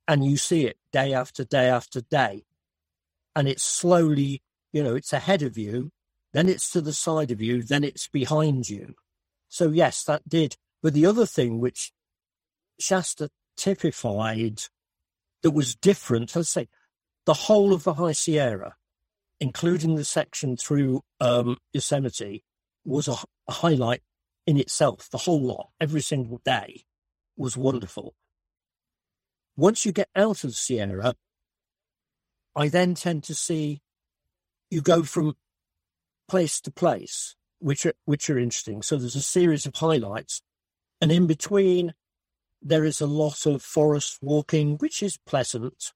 and 0.08 0.24
you 0.24 0.36
see 0.36 0.66
it 0.66 0.78
day 0.92 1.12
after 1.12 1.44
day 1.44 1.68
after 1.68 2.00
day, 2.00 2.44
and 3.34 3.48
it's 3.48 3.62
slowly, 3.64 4.42
you 4.72 4.82
know, 4.82 4.94
it's 4.94 5.12
ahead 5.12 5.42
of 5.42 5.58
you, 5.58 5.90
then 6.32 6.48
it's 6.48 6.70
to 6.70 6.80
the 6.80 6.92
side 6.92 7.30
of 7.30 7.40
you, 7.40 7.62
then 7.62 7.84
it's 7.84 8.08
behind 8.08 8.68
you. 8.68 8.94
So 9.48 9.70
yes, 9.70 10.02
that 10.04 10.28
did. 10.28 10.56
But 10.82 10.94
the 10.94 11.06
other 11.06 11.26
thing 11.26 11.60
which 11.60 11.92
Shasta 12.78 13.30
typified 13.56 14.62
that 15.42 15.52
was 15.52 15.76
different, 15.76 16.34
let's 16.34 16.50
say, 16.50 16.68
the 17.26 17.34
whole 17.34 17.72
of 17.72 17.84
the 17.84 17.94
High 17.94 18.12
Sierra, 18.12 18.74
including 19.40 19.94
the 19.94 20.04
section 20.04 20.56
through 20.56 21.02
um, 21.20 21.56
Yosemite, 21.72 22.44
was 22.84 23.08
a, 23.08 23.14
a 23.48 23.52
highlight 23.52 24.02
in 24.46 24.58
itself. 24.58 25.08
The 25.10 25.18
whole 25.18 25.40
lot, 25.40 25.70
every 25.80 26.00
single 26.00 26.40
day, 26.44 26.84
was 27.36 27.56
wonderful. 27.56 28.14
Once 29.56 29.86
you 29.86 29.92
get 29.92 30.08
out 30.16 30.44
of 30.44 30.50
the 30.50 30.56
Sierra, 30.56 31.14
I 32.56 32.68
then 32.68 32.94
tend 32.94 33.24
to 33.24 33.34
see 33.34 33.80
you 34.70 34.80
go 34.80 35.02
from 35.02 35.36
place 36.28 36.60
to 36.62 36.70
place, 36.70 37.36
which 37.58 37.86
are 37.86 37.94
which 38.04 38.30
are 38.30 38.38
interesting. 38.38 38.82
So 38.82 38.96
there's 38.96 39.16
a 39.16 39.22
series 39.22 39.66
of 39.66 39.76
highlights, 39.76 40.42
and 41.00 41.10
in 41.10 41.26
between 41.26 41.94
there 42.62 42.84
is 42.84 43.00
a 43.00 43.06
lot 43.06 43.46
of 43.46 43.62
forest 43.62 44.18
walking, 44.22 44.76
which 44.78 45.02
is 45.02 45.18
pleasant, 45.26 45.92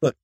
but 0.00 0.16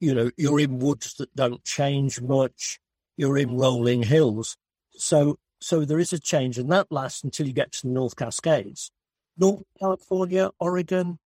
you 0.00 0.14
know 0.14 0.30
you're 0.36 0.60
in 0.60 0.78
woods 0.78 1.14
that 1.14 1.34
don't 1.34 1.64
change 1.64 2.20
much. 2.20 2.80
You're 3.16 3.38
in 3.38 3.56
rolling 3.56 4.02
hills, 4.02 4.56
so 4.92 5.38
so 5.60 5.84
there 5.84 5.98
is 5.98 6.12
a 6.12 6.18
change, 6.18 6.58
and 6.58 6.72
that 6.72 6.90
lasts 6.90 7.22
until 7.22 7.46
you 7.46 7.52
get 7.52 7.72
to 7.72 7.86
the 7.86 7.92
North 7.92 8.16
Cascades, 8.16 8.90
North 9.36 9.62
California, 9.78 10.50
Oregon. 10.58 11.18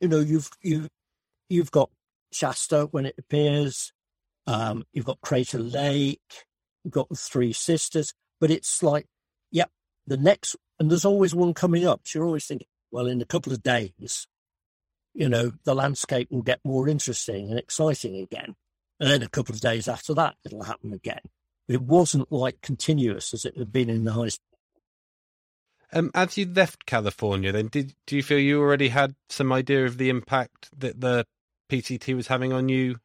You 0.00 0.08
know 0.08 0.20
you've 0.20 0.50
you 0.62 0.88
you've 1.48 1.70
got 1.72 1.90
Shasta 2.32 2.88
when 2.90 3.06
it 3.06 3.14
appears. 3.18 3.92
Um, 4.46 4.84
you've 4.92 5.04
got 5.04 5.20
Crater 5.20 5.58
Lake. 5.58 6.20
You've 6.84 6.94
got 6.94 7.08
the 7.08 7.16
Three 7.16 7.52
Sisters, 7.52 8.14
but 8.40 8.50
it's 8.50 8.82
like, 8.82 9.06
yep, 9.50 9.70
the 10.06 10.16
next, 10.16 10.56
and 10.78 10.90
there's 10.90 11.04
always 11.04 11.34
one 11.34 11.54
coming 11.54 11.86
up. 11.86 12.02
So 12.04 12.18
you're 12.18 12.26
always 12.26 12.46
thinking, 12.46 12.66
well, 12.90 13.06
in 13.06 13.20
a 13.20 13.26
couple 13.26 13.52
of 13.52 13.62
days, 13.62 14.26
you 15.14 15.28
know, 15.28 15.52
the 15.64 15.74
landscape 15.74 16.28
will 16.30 16.42
get 16.42 16.60
more 16.64 16.88
interesting 16.88 17.50
and 17.50 17.58
exciting 17.58 18.16
again. 18.16 18.54
And 18.98 19.10
then 19.10 19.22
a 19.22 19.28
couple 19.28 19.54
of 19.54 19.60
days 19.60 19.88
after 19.88 20.14
that, 20.14 20.36
it'll 20.44 20.62
happen 20.62 20.92
again. 20.92 21.20
It 21.68 21.82
wasn't 21.82 22.32
like 22.32 22.60
continuous 22.60 23.32
as 23.32 23.44
it 23.44 23.56
had 23.56 23.72
been 23.72 23.90
in 23.90 24.04
the 24.04 24.12
high. 24.12 24.28
Um, 25.92 26.10
as 26.14 26.36
you 26.36 26.46
left 26.46 26.86
California, 26.86 27.52
then 27.52 27.68
did 27.68 27.94
do 28.06 28.16
you 28.16 28.22
feel 28.22 28.38
you 28.38 28.60
already 28.60 28.88
had 28.88 29.14
some 29.28 29.52
idea 29.52 29.86
of 29.86 29.98
the 29.98 30.08
impact 30.08 30.68
that 30.78 31.00
the 31.00 31.26
PCT 31.70 32.14
was 32.14 32.26
having 32.26 32.52
on 32.52 32.68
you 32.68 32.96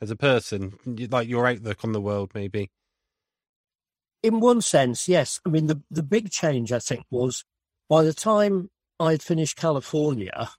as 0.00 0.10
a 0.10 0.16
person, 0.16 0.74
like 1.10 1.28
your 1.28 1.46
outlook 1.46 1.84
on 1.84 1.92
the 1.92 2.00
world, 2.00 2.32
maybe? 2.34 2.70
In 4.22 4.40
one 4.40 4.60
sense, 4.60 5.08
yes. 5.08 5.40
I 5.44 5.50
mean, 5.50 5.66
the, 5.66 5.82
the 5.90 6.02
big 6.02 6.30
change, 6.30 6.72
I 6.72 6.78
think, 6.78 7.04
was 7.10 7.44
by 7.88 8.02
the 8.02 8.14
time 8.14 8.70
I'd 8.98 9.22
finished 9.22 9.56
California, 9.56 10.50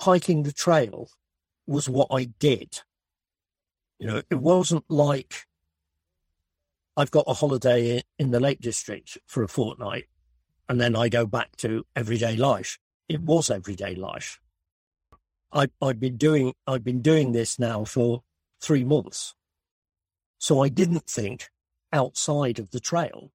hiking 0.00 0.42
the 0.42 0.52
trail 0.52 1.10
was 1.66 1.88
what 1.88 2.08
I 2.10 2.24
did. 2.24 2.80
You 3.98 4.06
know, 4.06 4.22
it 4.30 4.40
wasn't 4.40 4.84
like 4.88 5.46
I've 6.96 7.10
got 7.10 7.24
a 7.26 7.34
holiday 7.34 7.96
in, 7.96 8.02
in 8.18 8.30
the 8.30 8.40
Lake 8.40 8.60
District 8.60 9.18
for 9.26 9.42
a 9.42 9.48
fortnight 9.48 10.06
and 10.70 10.80
then 10.80 10.94
I 10.94 11.08
go 11.08 11.26
back 11.26 11.56
to 11.56 11.84
everyday 11.96 12.36
life. 12.36 12.78
It 13.08 13.20
was 13.20 13.50
everyday 13.50 13.96
life. 13.96 14.40
I, 15.52 15.68
I've 15.82 16.00
been 16.00 16.16
doing 16.16 16.54
I've 16.66 16.84
been 16.84 17.02
doing 17.02 17.32
this 17.32 17.58
now 17.58 17.84
for 17.84 18.22
three 18.60 18.84
months, 18.84 19.34
so 20.38 20.62
I 20.62 20.68
didn't 20.68 21.06
think 21.06 21.48
outside 21.92 22.58
of 22.58 22.70
the 22.70 22.80
trail. 22.80 23.32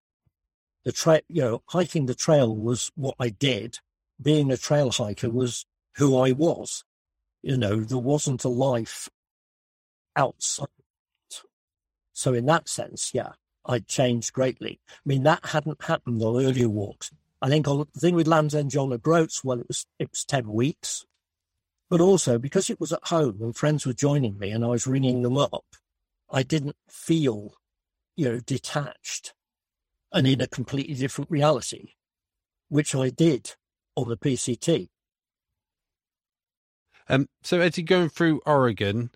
The 0.85 0.91
trail, 0.91 1.21
you 1.27 1.41
know, 1.41 1.63
hiking 1.67 2.05
the 2.05 2.15
trail 2.15 2.55
was 2.55 2.91
what 2.95 3.15
I 3.19 3.29
did. 3.29 3.79
Being 4.21 4.51
a 4.51 4.57
trail 4.57 4.91
hiker 4.91 5.29
was 5.29 5.65
who 5.97 6.17
I 6.17 6.31
was. 6.31 6.83
You 7.41 7.57
know, 7.57 7.81
there 7.81 7.97
wasn't 7.97 8.43
a 8.43 8.49
life 8.49 9.09
outside. 10.15 10.67
So 12.13 12.33
in 12.33 12.45
that 12.45 12.69
sense, 12.69 13.11
yeah, 13.13 13.33
I 13.65 13.79
changed 13.79 14.31
greatly. 14.31 14.79
I 14.89 14.93
mean, 15.05 15.23
that 15.23 15.47
hadn't 15.47 15.83
happened 15.83 16.21
on 16.21 16.43
earlier 16.43 16.69
walks. 16.69 17.11
I 17.41 17.49
think 17.49 17.67
on 17.67 17.85
the 17.93 17.99
thing 17.99 18.15
with 18.15 18.27
Land's 18.27 18.55
End 18.55 18.71
John 18.71 18.93
O'Groats, 18.93 19.43
well, 19.43 19.59
it 19.59 19.67
was 19.67 19.85
it 19.99 20.09
was 20.09 20.23
ten 20.23 20.47
weeks, 20.47 21.05
but 21.89 22.01
also 22.01 22.37
because 22.37 22.69
it 22.69 22.79
was 22.79 22.91
at 22.91 23.07
home 23.07 23.37
and 23.41 23.55
friends 23.55 23.85
were 23.85 23.93
joining 23.93 24.37
me 24.37 24.51
and 24.51 24.63
I 24.63 24.67
was 24.69 24.87
ringing 24.87 25.21
them 25.21 25.37
up, 25.37 25.65
I 26.29 26.43
didn't 26.43 26.77
feel, 26.89 27.55
you 28.15 28.29
know, 28.29 28.39
detached 28.39 29.33
and 30.11 30.27
in 30.27 30.41
a 30.41 30.47
completely 30.47 30.95
different 30.95 31.29
reality. 31.31 31.93
which 32.69 32.95
I 32.95 33.09
did 33.09 33.55
on 33.95 34.09
the 34.09 34.17
PCT. 34.17 34.89
Um, 37.07 37.27
so 37.43 37.61
as 37.61 37.77
you're 37.77 37.85
going 37.85 38.09
through 38.09 38.41
Oregon, 38.45 39.11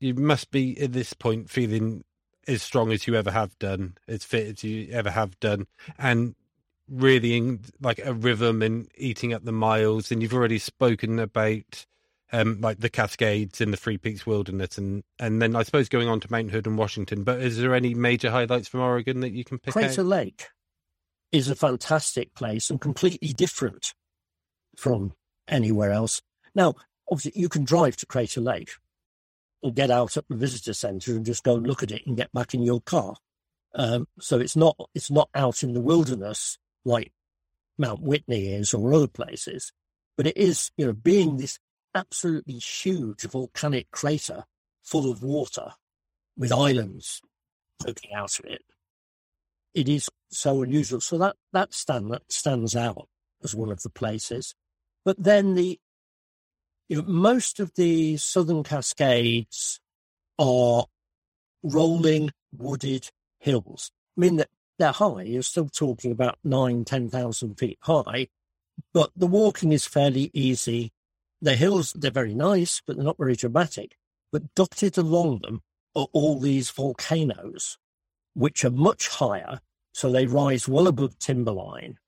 you 0.00 0.14
must 0.14 0.50
be 0.50 0.80
at 0.80 0.92
this 0.92 1.12
point 1.12 1.50
feeling 1.50 2.04
as 2.46 2.62
strong 2.62 2.92
as 2.92 3.06
you 3.06 3.14
ever 3.14 3.30
have 3.30 3.58
done, 3.58 3.98
as 4.06 4.24
fit 4.24 4.46
as 4.46 4.64
you 4.64 4.88
ever 4.92 5.10
have 5.10 5.38
done, 5.40 5.66
and 5.98 6.34
really 6.88 7.36
in 7.36 7.60
like 7.80 8.00
a 8.04 8.14
rhythm 8.14 8.62
and 8.62 8.88
eating 8.96 9.32
up 9.32 9.44
the 9.44 9.52
miles. 9.52 10.10
And 10.10 10.22
you've 10.22 10.34
already 10.34 10.58
spoken 10.58 11.18
about 11.18 11.86
um, 12.32 12.60
like 12.60 12.78
the 12.78 12.90
Cascades 12.90 13.60
and 13.60 13.72
the 13.72 13.76
Three 13.76 13.98
Peaks 13.98 14.26
Wilderness, 14.26 14.78
and 14.78 15.02
and 15.18 15.40
then 15.40 15.56
I 15.56 15.62
suppose 15.62 15.88
going 15.88 16.08
on 16.08 16.20
to 16.20 16.30
Mount 16.30 16.50
Hood 16.50 16.66
and 16.66 16.76
Washington. 16.76 17.24
But 17.24 17.40
is 17.40 17.58
there 17.58 17.74
any 17.74 17.94
major 17.94 18.30
highlights 18.30 18.68
from 18.68 18.80
Oregon 18.80 19.20
that 19.20 19.32
you 19.32 19.44
can 19.44 19.58
pick 19.58 19.72
Crater 19.72 20.02
out? 20.02 20.06
Lake 20.06 20.48
is 21.32 21.48
a 21.48 21.54
fantastic 21.54 22.34
place 22.34 22.70
and 22.70 22.80
completely 22.80 23.32
different 23.32 23.94
from 24.76 25.12
anywhere 25.46 25.90
else. 25.90 26.22
Now, 26.54 26.74
obviously, 27.10 27.40
you 27.40 27.48
can 27.48 27.64
drive 27.64 27.96
to 27.96 28.06
Crater 28.06 28.40
Lake 28.40 28.72
or 29.62 29.72
get 29.72 29.90
out 29.90 30.16
at 30.16 30.24
the 30.28 30.36
visitor 30.36 30.72
centre 30.72 31.12
and 31.12 31.26
just 31.26 31.42
go 31.42 31.56
and 31.56 31.66
look 31.66 31.82
at 31.82 31.90
it 31.90 32.06
and 32.06 32.16
get 32.16 32.32
back 32.32 32.54
in 32.54 32.62
your 32.62 32.80
car. 32.80 33.16
Um, 33.74 34.06
so 34.18 34.38
it's 34.38 34.56
not 34.56 34.76
it's 34.94 35.10
not 35.10 35.28
out 35.34 35.62
in 35.62 35.72
the 35.74 35.80
wilderness 35.80 36.58
like 36.84 37.12
Mount 37.78 38.02
Whitney 38.02 38.48
is 38.48 38.74
or 38.74 38.92
other 38.92 39.06
places, 39.06 39.72
but 40.16 40.26
it 40.26 40.36
is 40.36 40.70
you 40.76 40.86
know 40.86 40.92
being 40.92 41.36
this 41.36 41.58
absolutely 41.94 42.54
huge 42.54 43.22
volcanic 43.22 43.90
crater 43.90 44.44
full 44.82 45.10
of 45.10 45.22
water 45.22 45.72
with 46.36 46.52
islands 46.52 47.20
poking 47.82 48.12
out 48.12 48.38
of 48.38 48.44
it. 48.44 48.62
It 49.74 49.88
is 49.88 50.08
so 50.30 50.62
unusual. 50.62 51.00
So 51.00 51.18
that 51.18 51.36
that 51.52 51.74
stand 51.74 52.10
that 52.12 52.30
stands 52.30 52.74
out 52.74 53.08
as 53.42 53.54
one 53.54 53.70
of 53.70 53.82
the 53.82 53.90
places. 53.90 54.54
But 55.04 55.22
then 55.22 55.54
the 55.54 55.78
you 56.88 56.96
know, 56.96 57.08
most 57.08 57.60
of 57.60 57.74
the 57.74 58.16
southern 58.16 58.62
Cascades 58.62 59.80
are 60.38 60.86
rolling 61.62 62.30
wooded 62.56 63.10
hills. 63.38 63.90
I 64.16 64.20
mean 64.20 64.36
that 64.36 64.48
they're 64.78 64.92
high. 64.92 65.22
You're 65.22 65.42
still 65.42 65.68
talking 65.68 66.12
about 66.12 66.38
nine, 66.44 66.84
ten 66.84 67.08
thousand 67.08 67.56
feet 67.56 67.78
high, 67.82 68.28
but 68.92 69.10
the 69.16 69.26
walking 69.26 69.72
is 69.72 69.86
fairly 69.86 70.30
easy. 70.32 70.92
The 71.40 71.56
hills 71.56 71.92
they're 71.92 72.10
very 72.10 72.34
nice, 72.34 72.82
but 72.86 72.96
they're 72.96 73.04
not 73.04 73.18
very 73.18 73.36
dramatic. 73.36 73.96
But 74.32 74.54
dotted 74.54 74.98
along 74.98 75.40
them 75.42 75.62
are 75.94 76.08
all 76.12 76.38
these 76.38 76.70
volcanoes, 76.70 77.78
which 78.34 78.64
are 78.64 78.70
much 78.70 79.08
higher, 79.08 79.60
so 79.92 80.10
they 80.10 80.26
rise 80.26 80.68
well 80.68 80.86
above 80.86 81.18
timberline 81.18 81.98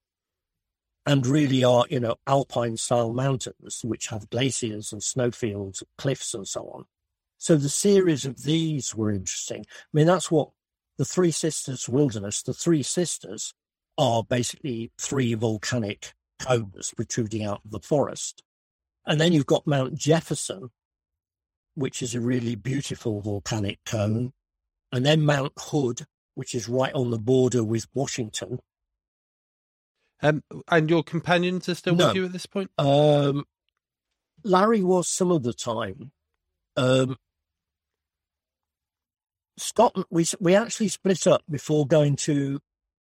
and 1.06 1.26
really 1.26 1.64
are, 1.64 1.86
you 1.88 1.98
know, 1.98 2.16
alpine 2.26 2.76
style 2.76 3.12
mountains, 3.12 3.80
which 3.82 4.08
have 4.08 4.30
glaciers 4.30 4.92
and 4.92 5.02
snowfields, 5.02 5.82
cliffs 5.96 6.34
and 6.34 6.46
so 6.46 6.62
on. 6.74 6.84
So 7.38 7.56
the 7.56 7.70
series 7.70 8.26
of 8.26 8.42
these 8.42 8.94
were 8.94 9.10
interesting. 9.10 9.64
I 9.66 9.88
mean, 9.94 10.06
that's 10.06 10.30
what 10.30 10.50
the 11.00 11.06
Three 11.06 11.30
Sisters 11.30 11.88
Wilderness, 11.88 12.42
the 12.42 12.52
Three 12.52 12.82
Sisters 12.82 13.54
are 13.96 14.22
basically 14.22 14.92
three 15.00 15.32
volcanic 15.32 16.12
cones 16.38 16.92
protruding 16.94 17.42
out 17.42 17.62
of 17.64 17.70
the 17.70 17.80
forest. 17.80 18.42
And 19.06 19.18
then 19.18 19.32
you've 19.32 19.46
got 19.46 19.66
Mount 19.66 19.94
Jefferson, 19.94 20.68
which 21.74 22.02
is 22.02 22.14
a 22.14 22.20
really 22.20 22.54
beautiful 22.54 23.22
volcanic 23.22 23.78
cone. 23.86 24.34
And 24.92 25.06
then 25.06 25.24
Mount 25.24 25.54
Hood, 25.58 26.04
which 26.34 26.54
is 26.54 26.68
right 26.68 26.92
on 26.92 27.08
the 27.10 27.18
border 27.18 27.64
with 27.64 27.86
Washington. 27.94 28.58
Um, 30.20 30.42
and 30.70 30.90
your 30.90 31.02
companions 31.02 31.66
are 31.70 31.76
still 31.76 31.94
No. 31.94 32.08
with 32.08 32.16
you 32.16 32.26
at 32.26 32.32
this 32.32 32.44
point? 32.44 32.72
Um, 32.76 33.46
Larry 34.44 34.82
was 34.82 35.08
some 35.08 35.30
of 35.30 35.44
the 35.44 35.54
time. 35.54 36.12
Um, 36.76 37.16
Scott, 39.56 39.94
we 40.10 40.24
we 40.40 40.54
actually 40.54 40.88
split 40.88 41.26
up 41.26 41.42
before 41.50 41.86
going 41.86 42.16
to 42.16 42.60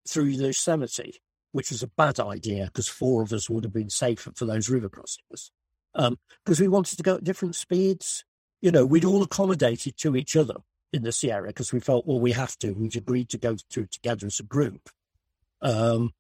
through 0.09 0.37
the 0.37 0.47
Yosemite, 0.47 1.21
which 1.53 1.71
was 1.71 1.83
a 1.83 1.89
bad 1.89 2.19
idea 2.19 2.67
because 2.67 2.89
four 2.89 3.23
of 3.23 3.33
us 3.33 3.49
would 3.49 3.65
have 3.65 3.73
been 3.73 3.91
safer 3.91 4.33
for 4.35 4.45
those 4.45 4.69
river 4.69 4.89
crossings. 4.89 5.51
Because 5.95 6.61
we 6.61 6.69
wanted 6.69 6.97
to 6.97 7.03
go 7.03 7.17
at 7.17 7.25
different 7.25 7.55
speeds. 7.55 8.25
You 8.61 8.71
know, 8.73 8.85
we'd 8.85 9.05
all 9.05 9.23
accommodated 9.23 9.97
to 9.99 10.17
each 10.17 10.35
other 10.35 10.57
in 10.93 11.03
the 11.03 11.13
Sierra 11.13 11.49
because 11.49 11.73
we 11.73 11.81
felt, 11.81 12.07
well, 12.07 12.21
we 12.21 12.33
have 12.33 12.57
to. 12.59 12.73
We'd 12.73 12.97
agreed 12.97 13.29
to 13.31 13.39
go 13.39 13.57
through 13.71 13.87
together 13.87 14.27
as 14.27 14.41
a 14.41 14.45
group. 14.45 14.89
Um, 15.61 16.13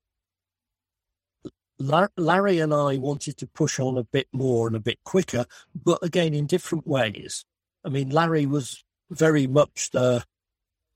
Larry 1.78 2.58
and 2.58 2.74
I 2.74 2.96
wanted 2.96 3.36
to 3.38 3.46
push 3.46 3.78
on 3.78 3.96
a 3.96 4.04
bit 4.04 4.28
more 4.32 4.66
and 4.66 4.76
a 4.76 4.80
bit 4.80 4.98
quicker, 5.04 5.46
but 5.74 6.02
again 6.02 6.34
in 6.34 6.46
different 6.46 6.86
ways. 6.86 7.44
I 7.84 7.88
mean, 7.88 8.10
Larry 8.10 8.46
was 8.46 8.84
very 9.10 9.46
much 9.46 9.90
the 9.90 10.24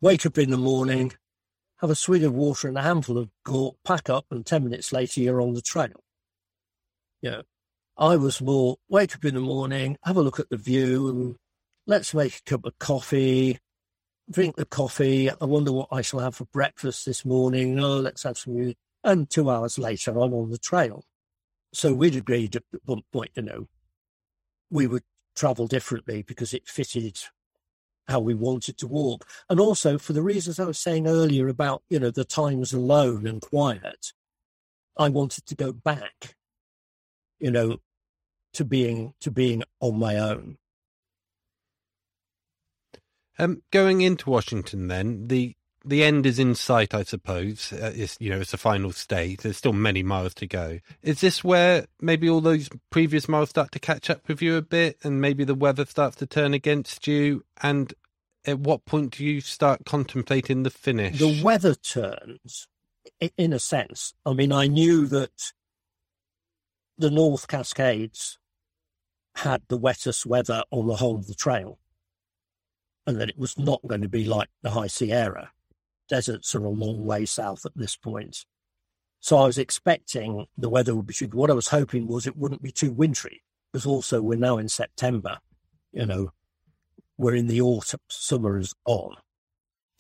wake 0.01 0.27
up 0.27 0.39
in 0.39 0.51
the 0.51 0.57
morning, 0.57 1.13
have 1.79 1.91
a 1.91 1.95
swig 1.95 2.25
of 2.25 2.35
water 2.35 2.69
and 2.69 2.79
a 2.79 2.83
handful 2.83 3.19
of 3.19 3.31
gorp, 3.45 3.77
pack 3.85 4.09
up, 4.09 4.27
and 4.31 4.47
10 4.47 4.65
minutes 4.65 4.93
later 4.93 5.21
you're 5.21 5.41
on 5.41 5.55
the 5.55 5.63
trail. 5.63 6.03
Yeah. 7.21 7.43
I 7.97 8.17
was 8.17 8.41
more 8.41 8.77
wake 8.89 9.15
up 9.15 9.25
in 9.25 9.35
the 9.35 9.41
morning, 9.41 9.97
have 10.05 10.17
a 10.17 10.23
look 10.23 10.41
at 10.41 10.49
the 10.49 10.57
view, 10.57 11.09
and 11.09 11.37
let's 11.87 12.15
make 12.15 12.39
a 12.39 12.51
cup 12.51 12.65
of 12.65 12.79
coffee, 12.79 13.59
drink 14.31 14.57
the 14.57 14.65
coffee. 14.65 15.31
I 15.31 15.45
wonder 15.45 15.73
what 15.73 15.89
I 15.93 16.03
shall 16.03 16.21
have 16.21 16.35
for 16.35 16.47
breakfast 16.47 17.05
this 17.05 17.25
morning. 17.25 17.79
Oh, 17.79 17.99
let's 17.99 18.23
have 18.23 18.39
some 18.39 18.55
music. 18.55 18.77
And 19.05 19.29
two 19.29 19.51
hours 19.51 19.79
later, 19.79 20.13
I'm 20.13 20.33
on 20.33 20.51
the 20.51 20.59
trail. 20.59 21.05
So 21.75 21.93
we'd 21.93 22.17
agreed 22.17 22.57
at 22.57 22.63
one 22.85 23.03
point, 23.13 23.31
you 23.35 23.43
know, 23.43 23.69
we 24.71 24.87
would 24.87 25.03
travel 25.35 25.67
differently 25.67 26.23
because 26.23 26.55
it 26.55 26.69
fitted 26.69 27.19
how 28.09 28.21
we 28.21 28.35
wanted 28.35 28.79
to 28.79 28.87
walk. 28.87 29.27
And 29.49 29.61
also 29.61 29.99
for 29.99 30.13
the 30.13 30.23
reasons 30.23 30.59
I 30.59 30.65
was 30.65 30.79
saying 30.79 31.07
earlier 31.07 31.49
about, 31.49 31.83
you 31.89 31.99
know, 31.99 32.11
the 32.11 32.25
times 32.25 32.73
alone 32.73 33.27
and 33.27 33.41
quiet, 33.41 34.13
I 34.97 35.09
wanted 35.09 35.47
to 35.47 35.55
go 35.55 35.73
back, 35.73 36.37
you 37.39 37.51
know, 37.51 37.79
to 38.55 38.65
being 38.65 39.15
to 39.21 39.31
being 39.31 39.63
on 39.81 39.99
my 39.99 40.19
own. 40.19 40.59
Um, 43.39 43.63
going 43.71 44.03
into 44.03 44.29
Washington, 44.29 44.89
then 44.89 45.29
the 45.29 45.57
the 45.85 46.05
end 46.05 46.27
is 46.27 46.39
in 46.39 46.55
sight, 46.55 46.95
I 46.95 47.03
suppose. 47.03 47.73
Uh, 47.73 47.93
it's 47.95 48.17
you 48.21 48.31
know 48.31 48.41
it's 48.41 48.55
a 48.55 48.59
final 48.59 48.93
state. 48.93 49.43
There's 49.43 49.57
still 49.57 49.73
many 49.73 50.03
miles 50.03 50.35
to 50.35 50.47
go. 50.47 50.79
Is 51.03 51.21
this 51.21 51.43
where 51.43 51.87
maybe 52.01 52.29
all 52.29 52.41
those 52.41 52.69
previous 52.91 53.29
miles 53.29 53.51
start 53.51 53.73
to 53.73 53.79
catch 53.79 54.11
up 54.11 54.29
with 54.29 54.43
you 54.43 54.57
a 54.57 54.63
bit, 54.63 54.99
and 55.03 55.21
maybe 55.21 55.45
the 55.45 55.55
weather 55.55 55.85
starts 55.85 56.17
to 56.17 56.27
turn 56.27 56.55
against 56.55 57.07
you? 57.07 57.45
And 57.63 57.93
at 58.45 58.59
what 58.59 58.85
point 58.85 59.17
do 59.17 59.25
you 59.25 59.41
start 59.41 59.85
contemplating 59.85 60.63
the 60.63 60.71
finish? 60.71 61.19
The 61.19 61.41
weather 61.43 61.75
turns, 61.75 62.69
in 63.37 63.53
a 63.53 63.59
sense. 63.59 64.15
I 64.25 64.33
mean, 64.33 64.53
I 64.53 64.67
knew 64.67 65.07
that 65.07 65.53
the 66.99 67.11
North 67.11 67.49
Cascades 67.49 68.39
had 69.37 69.63
the 69.69 69.79
wettest 69.79 70.27
weather 70.27 70.63
on 70.71 70.87
the 70.87 70.97
whole 70.97 71.17
of 71.17 71.27
the 71.27 71.35
trail, 71.35 71.79
and 73.07 73.21
that 73.21 73.31
it 73.31 73.39
was 73.39 73.59
not 73.59 73.81
going 73.87 74.03
to 74.03 74.09
be 74.09 74.25
like 74.25 74.49
the 74.63 74.71
High 74.71 74.87
Sierra. 74.87 75.51
Deserts 76.13 76.55
are 76.55 76.67
a 76.67 76.69
long 76.69 77.07
way 77.07 77.25
south 77.25 77.65
at 77.65 77.73
this 77.75 77.97
point. 77.97 78.45
So 79.21 79.39
I 79.39 79.47
was 79.47 79.57
expecting 79.57 80.45
the 80.59 80.69
weather 80.69 80.95
would 80.95 81.07
be. 81.07 81.15
What 81.33 81.51
I 81.51 81.55
was 81.55 81.69
hoping 81.69 82.07
was 82.07 82.27
it 82.27 82.37
wouldn't 82.37 82.61
be 82.61 82.71
too 82.71 82.93
wintry, 82.93 83.43
because 83.73 83.87
also 83.87 84.21
we're 84.21 84.39
now 84.39 84.59
in 84.59 84.69
September, 84.69 85.39
you 85.91 86.05
know, 86.05 86.33
we're 87.17 87.35
in 87.35 87.47
the 87.47 87.63
autumn, 87.63 88.01
summer 88.11 88.59
is 88.59 88.75
on. 88.85 89.17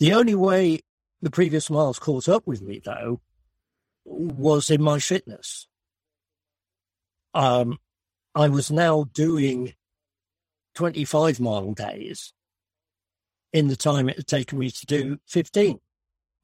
The 0.00 0.12
only 0.12 0.34
way 0.34 0.80
the 1.22 1.30
previous 1.30 1.70
miles 1.70 1.98
caught 1.98 2.28
up 2.28 2.46
with 2.46 2.60
me, 2.60 2.82
though, 2.84 3.22
was 4.04 4.68
in 4.68 4.82
my 4.82 4.98
fitness. 4.98 5.66
Um, 7.32 7.78
I 8.34 8.50
was 8.50 8.70
now 8.70 9.04
doing 9.14 9.72
25 10.74 11.40
mile 11.40 11.72
days 11.72 12.34
in 13.50 13.68
the 13.68 13.76
time 13.76 14.10
it 14.10 14.16
had 14.16 14.26
taken 14.26 14.58
me 14.58 14.70
to 14.70 14.84
do 14.84 15.18
15 15.26 15.80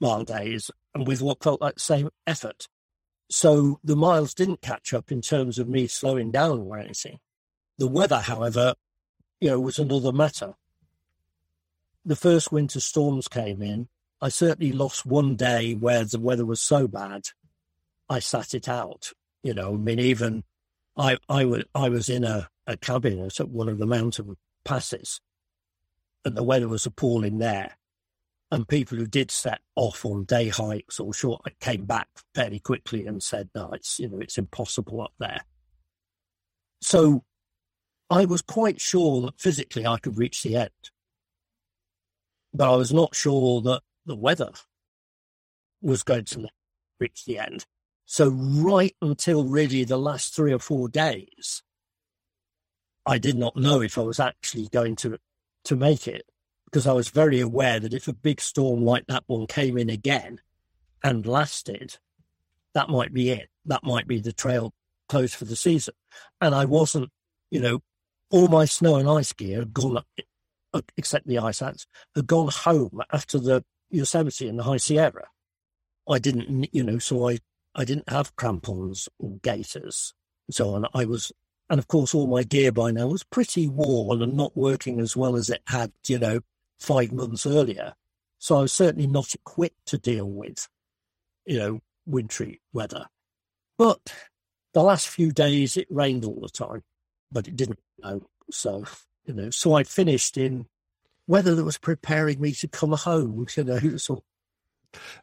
mile 0.00 0.24
days 0.24 0.70
and 0.94 1.06
with 1.06 1.22
what 1.22 1.42
felt 1.42 1.60
like 1.60 1.74
the 1.74 1.80
same 1.80 2.10
effort. 2.26 2.68
So 3.30 3.78
the 3.84 3.96
miles 3.96 4.34
didn't 4.34 4.62
catch 4.62 4.94
up 4.94 5.12
in 5.12 5.20
terms 5.20 5.58
of 5.58 5.68
me 5.68 5.86
slowing 5.86 6.30
down 6.30 6.60
or 6.60 6.78
anything. 6.78 7.18
The 7.76 7.88
weather, 7.88 8.20
however, 8.20 8.74
you 9.40 9.50
know, 9.50 9.60
was 9.60 9.78
another 9.78 10.12
matter. 10.12 10.54
The 12.04 12.16
first 12.16 12.50
winter 12.50 12.80
storms 12.80 13.28
came 13.28 13.62
in. 13.62 13.88
I 14.20 14.30
certainly 14.30 14.72
lost 14.72 15.06
one 15.06 15.36
day 15.36 15.74
where 15.74 16.04
the 16.04 16.18
weather 16.18 16.44
was 16.44 16.60
so 16.60 16.88
bad, 16.88 17.28
I 18.08 18.18
sat 18.18 18.54
it 18.54 18.68
out. 18.68 19.12
You 19.42 19.54
know, 19.54 19.74
I 19.74 19.76
mean, 19.76 20.00
even 20.00 20.42
I, 20.96 21.18
I, 21.28 21.44
was, 21.44 21.64
I 21.74 21.88
was 21.88 22.08
in 22.08 22.24
a, 22.24 22.48
a 22.66 22.76
cabin 22.76 23.20
at 23.20 23.48
one 23.48 23.68
of 23.68 23.78
the 23.78 23.86
mountain 23.86 24.36
passes, 24.64 25.20
and 26.24 26.36
the 26.36 26.42
weather 26.42 26.68
was 26.68 26.86
appalling 26.86 27.38
there. 27.38 27.77
And 28.50 28.66
people 28.66 28.96
who 28.96 29.06
did 29.06 29.30
set 29.30 29.60
off 29.76 30.06
on 30.06 30.24
day 30.24 30.48
hikes 30.48 30.98
or 30.98 31.12
short 31.12 31.42
came 31.60 31.84
back 31.84 32.08
fairly 32.34 32.58
quickly 32.58 33.06
and 33.06 33.22
said, 33.22 33.50
no, 33.54 33.70
it's, 33.72 33.98
you 33.98 34.08
know, 34.08 34.18
it's 34.20 34.38
impossible 34.38 35.02
up 35.02 35.12
there. 35.18 35.42
So 36.80 37.24
I 38.08 38.24
was 38.24 38.40
quite 38.40 38.80
sure 38.80 39.20
that 39.22 39.38
physically 39.38 39.86
I 39.86 39.98
could 39.98 40.16
reach 40.16 40.42
the 40.42 40.56
end. 40.56 40.70
But 42.54 42.72
I 42.72 42.76
was 42.76 42.92
not 42.92 43.14
sure 43.14 43.60
that 43.62 43.82
the 44.06 44.16
weather 44.16 44.50
was 45.82 46.02
going 46.02 46.24
to 46.24 46.48
reach 46.98 47.24
the 47.26 47.38
end. 47.38 47.66
So 48.06 48.30
right 48.30 48.96
until 49.02 49.44
really 49.44 49.84
the 49.84 49.98
last 49.98 50.34
three 50.34 50.54
or 50.54 50.58
four 50.58 50.88
days, 50.88 51.62
I 53.04 53.18
did 53.18 53.36
not 53.36 53.56
know 53.56 53.82
if 53.82 53.98
I 53.98 54.02
was 54.02 54.18
actually 54.18 54.68
going 54.68 54.96
to 54.96 55.18
to 55.64 55.76
make 55.76 56.08
it 56.08 56.24
because 56.70 56.86
I 56.86 56.92
was 56.92 57.08
very 57.08 57.40
aware 57.40 57.80
that 57.80 57.94
if 57.94 58.08
a 58.08 58.12
big 58.12 58.42
storm 58.42 58.84
like 58.84 59.06
that 59.06 59.24
one 59.26 59.46
came 59.46 59.78
in 59.78 59.88
again 59.88 60.40
and 61.02 61.26
lasted, 61.26 61.96
that 62.74 62.90
might 62.90 63.14
be 63.14 63.30
it. 63.30 63.48
That 63.64 63.84
might 63.84 64.06
be 64.06 64.20
the 64.20 64.34
trail 64.34 64.74
closed 65.08 65.34
for 65.34 65.46
the 65.46 65.56
season. 65.56 65.94
And 66.42 66.54
I 66.54 66.66
wasn't, 66.66 67.10
you 67.50 67.60
know, 67.60 67.80
all 68.30 68.48
my 68.48 68.66
snow 68.66 68.96
and 68.96 69.08
ice 69.08 69.32
gear 69.32 69.60
had 69.60 69.72
gone, 69.72 70.02
uh, 70.74 70.80
except 70.98 71.26
the 71.26 71.38
ice 71.38 71.62
axe, 71.62 71.86
had 72.14 72.26
gone 72.26 72.50
home 72.52 73.00
after 73.10 73.38
the 73.38 73.64
Yosemite 73.90 74.46
and 74.46 74.58
the 74.58 74.64
High 74.64 74.76
Sierra. 74.76 75.28
I 76.06 76.18
didn't, 76.18 76.68
you 76.74 76.84
know, 76.84 76.98
so 76.98 77.30
I, 77.30 77.38
I 77.74 77.86
didn't 77.86 78.10
have 78.10 78.36
crampons 78.36 79.08
or 79.18 79.38
gaiters 79.42 80.12
and 80.46 80.54
so 80.54 80.74
on. 80.74 80.84
I 80.92 81.06
was, 81.06 81.32
and 81.70 81.78
of 81.78 81.88
course, 81.88 82.14
all 82.14 82.26
my 82.26 82.42
gear 82.42 82.72
by 82.72 82.90
now 82.90 83.06
was 83.06 83.24
pretty 83.24 83.68
worn 83.68 84.20
and 84.20 84.34
not 84.34 84.54
working 84.54 85.00
as 85.00 85.16
well 85.16 85.34
as 85.34 85.48
it 85.48 85.62
had, 85.66 85.92
you 86.06 86.18
know, 86.18 86.40
five 86.78 87.12
months 87.12 87.46
earlier. 87.46 87.94
So 88.38 88.58
I 88.58 88.60
was 88.62 88.72
certainly 88.72 89.06
not 89.06 89.34
equipped 89.34 89.86
to 89.86 89.98
deal 89.98 90.28
with, 90.28 90.68
you 91.44 91.58
know, 91.58 91.80
wintry 92.06 92.60
weather. 92.72 93.06
But 93.76 94.12
the 94.74 94.82
last 94.82 95.08
few 95.08 95.32
days 95.32 95.76
it 95.76 95.88
rained 95.90 96.24
all 96.24 96.40
the 96.40 96.48
time, 96.48 96.82
but 97.32 97.48
it 97.48 97.56
didn't 97.56 97.80
know. 98.02 98.22
So, 98.50 98.84
you 99.26 99.34
know, 99.34 99.50
so 99.50 99.74
I 99.74 99.84
finished 99.84 100.36
in 100.36 100.66
weather 101.26 101.54
that 101.54 101.64
was 101.64 101.78
preparing 101.78 102.40
me 102.40 102.52
to 102.52 102.68
come 102.68 102.92
home, 102.92 103.46
you 103.56 103.64
know, 103.64 103.96
so 103.96 104.22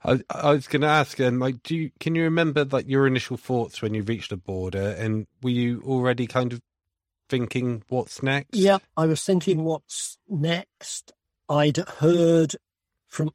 I, 0.04 0.20
I 0.30 0.52
was 0.52 0.68
going 0.68 0.82
to 0.82 0.88
ask, 0.88 1.20
um, 1.20 1.40
like, 1.40 1.64
do 1.64 1.76
you 1.76 1.92
can 2.00 2.16
you 2.16 2.24
remember 2.24 2.66
like 2.66 2.88
your 2.88 3.08
initial 3.08 3.38
thoughts 3.38 3.82
when 3.82 3.94
you 3.94 4.04
reached 4.04 4.30
the 4.30 4.38
border, 4.38 4.96
and 4.98 5.28
were 5.42 5.50
you 5.50 5.82
already 5.86 6.28
kind 6.28 6.54
of 6.54 6.62
thinking 7.30 7.84
what's 7.90 8.22
next? 8.22 8.56
Yeah, 8.56 8.78
I 8.96 9.06
was 9.06 9.24
thinking 9.24 9.64
what's 9.64 10.18
next. 10.30 11.14
I'd 11.50 11.78
heard 11.78 12.56
from 13.08 13.32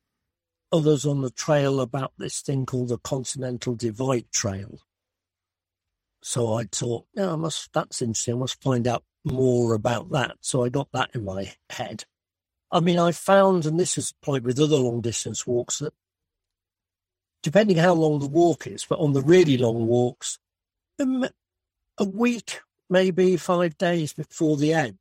others 0.72 1.06
on 1.06 1.22
the 1.22 1.30
trail 1.30 1.80
about 1.80 2.12
this 2.18 2.40
thing 2.40 2.66
called 2.66 2.88
the 2.88 2.98
Continental 2.98 3.74
Divide 3.74 4.30
Trail. 4.32 4.80
So 6.22 6.54
I 6.54 6.64
thought, 6.64 7.06
yeah, 7.14 7.32
I 7.32 7.36
must, 7.36 7.72
that's 7.72 8.02
interesting. 8.02 8.34
I 8.34 8.38
must 8.38 8.62
find 8.62 8.86
out 8.86 9.04
more 9.24 9.74
about 9.74 10.10
that. 10.10 10.36
So 10.40 10.64
I 10.64 10.68
got 10.68 10.88
that 10.92 11.10
in 11.14 11.24
my 11.24 11.52
head. 11.70 12.04
I 12.70 12.80
mean, 12.80 12.98
I 12.98 13.12
found, 13.12 13.66
and 13.66 13.80
this 13.80 13.98
is 13.98 14.14
probably 14.22 14.40
with 14.40 14.60
other 14.60 14.76
long 14.76 15.00
distance 15.00 15.46
walks, 15.46 15.78
that 15.78 15.94
depending 17.42 17.78
how 17.78 17.94
long 17.94 18.18
the 18.20 18.28
walk 18.28 18.66
is, 18.66 18.84
but 18.84 18.98
on 18.98 19.12
the 19.12 19.22
really 19.22 19.56
long 19.56 19.86
walks, 19.86 20.38
a 20.98 22.04
week, 22.04 22.60
maybe 22.88 23.36
five 23.36 23.78
days 23.78 24.12
before 24.12 24.56
the 24.56 24.74
end, 24.74 24.98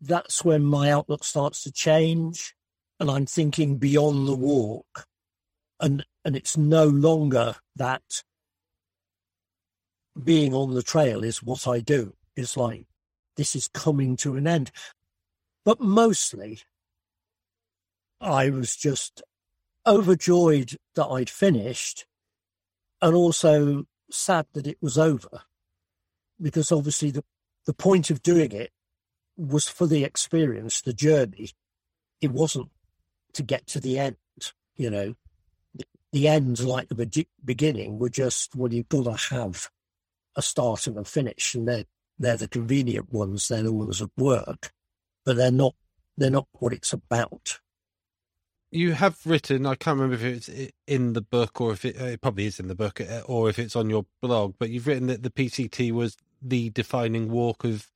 that's 0.00 0.44
when 0.44 0.62
my 0.64 0.90
outlook 0.90 1.24
starts 1.24 1.62
to 1.62 1.72
change 1.72 2.54
and 3.00 3.10
I'm 3.10 3.26
thinking 3.26 3.76
beyond 3.76 4.26
the 4.26 4.36
walk. 4.36 5.06
And, 5.80 6.04
and 6.24 6.36
it's 6.36 6.56
no 6.56 6.84
longer 6.84 7.56
that 7.76 8.22
being 10.22 10.54
on 10.54 10.74
the 10.74 10.82
trail 10.82 11.22
is 11.22 11.42
what 11.42 11.66
I 11.66 11.80
do. 11.80 12.14
It's 12.36 12.56
like, 12.56 12.86
this 13.36 13.54
is 13.54 13.68
coming 13.68 14.16
to 14.18 14.36
an 14.36 14.46
end. 14.46 14.70
But 15.64 15.80
mostly, 15.80 16.60
I 18.20 18.50
was 18.50 18.76
just 18.76 19.22
overjoyed 19.86 20.76
that 20.94 21.06
I'd 21.06 21.30
finished 21.30 22.06
and 23.02 23.14
also 23.14 23.84
sad 24.10 24.46
that 24.54 24.66
it 24.66 24.78
was 24.80 24.96
over 24.96 25.42
because 26.40 26.72
obviously 26.72 27.10
the, 27.10 27.24
the 27.66 27.74
point 27.74 28.10
of 28.10 28.22
doing 28.22 28.52
it 28.52 28.70
was 29.36 29.68
for 29.68 29.86
the 29.86 30.04
experience, 30.04 30.80
the 30.80 30.92
journey. 30.92 31.50
It 32.20 32.32
wasn't 32.32 32.70
to 33.34 33.42
get 33.42 33.66
to 33.68 33.80
the 33.80 33.98
end, 33.98 34.16
you 34.76 34.90
know. 34.90 35.14
The, 36.12 36.28
ends, 36.28 36.64
like 36.64 36.88
the 36.88 37.26
beginning, 37.44 37.98
were 37.98 38.08
just, 38.08 38.56
well, 38.56 38.72
you've 38.72 38.88
got 38.88 39.04
to 39.04 39.34
have 39.34 39.68
a 40.34 40.40
start 40.40 40.86
and 40.86 40.96
a 40.96 41.04
finish, 41.04 41.54
and 41.54 41.68
they're, 41.68 41.84
they're 42.18 42.38
the 42.38 42.48
convenient 42.48 43.12
ones, 43.12 43.48
they're 43.48 43.62
the 43.62 43.72
ones 43.72 43.98
that 43.98 44.10
work, 44.16 44.72
but 45.26 45.36
they're 45.36 45.50
not, 45.50 45.74
they're 46.16 46.30
not 46.30 46.48
what 46.52 46.72
it's 46.72 46.94
about. 46.94 47.60
You 48.70 48.92
have 48.92 49.18
written, 49.26 49.66
I 49.66 49.74
can't 49.74 49.98
remember 49.98 50.14
if 50.14 50.48
it's 50.48 50.72
in 50.86 51.12
the 51.12 51.20
book 51.20 51.60
or 51.60 51.72
if 51.72 51.84
it, 51.84 51.96
it 51.96 52.20
probably 52.20 52.46
is 52.46 52.58
in 52.58 52.68
the 52.68 52.74
book 52.74 53.00
uh, 53.00 53.22
or 53.26 53.50
if 53.50 53.58
it's 53.58 53.76
on 53.76 53.90
your 53.90 54.06
blog, 54.22 54.54
but 54.58 54.70
you've 54.70 54.86
written 54.86 55.08
that 55.08 55.22
the 55.22 55.30
PCT 55.30 55.92
was 55.92 56.16
the 56.40 56.70
defining 56.70 57.30
walk 57.30 57.64
of 57.64 57.88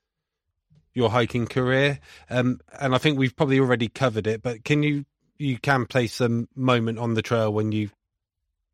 your 1.00 1.10
hiking 1.10 1.46
career. 1.46 1.98
Um, 2.28 2.60
and 2.78 2.94
I 2.94 2.98
think 2.98 3.18
we've 3.18 3.34
probably 3.34 3.58
already 3.58 3.88
covered 3.88 4.26
it, 4.26 4.42
but 4.42 4.64
can 4.64 4.82
you 4.82 5.06
you 5.38 5.58
can 5.58 5.86
place 5.86 6.20
a 6.20 6.46
moment 6.54 6.98
on 6.98 7.14
the 7.14 7.22
trail 7.22 7.50
when 7.50 7.72
you 7.72 7.88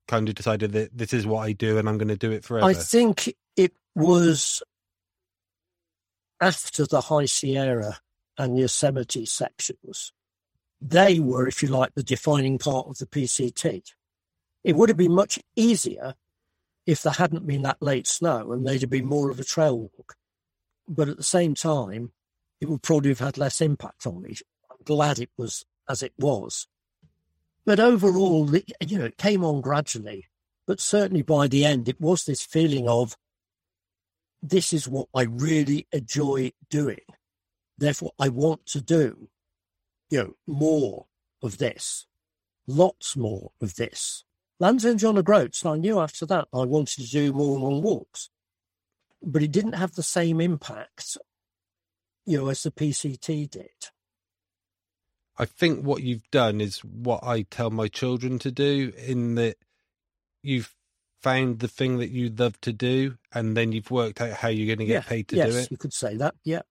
kind 0.08 0.28
of 0.28 0.34
decided 0.34 0.72
that 0.72 0.98
this 0.98 1.12
is 1.12 1.24
what 1.24 1.46
I 1.46 1.52
do 1.52 1.78
and 1.78 1.88
I'm 1.88 1.96
going 1.96 2.08
to 2.08 2.16
do 2.16 2.32
it 2.32 2.44
forever? 2.44 2.66
I 2.66 2.74
think 2.74 3.32
it 3.56 3.72
was 3.94 4.62
after 6.40 6.84
the 6.84 7.02
High 7.02 7.26
Sierra 7.26 7.98
and 8.36 8.58
Yosemite 8.58 9.24
sections. 9.26 10.12
They 10.80 11.20
were, 11.20 11.46
if 11.46 11.62
you 11.62 11.68
like, 11.68 11.94
the 11.94 12.02
defining 12.02 12.58
part 12.58 12.88
of 12.88 12.98
the 12.98 13.06
PCT. 13.06 13.82
It 14.64 14.76
would 14.76 14.88
have 14.88 14.98
been 14.98 15.14
much 15.14 15.38
easier 15.54 16.14
if 16.84 17.02
there 17.02 17.12
hadn't 17.12 17.46
been 17.46 17.62
that 17.62 17.80
late 17.80 18.08
snow 18.08 18.52
and 18.52 18.66
they'd 18.66 18.80
have 18.80 18.90
been 18.90 19.06
more 19.06 19.30
of 19.30 19.38
a 19.38 19.44
trail 19.44 19.78
walk 19.78 20.16
but 20.88 21.08
at 21.08 21.16
the 21.16 21.22
same 21.22 21.54
time, 21.54 22.12
it 22.60 22.68
would 22.68 22.82
probably 22.82 23.10
have 23.10 23.18
had 23.18 23.38
less 23.38 23.60
impact 23.60 24.06
on 24.06 24.22
me. 24.22 24.36
I'm 24.70 24.78
glad 24.84 25.18
it 25.18 25.30
was 25.36 25.64
as 25.88 26.02
it 26.02 26.12
was. 26.18 26.66
But 27.64 27.80
overall, 27.80 28.54
you 28.80 28.98
know, 28.98 29.06
it 29.06 29.18
came 29.18 29.44
on 29.44 29.60
gradually. 29.60 30.26
But 30.66 30.80
certainly 30.80 31.22
by 31.22 31.48
the 31.48 31.64
end, 31.64 31.88
it 31.88 32.00
was 32.00 32.24
this 32.24 32.42
feeling 32.42 32.88
of 32.88 33.16
this 34.42 34.72
is 34.72 34.88
what 34.88 35.08
I 35.14 35.22
really 35.22 35.86
enjoy 35.92 36.52
doing. 36.70 37.00
Therefore, 37.78 38.12
I 38.18 38.28
want 38.28 38.66
to 38.66 38.80
do, 38.80 39.28
you 40.10 40.18
know, 40.18 40.34
more 40.46 41.06
of 41.42 41.58
this, 41.58 42.06
lots 42.66 43.16
more 43.16 43.52
of 43.60 43.76
this. 43.76 44.24
Land's 44.58 44.86
End 44.86 45.00
John 45.00 45.18
O'Groats, 45.18 45.62
and 45.62 45.74
I 45.74 45.76
knew 45.76 46.00
after 46.00 46.24
that 46.26 46.48
I 46.52 46.64
wanted 46.64 47.04
to 47.04 47.10
do 47.10 47.32
more 47.32 47.58
long 47.58 47.82
walks 47.82 48.30
but 49.22 49.42
it 49.42 49.52
didn't 49.52 49.74
have 49.74 49.94
the 49.94 50.02
same 50.02 50.40
impact, 50.40 51.16
you 52.24 52.38
know, 52.38 52.48
as 52.48 52.62
the 52.62 52.70
PCT 52.70 53.50
did. 53.50 53.70
I 55.38 55.44
think 55.44 55.84
what 55.84 56.02
you've 56.02 56.30
done 56.30 56.60
is 56.60 56.78
what 56.80 57.22
I 57.22 57.42
tell 57.42 57.70
my 57.70 57.88
children 57.88 58.38
to 58.40 58.50
do 58.50 58.92
in 58.96 59.34
that 59.34 59.56
you've 60.42 60.74
found 61.20 61.58
the 61.58 61.68
thing 61.68 61.98
that 61.98 62.10
you 62.10 62.30
love 62.30 62.60
to 62.62 62.72
do 62.72 63.16
and 63.34 63.56
then 63.56 63.72
you've 63.72 63.90
worked 63.90 64.20
out 64.20 64.32
how 64.32 64.48
you're 64.48 64.66
going 64.66 64.78
to 64.78 64.86
get 64.86 65.04
yeah, 65.04 65.08
paid 65.08 65.28
to 65.28 65.36
yes, 65.36 65.50
do 65.50 65.58
it. 65.58 65.70
You 65.70 65.76
could 65.76 65.92
say 65.92 66.16
that, 66.16 66.34
yeah. 66.44 66.62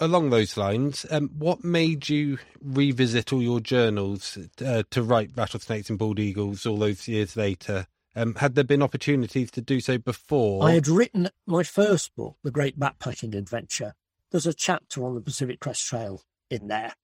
Along 0.00 0.30
those 0.30 0.56
lines, 0.56 1.04
um, 1.10 1.30
what 1.36 1.64
made 1.64 2.08
you 2.08 2.38
revisit 2.62 3.32
all 3.32 3.42
your 3.42 3.58
journals 3.58 4.38
uh, 4.64 4.84
to 4.90 5.02
write 5.02 5.30
Rattlesnakes 5.34 5.90
and 5.90 5.98
Bald 5.98 6.20
Eagles 6.20 6.66
all 6.66 6.76
those 6.76 7.08
years 7.08 7.36
later? 7.36 7.86
Um, 8.16 8.34
had 8.36 8.54
there 8.54 8.64
been 8.64 8.82
opportunities 8.82 9.50
to 9.52 9.60
do 9.60 9.80
so 9.80 9.98
before? 9.98 10.64
I 10.64 10.72
had 10.72 10.88
written 10.88 11.28
my 11.46 11.62
first 11.62 12.14
book, 12.16 12.36
The 12.42 12.50
Great 12.50 12.78
Backpacking 12.78 13.36
Adventure. 13.36 13.94
There's 14.30 14.46
a 14.46 14.54
chapter 14.54 15.04
on 15.04 15.14
the 15.14 15.20
Pacific 15.20 15.60
Crest 15.60 15.86
Trail 15.86 16.22
in 16.50 16.68
there, 16.68 16.94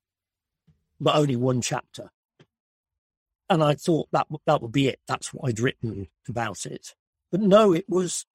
but 1.01 1.17
only 1.17 1.37
one 1.37 1.61
chapter. 1.61 2.11
And 3.49 3.63
I 3.63 3.75
thought 3.75 4.09
that 4.13 4.27
that 4.47 4.63
would 4.63 4.73
be 4.73 4.89
it. 4.89 5.01
That's 5.07 5.33
what 5.33 5.49
I'd 5.49 5.61
written 5.61 6.09
about 6.29 6.67
it. 6.67 6.95
But 7.31 7.41
no, 7.41 7.73
it 7.73 7.89
was 7.89 8.27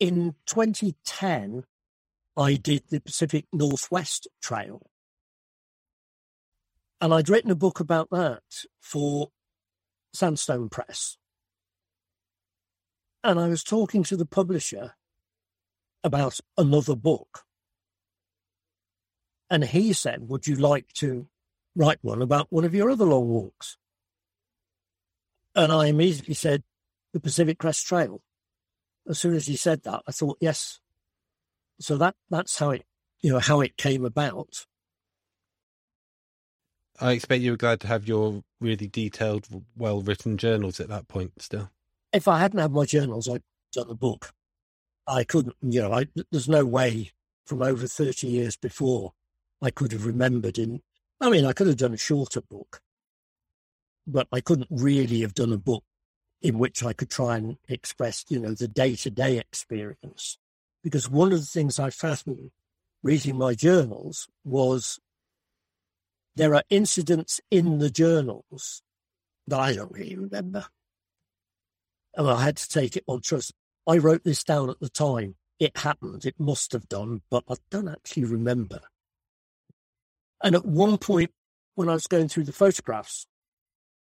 in 0.00 0.34
2010. 0.46 1.64
I 2.36 2.54
did 2.54 2.84
the 2.88 3.00
Pacific 3.00 3.46
Northwest 3.52 4.26
Trail, 4.42 4.90
and 7.00 7.12
I'd 7.12 7.28
written 7.28 7.50
a 7.50 7.56
book 7.56 7.78
about 7.78 8.08
that 8.10 8.42
for 8.80 9.28
Sandstone 10.14 10.68
Press 10.68 11.18
and 13.24 13.38
I 13.38 13.48
was 13.48 13.62
talking 13.62 14.02
to 14.04 14.16
the 14.16 14.26
publisher 14.26 14.94
about 16.04 16.40
another 16.56 16.96
book. 16.96 17.44
And 19.50 19.64
he 19.64 19.92
said, 19.92 20.28
Would 20.28 20.46
you 20.46 20.56
like 20.56 20.92
to 20.94 21.28
write 21.74 21.98
one 22.02 22.22
about 22.22 22.46
one 22.50 22.64
of 22.64 22.74
your 22.74 22.90
other 22.90 23.04
long 23.04 23.28
walks. 23.28 23.76
And 25.54 25.72
I 25.72 25.86
immediately 25.86 26.34
said, 26.34 26.62
the 27.12 27.20
Pacific 27.20 27.58
Crest 27.58 27.86
Trail. 27.86 28.22
As 29.08 29.18
soon 29.18 29.34
as 29.34 29.46
he 29.46 29.56
said 29.56 29.82
that, 29.82 30.02
I 30.06 30.12
thought, 30.12 30.38
yes. 30.40 30.80
So 31.80 31.96
that 31.98 32.14
that's 32.30 32.58
how 32.58 32.70
it, 32.70 32.84
you 33.20 33.32
know, 33.32 33.40
how 33.40 33.60
it 33.60 33.76
came 33.76 34.04
about. 34.04 34.66
I 37.00 37.12
expect 37.12 37.42
you 37.42 37.50
were 37.50 37.56
glad 37.56 37.80
to 37.80 37.88
have 37.88 38.06
your 38.06 38.44
really 38.60 38.86
detailed, 38.86 39.48
well 39.76 40.00
written 40.00 40.38
journals 40.38 40.78
at 40.78 40.88
that 40.88 41.08
point 41.08 41.42
still. 41.42 41.70
If 42.12 42.28
I 42.28 42.38
hadn't 42.40 42.60
had 42.60 42.72
my 42.72 42.84
journals, 42.84 43.28
I'd 43.28 43.42
done 43.72 43.90
a 43.90 43.94
book. 43.94 44.32
I 45.06 45.24
couldn't, 45.24 45.56
you 45.62 45.80
know, 45.80 45.92
I, 45.92 46.06
there's 46.30 46.48
no 46.48 46.64
way 46.64 47.12
from 47.46 47.62
over 47.62 47.86
30 47.86 48.26
years 48.26 48.56
before 48.56 49.12
I 49.60 49.70
could 49.70 49.92
have 49.92 50.06
remembered 50.06 50.58
in, 50.58 50.80
I 51.20 51.30
mean, 51.30 51.44
I 51.44 51.52
could 51.52 51.66
have 51.66 51.76
done 51.76 51.94
a 51.94 51.98
shorter 51.98 52.40
book, 52.40 52.80
but 54.06 54.28
I 54.32 54.40
couldn't 54.40 54.68
really 54.70 55.20
have 55.20 55.34
done 55.34 55.52
a 55.52 55.58
book 55.58 55.84
in 56.40 56.58
which 56.58 56.82
I 56.82 56.92
could 56.92 57.10
try 57.10 57.36
and 57.36 57.56
express, 57.68 58.24
you 58.28 58.38
know, 58.40 58.52
the 58.52 58.68
day 58.68 58.96
to 58.96 59.10
day 59.10 59.38
experience. 59.38 60.38
Because 60.82 61.08
one 61.08 61.32
of 61.32 61.38
the 61.38 61.46
things 61.46 61.78
I 61.78 61.90
found 61.90 62.50
reading 63.02 63.38
my 63.38 63.54
journals 63.54 64.28
was 64.44 64.98
there 66.34 66.54
are 66.54 66.64
incidents 66.70 67.40
in 67.50 67.78
the 67.78 67.90
journals 67.90 68.82
that 69.46 69.60
I 69.60 69.74
don't 69.74 69.92
really 69.92 70.16
remember. 70.16 70.66
And 72.14 72.28
I 72.28 72.42
had 72.42 72.56
to 72.56 72.68
take 72.68 72.96
it 72.96 73.04
on 73.06 73.22
trust. 73.22 73.52
I 73.86 73.98
wrote 73.98 74.24
this 74.24 74.44
down 74.44 74.70
at 74.70 74.80
the 74.80 74.88
time. 74.88 75.36
It 75.58 75.78
happened. 75.78 76.24
It 76.24 76.38
must 76.38 76.72
have 76.72 76.88
done, 76.88 77.22
but 77.30 77.44
I 77.48 77.54
don't 77.70 77.88
actually 77.88 78.24
remember. 78.24 78.80
And 80.42 80.54
at 80.54 80.66
one 80.66 80.98
point, 80.98 81.30
when 81.74 81.88
I 81.88 81.94
was 81.94 82.06
going 82.06 82.28
through 82.28 82.44
the 82.44 82.52
photographs, 82.52 83.26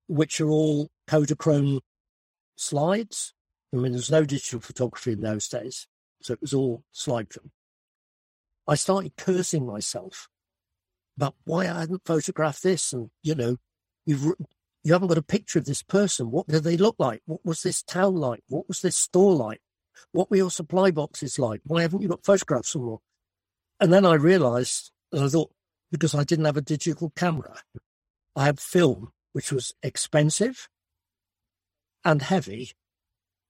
which 0.07 0.41
are 0.41 0.49
all 0.49 0.89
Kodachrome 1.07 1.79
slides. 2.55 3.33
I 3.73 3.77
mean, 3.77 3.93
there's 3.93 4.11
no 4.11 4.25
digital 4.25 4.59
photography 4.59 5.13
in 5.13 5.21
those 5.21 5.47
days, 5.47 5.87
so 6.21 6.33
it 6.33 6.41
was 6.41 6.53
all 6.53 6.83
slide 6.91 7.31
film. 7.31 7.51
I 8.67 8.75
started 8.75 9.15
cursing 9.17 9.65
myself 9.65 10.27
about 11.17 11.35
why 11.45 11.67
I 11.69 11.81
hadn't 11.81 12.05
photographed 12.05 12.63
this, 12.63 12.91
and 12.91 13.09
you 13.21 13.35
know, 13.35 13.57
you've 14.05 14.33
you 14.83 14.93
haven't 14.93 15.09
got 15.09 15.17
a 15.17 15.23
picture 15.23 15.59
of 15.59 15.65
this 15.65 15.83
person. 15.83 16.31
What 16.31 16.47
did 16.47 16.63
they 16.63 16.77
look 16.77 16.95
like? 16.99 17.21
What 17.25 17.45
was 17.45 17.61
this 17.61 17.83
town 17.83 18.15
like? 18.15 18.41
What 18.47 18.67
was 18.67 18.81
this 18.81 18.95
store 18.95 19.33
like? 19.33 19.61
What 20.11 20.29
were 20.29 20.37
your 20.37 20.51
supply 20.51 20.91
boxes 20.91 21.37
like? 21.37 21.61
Why 21.65 21.81
haven't 21.81 22.01
you 22.01 22.07
got 22.07 22.23
photographs 22.23 22.75
of 22.75 22.81
them? 22.81 22.97
And 23.79 23.93
then 23.93 24.05
I 24.05 24.13
realised, 24.15 24.91
and 25.11 25.23
I 25.23 25.27
thought, 25.27 25.51
because 25.91 26.15
I 26.15 26.23
didn't 26.23 26.45
have 26.45 26.57
a 26.57 26.61
digital 26.61 27.11
camera, 27.15 27.55
I 28.35 28.45
had 28.45 28.59
film, 28.59 29.11
which 29.33 29.51
was 29.51 29.73
expensive 29.83 30.69
and 32.05 32.21
heavy. 32.21 32.71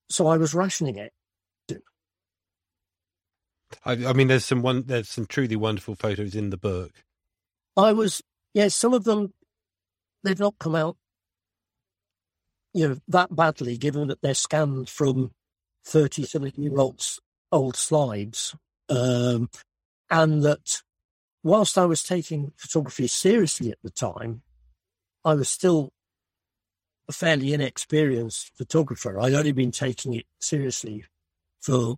So 0.10 0.28
I 0.28 0.38
was 0.38 0.54
rationing 0.54 0.96
it. 0.96 1.14
I, 3.86 3.92
I 3.92 4.14
mean, 4.14 4.28
there's 4.28 4.46
some 4.46 4.64
one, 4.64 4.84
there's 4.88 5.10
some 5.10 5.28
truly 5.28 5.56
wonderful 5.56 5.96
photos 5.96 6.34
in 6.34 6.50
the 6.50 6.58
book. 6.58 6.92
I 7.78 7.94
was, 7.94 8.22
yes, 8.54 8.64
yeah, 8.64 8.68
some 8.70 8.94
of 8.94 9.04
them, 9.04 9.34
they've 10.24 10.40
not 10.40 10.58
come 10.60 10.74
out, 10.74 10.98
you 12.74 12.88
know, 12.90 12.98
that 13.08 13.36
badly, 13.36 13.78
given 13.78 14.08
that 14.08 14.22
they're 14.22 14.34
scanned 14.34 14.90
from 14.90 15.32
30 15.86 16.26
something 16.26 16.54
year 16.56 16.78
olds, 16.78 17.20
old 17.52 17.76
slides. 17.76 18.56
Um, 18.90 19.50
and 20.10 20.44
that 20.44 20.82
whilst 21.44 21.78
I 21.78 21.86
was 21.86 22.04
taking 22.04 22.54
photography 22.58 23.08
seriously 23.08 23.72
at 23.72 23.80
the 23.84 23.90
time, 23.90 24.42
I 25.24 25.34
was 25.36 25.50
still 25.50 25.92
a 27.08 27.12
fairly 27.12 27.54
inexperienced 27.54 28.52
photographer. 28.56 29.20
I'd 29.20 29.34
only 29.34 29.52
been 29.52 29.72
taking 29.72 30.14
it 30.14 30.26
seriously 30.40 31.06
for 31.60 31.96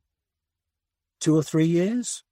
two 1.19 1.35
or 1.35 1.43
three 1.43 1.65
years. 1.65 2.23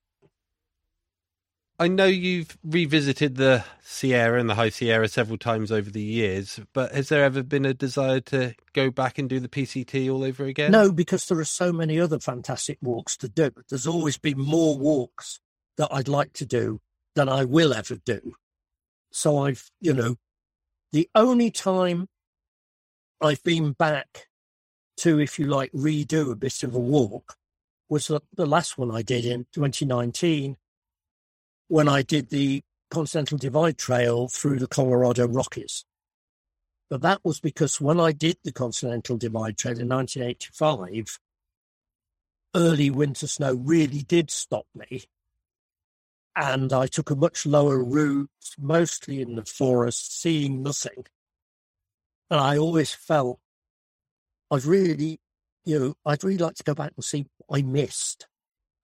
I 1.82 1.88
know 1.88 2.06
you've 2.06 2.58
revisited 2.62 3.36
the 3.36 3.64
Sierra 3.82 4.38
and 4.38 4.50
the 4.50 4.56
High 4.56 4.68
Sierra 4.68 5.08
several 5.08 5.38
times 5.38 5.72
over 5.72 5.90
the 5.90 6.02
years, 6.02 6.60
but 6.74 6.94
has 6.94 7.08
there 7.08 7.24
ever 7.24 7.42
been 7.42 7.66
a 7.66 7.74
desire 7.74 8.20
to 8.22 8.54
go 8.74 8.92
back 8.92 9.18
and 9.18 9.30
do 9.30 9.40
the 9.40 9.48
PCT 9.48 10.12
all 10.12 10.26
over 10.26 10.44
again? 10.44 10.72
No, 10.74 10.92
because 10.92 11.26
there 11.26 11.40
are 11.40 11.46
so 11.46 11.72
many 11.72 11.98
other 11.98 12.20
fantastic 12.20 12.80
walks 12.82 13.16
to 13.18 13.30
do. 13.30 13.52
There's 13.70 13.88
always 13.88 14.18
been 14.18 14.38
more 14.38 14.78
walks 14.78 15.40
that 15.78 15.88
I'd 15.90 16.10
like 16.10 16.34
to 16.34 16.46
do 16.46 16.82
than 17.16 17.30
I 17.30 17.46
will 17.46 17.74
ever 17.74 17.96
do. 17.96 18.34
So 19.12 19.46
I've, 19.46 19.72
you 19.80 19.94
know, 19.94 20.18
the 20.92 21.10
only 21.16 21.50
time 21.50 22.10
I've 23.22 23.44
been 23.44 23.72
back 23.72 24.28
to, 24.98 25.18
if 25.18 25.40
you 25.40 25.46
like, 25.46 25.72
redo 25.72 26.30
a 26.30 26.36
bit 26.36 26.62
of 26.62 26.76
a 26.76 26.80
walk 26.80 27.38
was 27.88 28.08
the, 28.08 28.46
last 28.46 28.78
one 28.78 28.92
I 28.92 29.02
did 29.02 29.24
in 29.24 29.46
2019 29.54 30.58
when 31.70 31.88
I 31.88 32.02
did 32.02 32.30
the 32.30 32.62
Continental 32.92 33.38
Divide 33.38 33.78
Trail 33.78 34.28
through 34.28 34.58
the 34.60 34.68
Colorado 34.68 35.28
Rockies. 35.28 35.86
But 36.90 37.02
that 37.02 37.22
was 37.24 37.40
because 37.40 37.80
when 37.80 38.00
I 38.00 38.12
did 38.12 38.38
the 38.44 38.52
Continental 38.52 39.16
Divide 39.16 39.58
Trail 39.58 39.80
in 39.80 39.88
1985, 39.88 41.20
early 42.56 42.90
winter 42.90 43.28
snow 43.28 43.54
really 43.54 44.02
did 44.02 44.32
stop 44.32 44.66
me. 44.74 45.04
And 46.36 46.74
I 46.74 46.88
took 46.88 47.12
a 47.12 47.16
much 47.16 47.46
lower 47.46 47.84
route, 47.84 48.30
mostly 48.58 49.22
in 49.22 49.36
the 49.36 49.46
forest, 49.46 50.20
seeing 50.20 50.64
nothing. 50.64 51.06
And 52.32 52.40
I 52.40 52.58
always 52.58 52.94
felt 52.94 53.40
I'd 54.50 54.66
really, 54.66 55.20
you 55.66 55.80
know, 55.80 55.94
I'd 56.04 56.24
really 56.24 56.40
like 56.40 56.56
to 56.56 56.64
go 56.64 56.74
back 56.74 56.94
and 56.96 57.06
see 57.06 57.28
what 57.46 57.60
I 57.60 57.62
missed. 57.62 58.28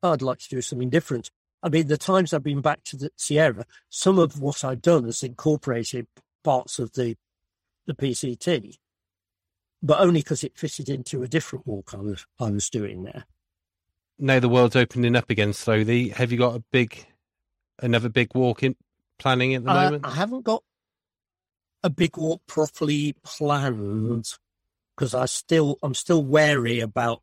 I'd 0.03 0.21
like 0.21 0.39
to 0.39 0.49
do 0.49 0.61
something 0.61 0.91
different. 0.91 1.31
I 1.63 1.69
mean, 1.69 1.87
the 1.87 1.97
times 1.97 2.33
I've 2.33 2.43
been 2.43 2.61
back 2.61 2.83
to 2.85 2.97
the 2.97 3.09
Sierra, 3.15 3.65
some 3.89 4.19
of 4.19 4.39
what 4.39 4.63
I've 4.63 4.81
done 4.81 5.05
has 5.05 5.23
incorporated 5.23 6.07
parts 6.43 6.79
of 6.79 6.93
the 6.93 7.15
the 7.87 7.93
PCT, 7.93 8.77
but 9.81 9.99
only 9.99 10.21
because 10.21 10.43
it 10.43 10.57
fitted 10.57 10.89
into 10.89 11.21
a 11.21 11.27
different 11.27 11.67
walk 11.67 11.93
I 11.93 11.97
was 11.97 12.25
I 12.39 12.49
was 12.49 12.69
doing 12.69 13.03
there. 13.03 13.25
Now 14.17 14.39
the 14.39 14.49
world's 14.49 14.75
opening 14.75 15.15
up 15.15 15.29
again 15.29 15.53
slowly. 15.53 16.09
Have 16.09 16.31
you 16.31 16.37
got 16.37 16.55
a 16.55 16.63
big, 16.71 17.05
another 17.79 18.09
big 18.09 18.33
walk 18.33 18.63
in 18.63 18.75
planning 19.19 19.55
at 19.55 19.63
the 19.63 19.71
I, 19.71 19.85
moment? 19.85 20.05
I 20.05 20.11
haven't 20.11 20.43
got 20.43 20.63
a 21.83 21.89
big 21.89 22.17
walk 22.17 22.41
properly 22.47 23.15
planned 23.23 24.33
because 24.95 25.13
I 25.13 25.25
still 25.25 25.77
I'm 25.83 25.93
still 25.93 26.23
wary 26.23 26.79
about 26.79 27.21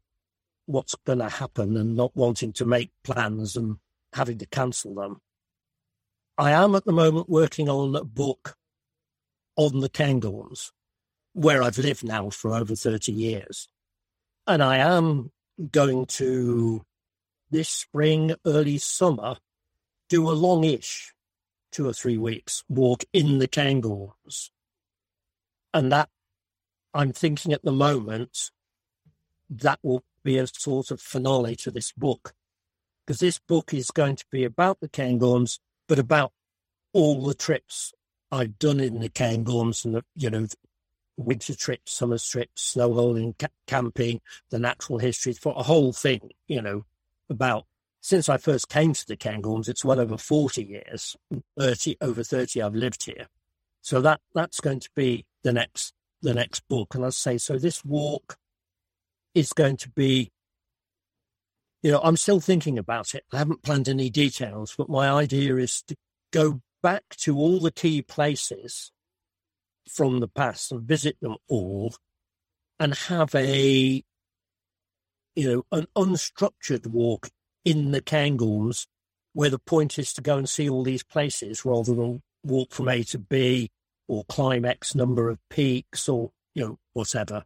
what's 0.67 0.95
going 1.05 1.19
to 1.19 1.29
happen 1.29 1.77
and 1.77 1.97
not 1.97 2.15
wanting 2.15 2.53
to 2.53 2.65
make 2.65 2.91
plans 3.03 3.57
and 3.57 3.79
having 4.13 4.39
to 4.39 4.47
cancel 4.47 4.95
them. 4.95 5.21
I 6.39 6.53
am 6.53 6.75
at 6.75 6.85
the 6.85 6.93
moment 6.93 7.29
working 7.29 7.69
on 7.69 7.95
a 7.95 8.05
book 8.05 8.57
on 9.57 9.81
the 9.81 9.89
Cairngorms, 9.89 10.71
where 11.35 11.63
I've 11.63 11.79
lived 11.79 12.05
now 12.05 12.31
for 12.31 12.55
over 12.55 12.75
30 12.75 13.13
years. 13.13 13.69
And 14.47 14.63
I 14.63 14.79
am 14.79 15.31
going 15.71 16.07
to 16.07 16.85
this 17.51 17.69
spring, 17.69 18.35
early 18.47 18.79
summer, 18.79 19.37
do 20.09 20.29
a 20.29 20.33
longish 20.33 21.13
two 21.71 21.89
or 21.89 21.93
three 21.93 22.19
weeks 22.19 22.65
walk 22.69 23.05
in 23.13 23.39
the 23.39 23.49
Cairngorms. 23.49 24.51
And 25.73 25.93
that, 25.93 26.09
I'm 26.93 27.13
thinking 27.13 27.53
at 27.53 27.63
the 27.63 27.73
moment, 27.73 28.51
that 29.49 29.79
will 29.83 30.05
be 30.25 30.39
a 30.39 30.47
sort 30.47 30.91
of 30.91 31.01
finale 31.01 31.57
to 31.57 31.71
this 31.71 31.93
book. 31.93 32.35
Because 33.07 33.21
this 33.21 33.39
book 33.39 33.75
is 33.75 33.91
going 33.91 34.17
to 34.17 34.25
be 34.31 34.45
about 34.45 34.81
the 34.81 34.89
Cairngorms, 34.89 35.59
but 35.89 35.99
about 35.99 36.33
all 36.93 37.25
the 37.25 37.35
trips 37.35 37.93
I've 38.31 38.59
done 38.59 38.81
in 38.81 39.01
the 39.01 39.09
Cairngorms 39.09 39.85
and, 39.85 39.95
the, 39.95 40.05
you 40.15 40.31
know, 40.31 40.47
winter 41.17 41.55
trips, 41.55 41.93
summer 41.93 42.19
trips, 42.19 42.75
snowmobiling, 42.75 43.39
ca- 43.39 43.49
camping, 43.67 44.21
the 44.51 44.59
natural 44.59 44.99
history, 44.99 45.33
for 45.33 45.55
a 45.57 45.63
whole 45.63 45.93
thing, 45.93 46.31
you 46.47 46.63
know, 46.63 46.85
about 47.29 47.67
since 48.03 48.29
I 48.29 48.37
first 48.37 48.69
came 48.69 48.93
to 48.93 49.07
the 49.07 49.17
Cairngorms, 49.17 49.69
it's 49.69 49.85
well 49.85 50.01
over 50.01 50.19
40 50.19 50.65
years, 50.65 51.17
30, 51.57 51.97
over 52.01 52.25
30 52.25 52.61
I've 52.61 52.75
lived 52.75 53.05
here. 53.05 53.29
So 53.81 54.01
that, 54.01 54.21
that's 54.35 54.61
going 54.61 54.81
to 54.81 54.91
be 54.97 55.25
the 55.45 55.53
next, 55.53 55.95
the 56.21 56.35
next 56.35 56.67
book. 56.69 56.97
And 56.97 57.07
I 57.07 57.11
say, 57.11 57.39
so 57.39 57.59
this 57.59 57.85
walk 57.85 58.37
is 59.35 59.53
going 59.53 59.77
to 59.79 59.89
be, 59.89 60.33
you 61.83 61.91
know, 61.91 62.01
I'm 62.03 62.17
still 62.17 62.41
thinking 62.41 62.79
about 62.79 63.15
it. 63.15 63.25
I 63.33 63.39
haven't 63.39 63.63
planned 63.63 63.89
any 63.89 64.09
details, 64.09 64.75
but 64.77 64.89
my 64.89 65.11
idea 65.11 65.57
is 65.57 65.83
to 65.89 65.97
go 66.33 66.61
back 66.83 67.03
to 67.19 67.37
all 67.37 67.61
the 67.61 67.73
key 67.73 68.03
places 68.03 68.93
from 69.89 70.21
the 70.21 70.29
past 70.29 70.71
and 70.71 70.83
visit 70.83 71.17
them 71.21 71.37
all 71.49 71.95
and 72.79 72.95
have 72.95 73.35
a, 73.35 74.03
you 75.35 75.53
know, 75.53 75.65
an 75.73 75.87
unstructured 75.97 76.87
walk 76.87 77.31
in 77.65 77.91
the 77.91 78.01
Cairngorms, 78.01 78.87
where 79.33 79.51
the 79.51 79.59
point 79.59 79.99
is 79.99 80.13
to 80.13 80.21
go 80.21 80.37
and 80.37 80.49
see 80.49 80.69
all 80.69 80.85
these 80.85 81.05
places 81.05 81.65
rather 81.65 81.95
than 81.95 82.23
walk 82.45 82.73
from 82.73 82.89
A 82.89 83.03
to 83.05 83.19
B 83.19 83.71
or 84.09 84.25
climb 84.25 84.65
X 84.65 84.95
number 84.95 85.31
of 85.31 85.39
peaks 85.49 86.09
or, 86.09 86.31
you 86.55 86.65
know, 86.65 86.79
whatever. 86.93 87.45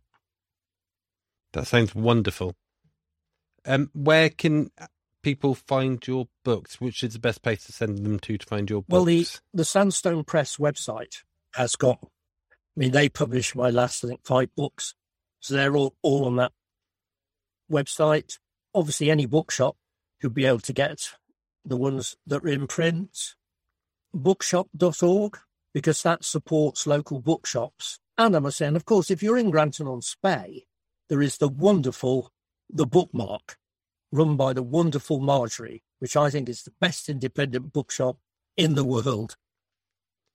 That 1.52 1.66
sounds 1.66 1.94
wonderful. 1.94 2.54
Um, 3.66 3.90
where 3.94 4.30
can 4.30 4.70
people 5.22 5.54
find 5.54 6.04
your 6.06 6.28
books? 6.44 6.80
Which 6.80 7.02
is 7.02 7.14
the 7.14 7.18
best 7.18 7.42
place 7.42 7.64
to 7.66 7.72
send 7.72 7.98
them 7.98 8.20
to 8.20 8.38
to 8.38 8.46
find 8.46 8.70
your 8.70 8.82
books? 8.82 8.92
Well, 8.92 9.04
the, 9.04 9.26
the 9.52 9.64
Sandstone 9.64 10.24
Press 10.24 10.56
website 10.56 11.24
has 11.54 11.74
got, 11.74 11.98
I 12.02 12.06
mean, 12.76 12.92
they 12.92 13.08
published 13.08 13.56
my 13.56 13.70
last, 13.70 14.04
I 14.04 14.08
think, 14.08 14.20
five 14.24 14.54
books. 14.54 14.94
So 15.40 15.54
they're 15.54 15.76
all, 15.76 15.94
all 16.02 16.26
on 16.26 16.36
that 16.36 16.52
website. 17.70 18.38
Obviously, 18.74 19.10
any 19.10 19.26
bookshop 19.26 19.76
you'll 20.22 20.32
be 20.32 20.46
able 20.46 20.60
to 20.60 20.72
get 20.72 21.10
the 21.64 21.76
ones 21.76 22.16
that 22.26 22.44
are 22.44 22.48
in 22.48 22.66
print. 22.66 23.34
Bookshop.org, 24.14 25.38
because 25.74 26.02
that 26.02 26.24
supports 26.24 26.86
local 26.86 27.20
bookshops. 27.20 27.98
And 28.16 28.34
I 28.34 28.38
must 28.38 28.58
say, 28.58 28.66
and 28.66 28.76
of 28.76 28.84
course, 28.84 29.10
if 29.10 29.22
you're 29.22 29.36
in 29.36 29.52
Grantown 29.52 29.92
on 29.92 30.00
Spey, 30.00 30.66
there 31.08 31.20
is 31.20 31.38
the 31.38 31.48
wonderful 31.48 32.32
The 32.68 32.86
Bookmark, 32.86 33.58
run 34.12 34.36
by 34.36 34.52
the 34.52 34.62
wonderful 34.62 35.20
Marjorie, 35.20 35.82
which 35.98 36.16
I 36.16 36.30
think 36.30 36.48
is 36.48 36.62
the 36.62 36.72
best 36.80 37.08
independent 37.08 37.72
bookshop 37.72 38.18
in 38.56 38.74
the 38.74 38.84
world. 38.84 39.36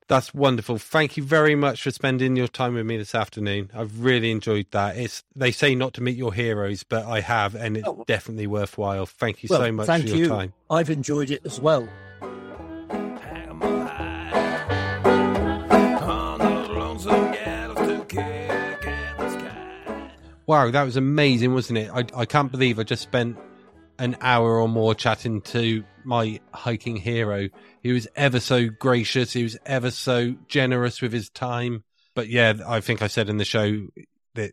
That's 0.07 0.33
wonderful. 0.33 0.77
Thank 0.77 1.15
you 1.15 1.23
very 1.23 1.55
much 1.55 1.83
for 1.83 1.91
spending 1.91 2.35
your 2.35 2.49
time 2.49 2.73
with 2.73 2.85
me 2.85 2.97
this 2.97 3.15
afternoon. 3.15 3.71
I've 3.73 4.01
really 4.03 4.29
enjoyed 4.31 4.67
that. 4.71 4.97
It's 4.97 5.23
they 5.35 5.51
say 5.51 5.73
not 5.73 5.93
to 5.93 6.01
meet 6.03 6.17
your 6.17 6.33
heroes, 6.33 6.83
but 6.83 7.05
I 7.05 7.21
have, 7.21 7.55
and 7.55 7.77
it's 7.77 7.87
Oh. 7.87 8.03
definitely 8.07 8.47
worthwhile. 8.47 9.05
Thank 9.05 9.41
you 9.43 9.47
well, 9.49 9.61
so 9.61 9.71
much 9.71 9.87
thank 9.87 10.03
for 10.03 10.09
your 10.09 10.17
you. 10.17 10.27
time. 10.27 10.53
I've 10.69 10.89
enjoyed 10.89 11.31
it 11.31 11.45
as 11.45 11.61
well. 11.61 11.87
Wow, 20.51 20.69
that 20.69 20.83
was 20.83 20.97
amazing, 20.97 21.53
wasn't 21.53 21.79
it? 21.79 21.89
I, 21.93 22.03
I 22.13 22.25
can't 22.25 22.51
believe 22.51 22.77
I 22.77 22.83
just 22.83 23.03
spent 23.03 23.37
an 23.97 24.17
hour 24.19 24.59
or 24.59 24.67
more 24.67 24.93
chatting 24.93 25.39
to 25.43 25.85
my 26.03 26.41
hiking 26.53 26.97
hero. 26.97 27.47
He 27.81 27.93
was 27.93 28.09
ever 28.17 28.41
so 28.41 28.67
gracious. 28.67 29.31
He 29.31 29.43
was 29.43 29.57
ever 29.65 29.91
so 29.91 30.35
generous 30.49 31.01
with 31.01 31.13
his 31.13 31.29
time. 31.29 31.85
But 32.15 32.27
yeah, 32.27 32.55
I 32.67 32.81
think 32.81 33.01
I 33.01 33.07
said 33.07 33.29
in 33.29 33.37
the 33.37 33.45
show 33.45 33.87
that 34.35 34.51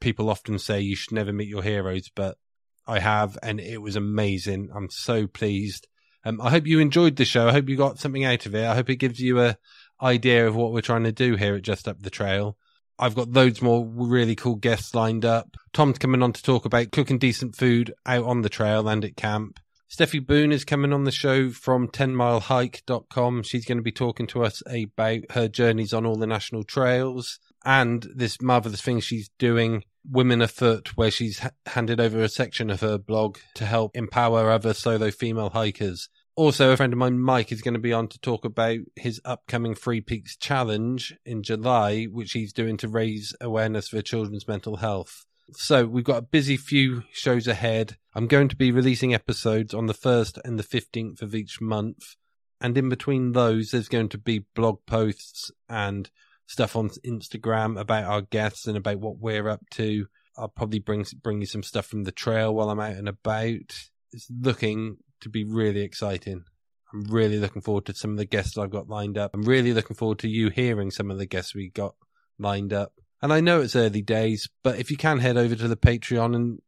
people 0.00 0.30
often 0.30 0.58
say 0.58 0.80
you 0.80 0.96
should 0.96 1.12
never 1.12 1.34
meet 1.34 1.48
your 1.48 1.62
heroes, 1.62 2.10
but 2.14 2.38
I 2.86 3.00
have, 3.00 3.36
and 3.42 3.60
it 3.60 3.82
was 3.82 3.94
amazing. 3.94 4.70
I'm 4.74 4.88
so 4.88 5.26
pleased. 5.26 5.86
Um, 6.24 6.40
I 6.40 6.48
hope 6.48 6.66
you 6.66 6.78
enjoyed 6.78 7.16
the 7.16 7.26
show. 7.26 7.46
I 7.46 7.52
hope 7.52 7.68
you 7.68 7.76
got 7.76 7.98
something 7.98 8.24
out 8.24 8.46
of 8.46 8.54
it. 8.54 8.64
I 8.64 8.74
hope 8.74 8.88
it 8.88 8.96
gives 8.96 9.20
you 9.20 9.42
a 9.42 9.58
idea 10.00 10.48
of 10.48 10.56
what 10.56 10.72
we're 10.72 10.80
trying 10.80 11.04
to 11.04 11.12
do 11.12 11.36
here 11.36 11.56
at 11.56 11.62
Just 11.62 11.88
Up 11.88 12.00
the 12.00 12.08
Trail. 12.08 12.56
I've 12.98 13.14
got 13.14 13.30
loads 13.30 13.60
more 13.60 13.86
really 13.86 14.34
cool 14.34 14.56
guests 14.56 14.94
lined 14.94 15.24
up. 15.24 15.56
Tom's 15.72 15.98
coming 15.98 16.22
on 16.22 16.32
to 16.32 16.42
talk 16.42 16.64
about 16.64 16.92
cooking 16.92 17.18
decent 17.18 17.56
food 17.56 17.92
out 18.06 18.24
on 18.24 18.42
the 18.42 18.48
trail 18.48 18.88
and 18.88 19.04
at 19.04 19.16
camp. 19.16 19.60
Steffi 19.90 20.24
Boone 20.24 20.50
is 20.50 20.64
coming 20.64 20.92
on 20.92 21.04
the 21.04 21.12
show 21.12 21.50
from 21.50 21.88
10milehike.com. 21.88 23.42
She's 23.44 23.64
going 23.64 23.78
to 23.78 23.82
be 23.82 23.92
talking 23.92 24.26
to 24.28 24.42
us 24.42 24.62
about 24.66 25.30
her 25.30 25.46
journeys 25.46 25.92
on 25.92 26.04
all 26.04 26.16
the 26.16 26.26
national 26.26 26.64
trails 26.64 27.38
and 27.64 28.06
this 28.14 28.40
marvelous 28.40 28.80
thing 28.80 29.00
she's 29.00 29.28
doing, 29.38 29.84
Women 30.08 30.42
Afoot, 30.42 30.96
where 30.96 31.10
she's 31.10 31.40
handed 31.66 32.00
over 32.00 32.20
a 32.20 32.28
section 32.28 32.70
of 32.70 32.80
her 32.80 32.98
blog 32.98 33.38
to 33.54 33.66
help 33.66 33.96
empower 33.96 34.50
other 34.50 34.74
solo 34.74 35.10
female 35.10 35.50
hikers. 35.50 36.08
Also, 36.36 36.70
a 36.70 36.76
friend 36.76 36.92
of 36.92 36.98
mine, 36.98 37.18
Mike, 37.18 37.50
is 37.50 37.62
going 37.62 37.72
to 37.72 37.80
be 37.80 37.94
on 37.94 38.08
to 38.08 38.18
talk 38.20 38.44
about 38.44 38.80
his 38.94 39.22
upcoming 39.24 39.74
Three 39.74 40.02
Peaks 40.02 40.36
Challenge 40.36 41.16
in 41.24 41.42
July, 41.42 42.04
which 42.04 42.32
he's 42.32 42.52
doing 42.52 42.76
to 42.76 42.88
raise 42.88 43.34
awareness 43.40 43.88
for 43.88 44.02
children's 44.02 44.46
mental 44.46 44.76
health. 44.76 45.24
So 45.52 45.86
we've 45.86 46.04
got 46.04 46.18
a 46.18 46.22
busy 46.22 46.58
few 46.58 47.04
shows 47.10 47.48
ahead. 47.48 47.96
I'm 48.14 48.26
going 48.26 48.48
to 48.48 48.56
be 48.56 48.70
releasing 48.70 49.14
episodes 49.14 49.72
on 49.72 49.86
the 49.86 49.94
1st 49.94 50.38
and 50.44 50.58
the 50.58 50.62
15th 50.62 51.22
of 51.22 51.34
each 51.34 51.58
month. 51.62 52.16
And 52.60 52.76
in 52.76 52.90
between 52.90 53.32
those, 53.32 53.70
there's 53.70 53.88
going 53.88 54.10
to 54.10 54.18
be 54.18 54.44
blog 54.54 54.80
posts 54.86 55.50
and 55.70 56.10
stuff 56.46 56.76
on 56.76 56.90
Instagram 57.06 57.80
about 57.80 58.04
our 58.04 58.20
guests 58.20 58.66
and 58.66 58.76
about 58.76 58.98
what 58.98 59.18
we're 59.18 59.48
up 59.48 59.62
to. 59.72 60.06
I'll 60.36 60.48
probably 60.48 60.80
bring 60.80 61.06
bring 61.22 61.40
you 61.40 61.46
some 61.46 61.62
stuff 61.62 61.86
from 61.86 62.04
the 62.04 62.12
trail 62.12 62.54
while 62.54 62.68
I'm 62.68 62.80
out 62.80 62.96
and 62.96 63.08
about. 63.08 63.88
It's 64.12 64.30
looking 64.30 64.98
to 65.20 65.28
be 65.28 65.44
really 65.44 65.80
exciting. 65.80 66.44
I'm 66.92 67.04
really 67.04 67.38
looking 67.38 67.62
forward 67.62 67.86
to 67.86 67.94
some 67.94 68.12
of 68.12 68.16
the 68.16 68.24
guests 68.24 68.56
I've 68.56 68.70
got 68.70 68.88
lined 68.88 69.18
up. 69.18 69.32
I'm 69.34 69.42
really 69.42 69.72
looking 69.72 69.96
forward 69.96 70.20
to 70.20 70.28
you 70.28 70.50
hearing 70.50 70.90
some 70.90 71.10
of 71.10 71.18
the 71.18 71.26
guests 71.26 71.54
we 71.54 71.70
got 71.70 71.94
lined 72.38 72.72
up. 72.72 72.92
And 73.22 73.32
I 73.32 73.40
know 73.40 73.60
it's 73.60 73.76
early 73.76 74.02
days, 74.02 74.48
but 74.62 74.78
if 74.78 74.90
you 74.90 74.96
can 74.96 75.18
head 75.18 75.36
over 75.36 75.54
to 75.54 75.68
the 75.68 75.76
Patreon 75.76 76.34
and 76.34 76.60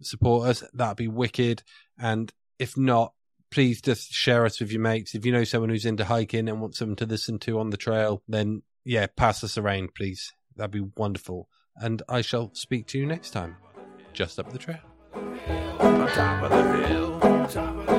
support 0.00 0.48
us, 0.48 0.64
that'd 0.72 0.96
be 0.96 1.08
wicked. 1.08 1.62
And 1.98 2.32
if 2.58 2.76
not, 2.76 3.12
please 3.50 3.80
just 3.80 4.12
share 4.12 4.44
us 4.44 4.60
with 4.60 4.70
your 4.70 4.80
mates. 4.80 5.14
If 5.14 5.26
you 5.26 5.32
know 5.32 5.44
someone 5.44 5.70
who's 5.70 5.86
into 5.86 6.04
hiking 6.04 6.48
and 6.48 6.60
wants 6.60 6.78
someone 6.78 6.96
to 6.96 7.06
listen 7.06 7.38
to 7.40 7.58
on 7.58 7.70
the 7.70 7.76
trail, 7.76 8.22
then 8.28 8.62
yeah, 8.84 9.06
pass 9.16 9.42
us 9.44 9.58
around, 9.58 9.94
please. 9.94 10.32
That'd 10.56 10.70
be 10.70 10.86
wonderful. 10.96 11.48
And 11.76 12.02
I 12.08 12.22
shall 12.22 12.54
speak 12.54 12.86
to 12.88 12.98
you 12.98 13.06
next 13.06 13.30
time. 13.30 13.56
Just 14.12 14.38
up 14.38 14.50
the 14.50 14.58
trail. 14.58 14.97
On 15.14 16.08
top 16.08 16.42
of 16.42 16.50
the 16.50 16.86
hill, 16.86 17.18
On 17.22 17.48
top 17.48 17.76
of 17.76 17.86
the 17.86 17.97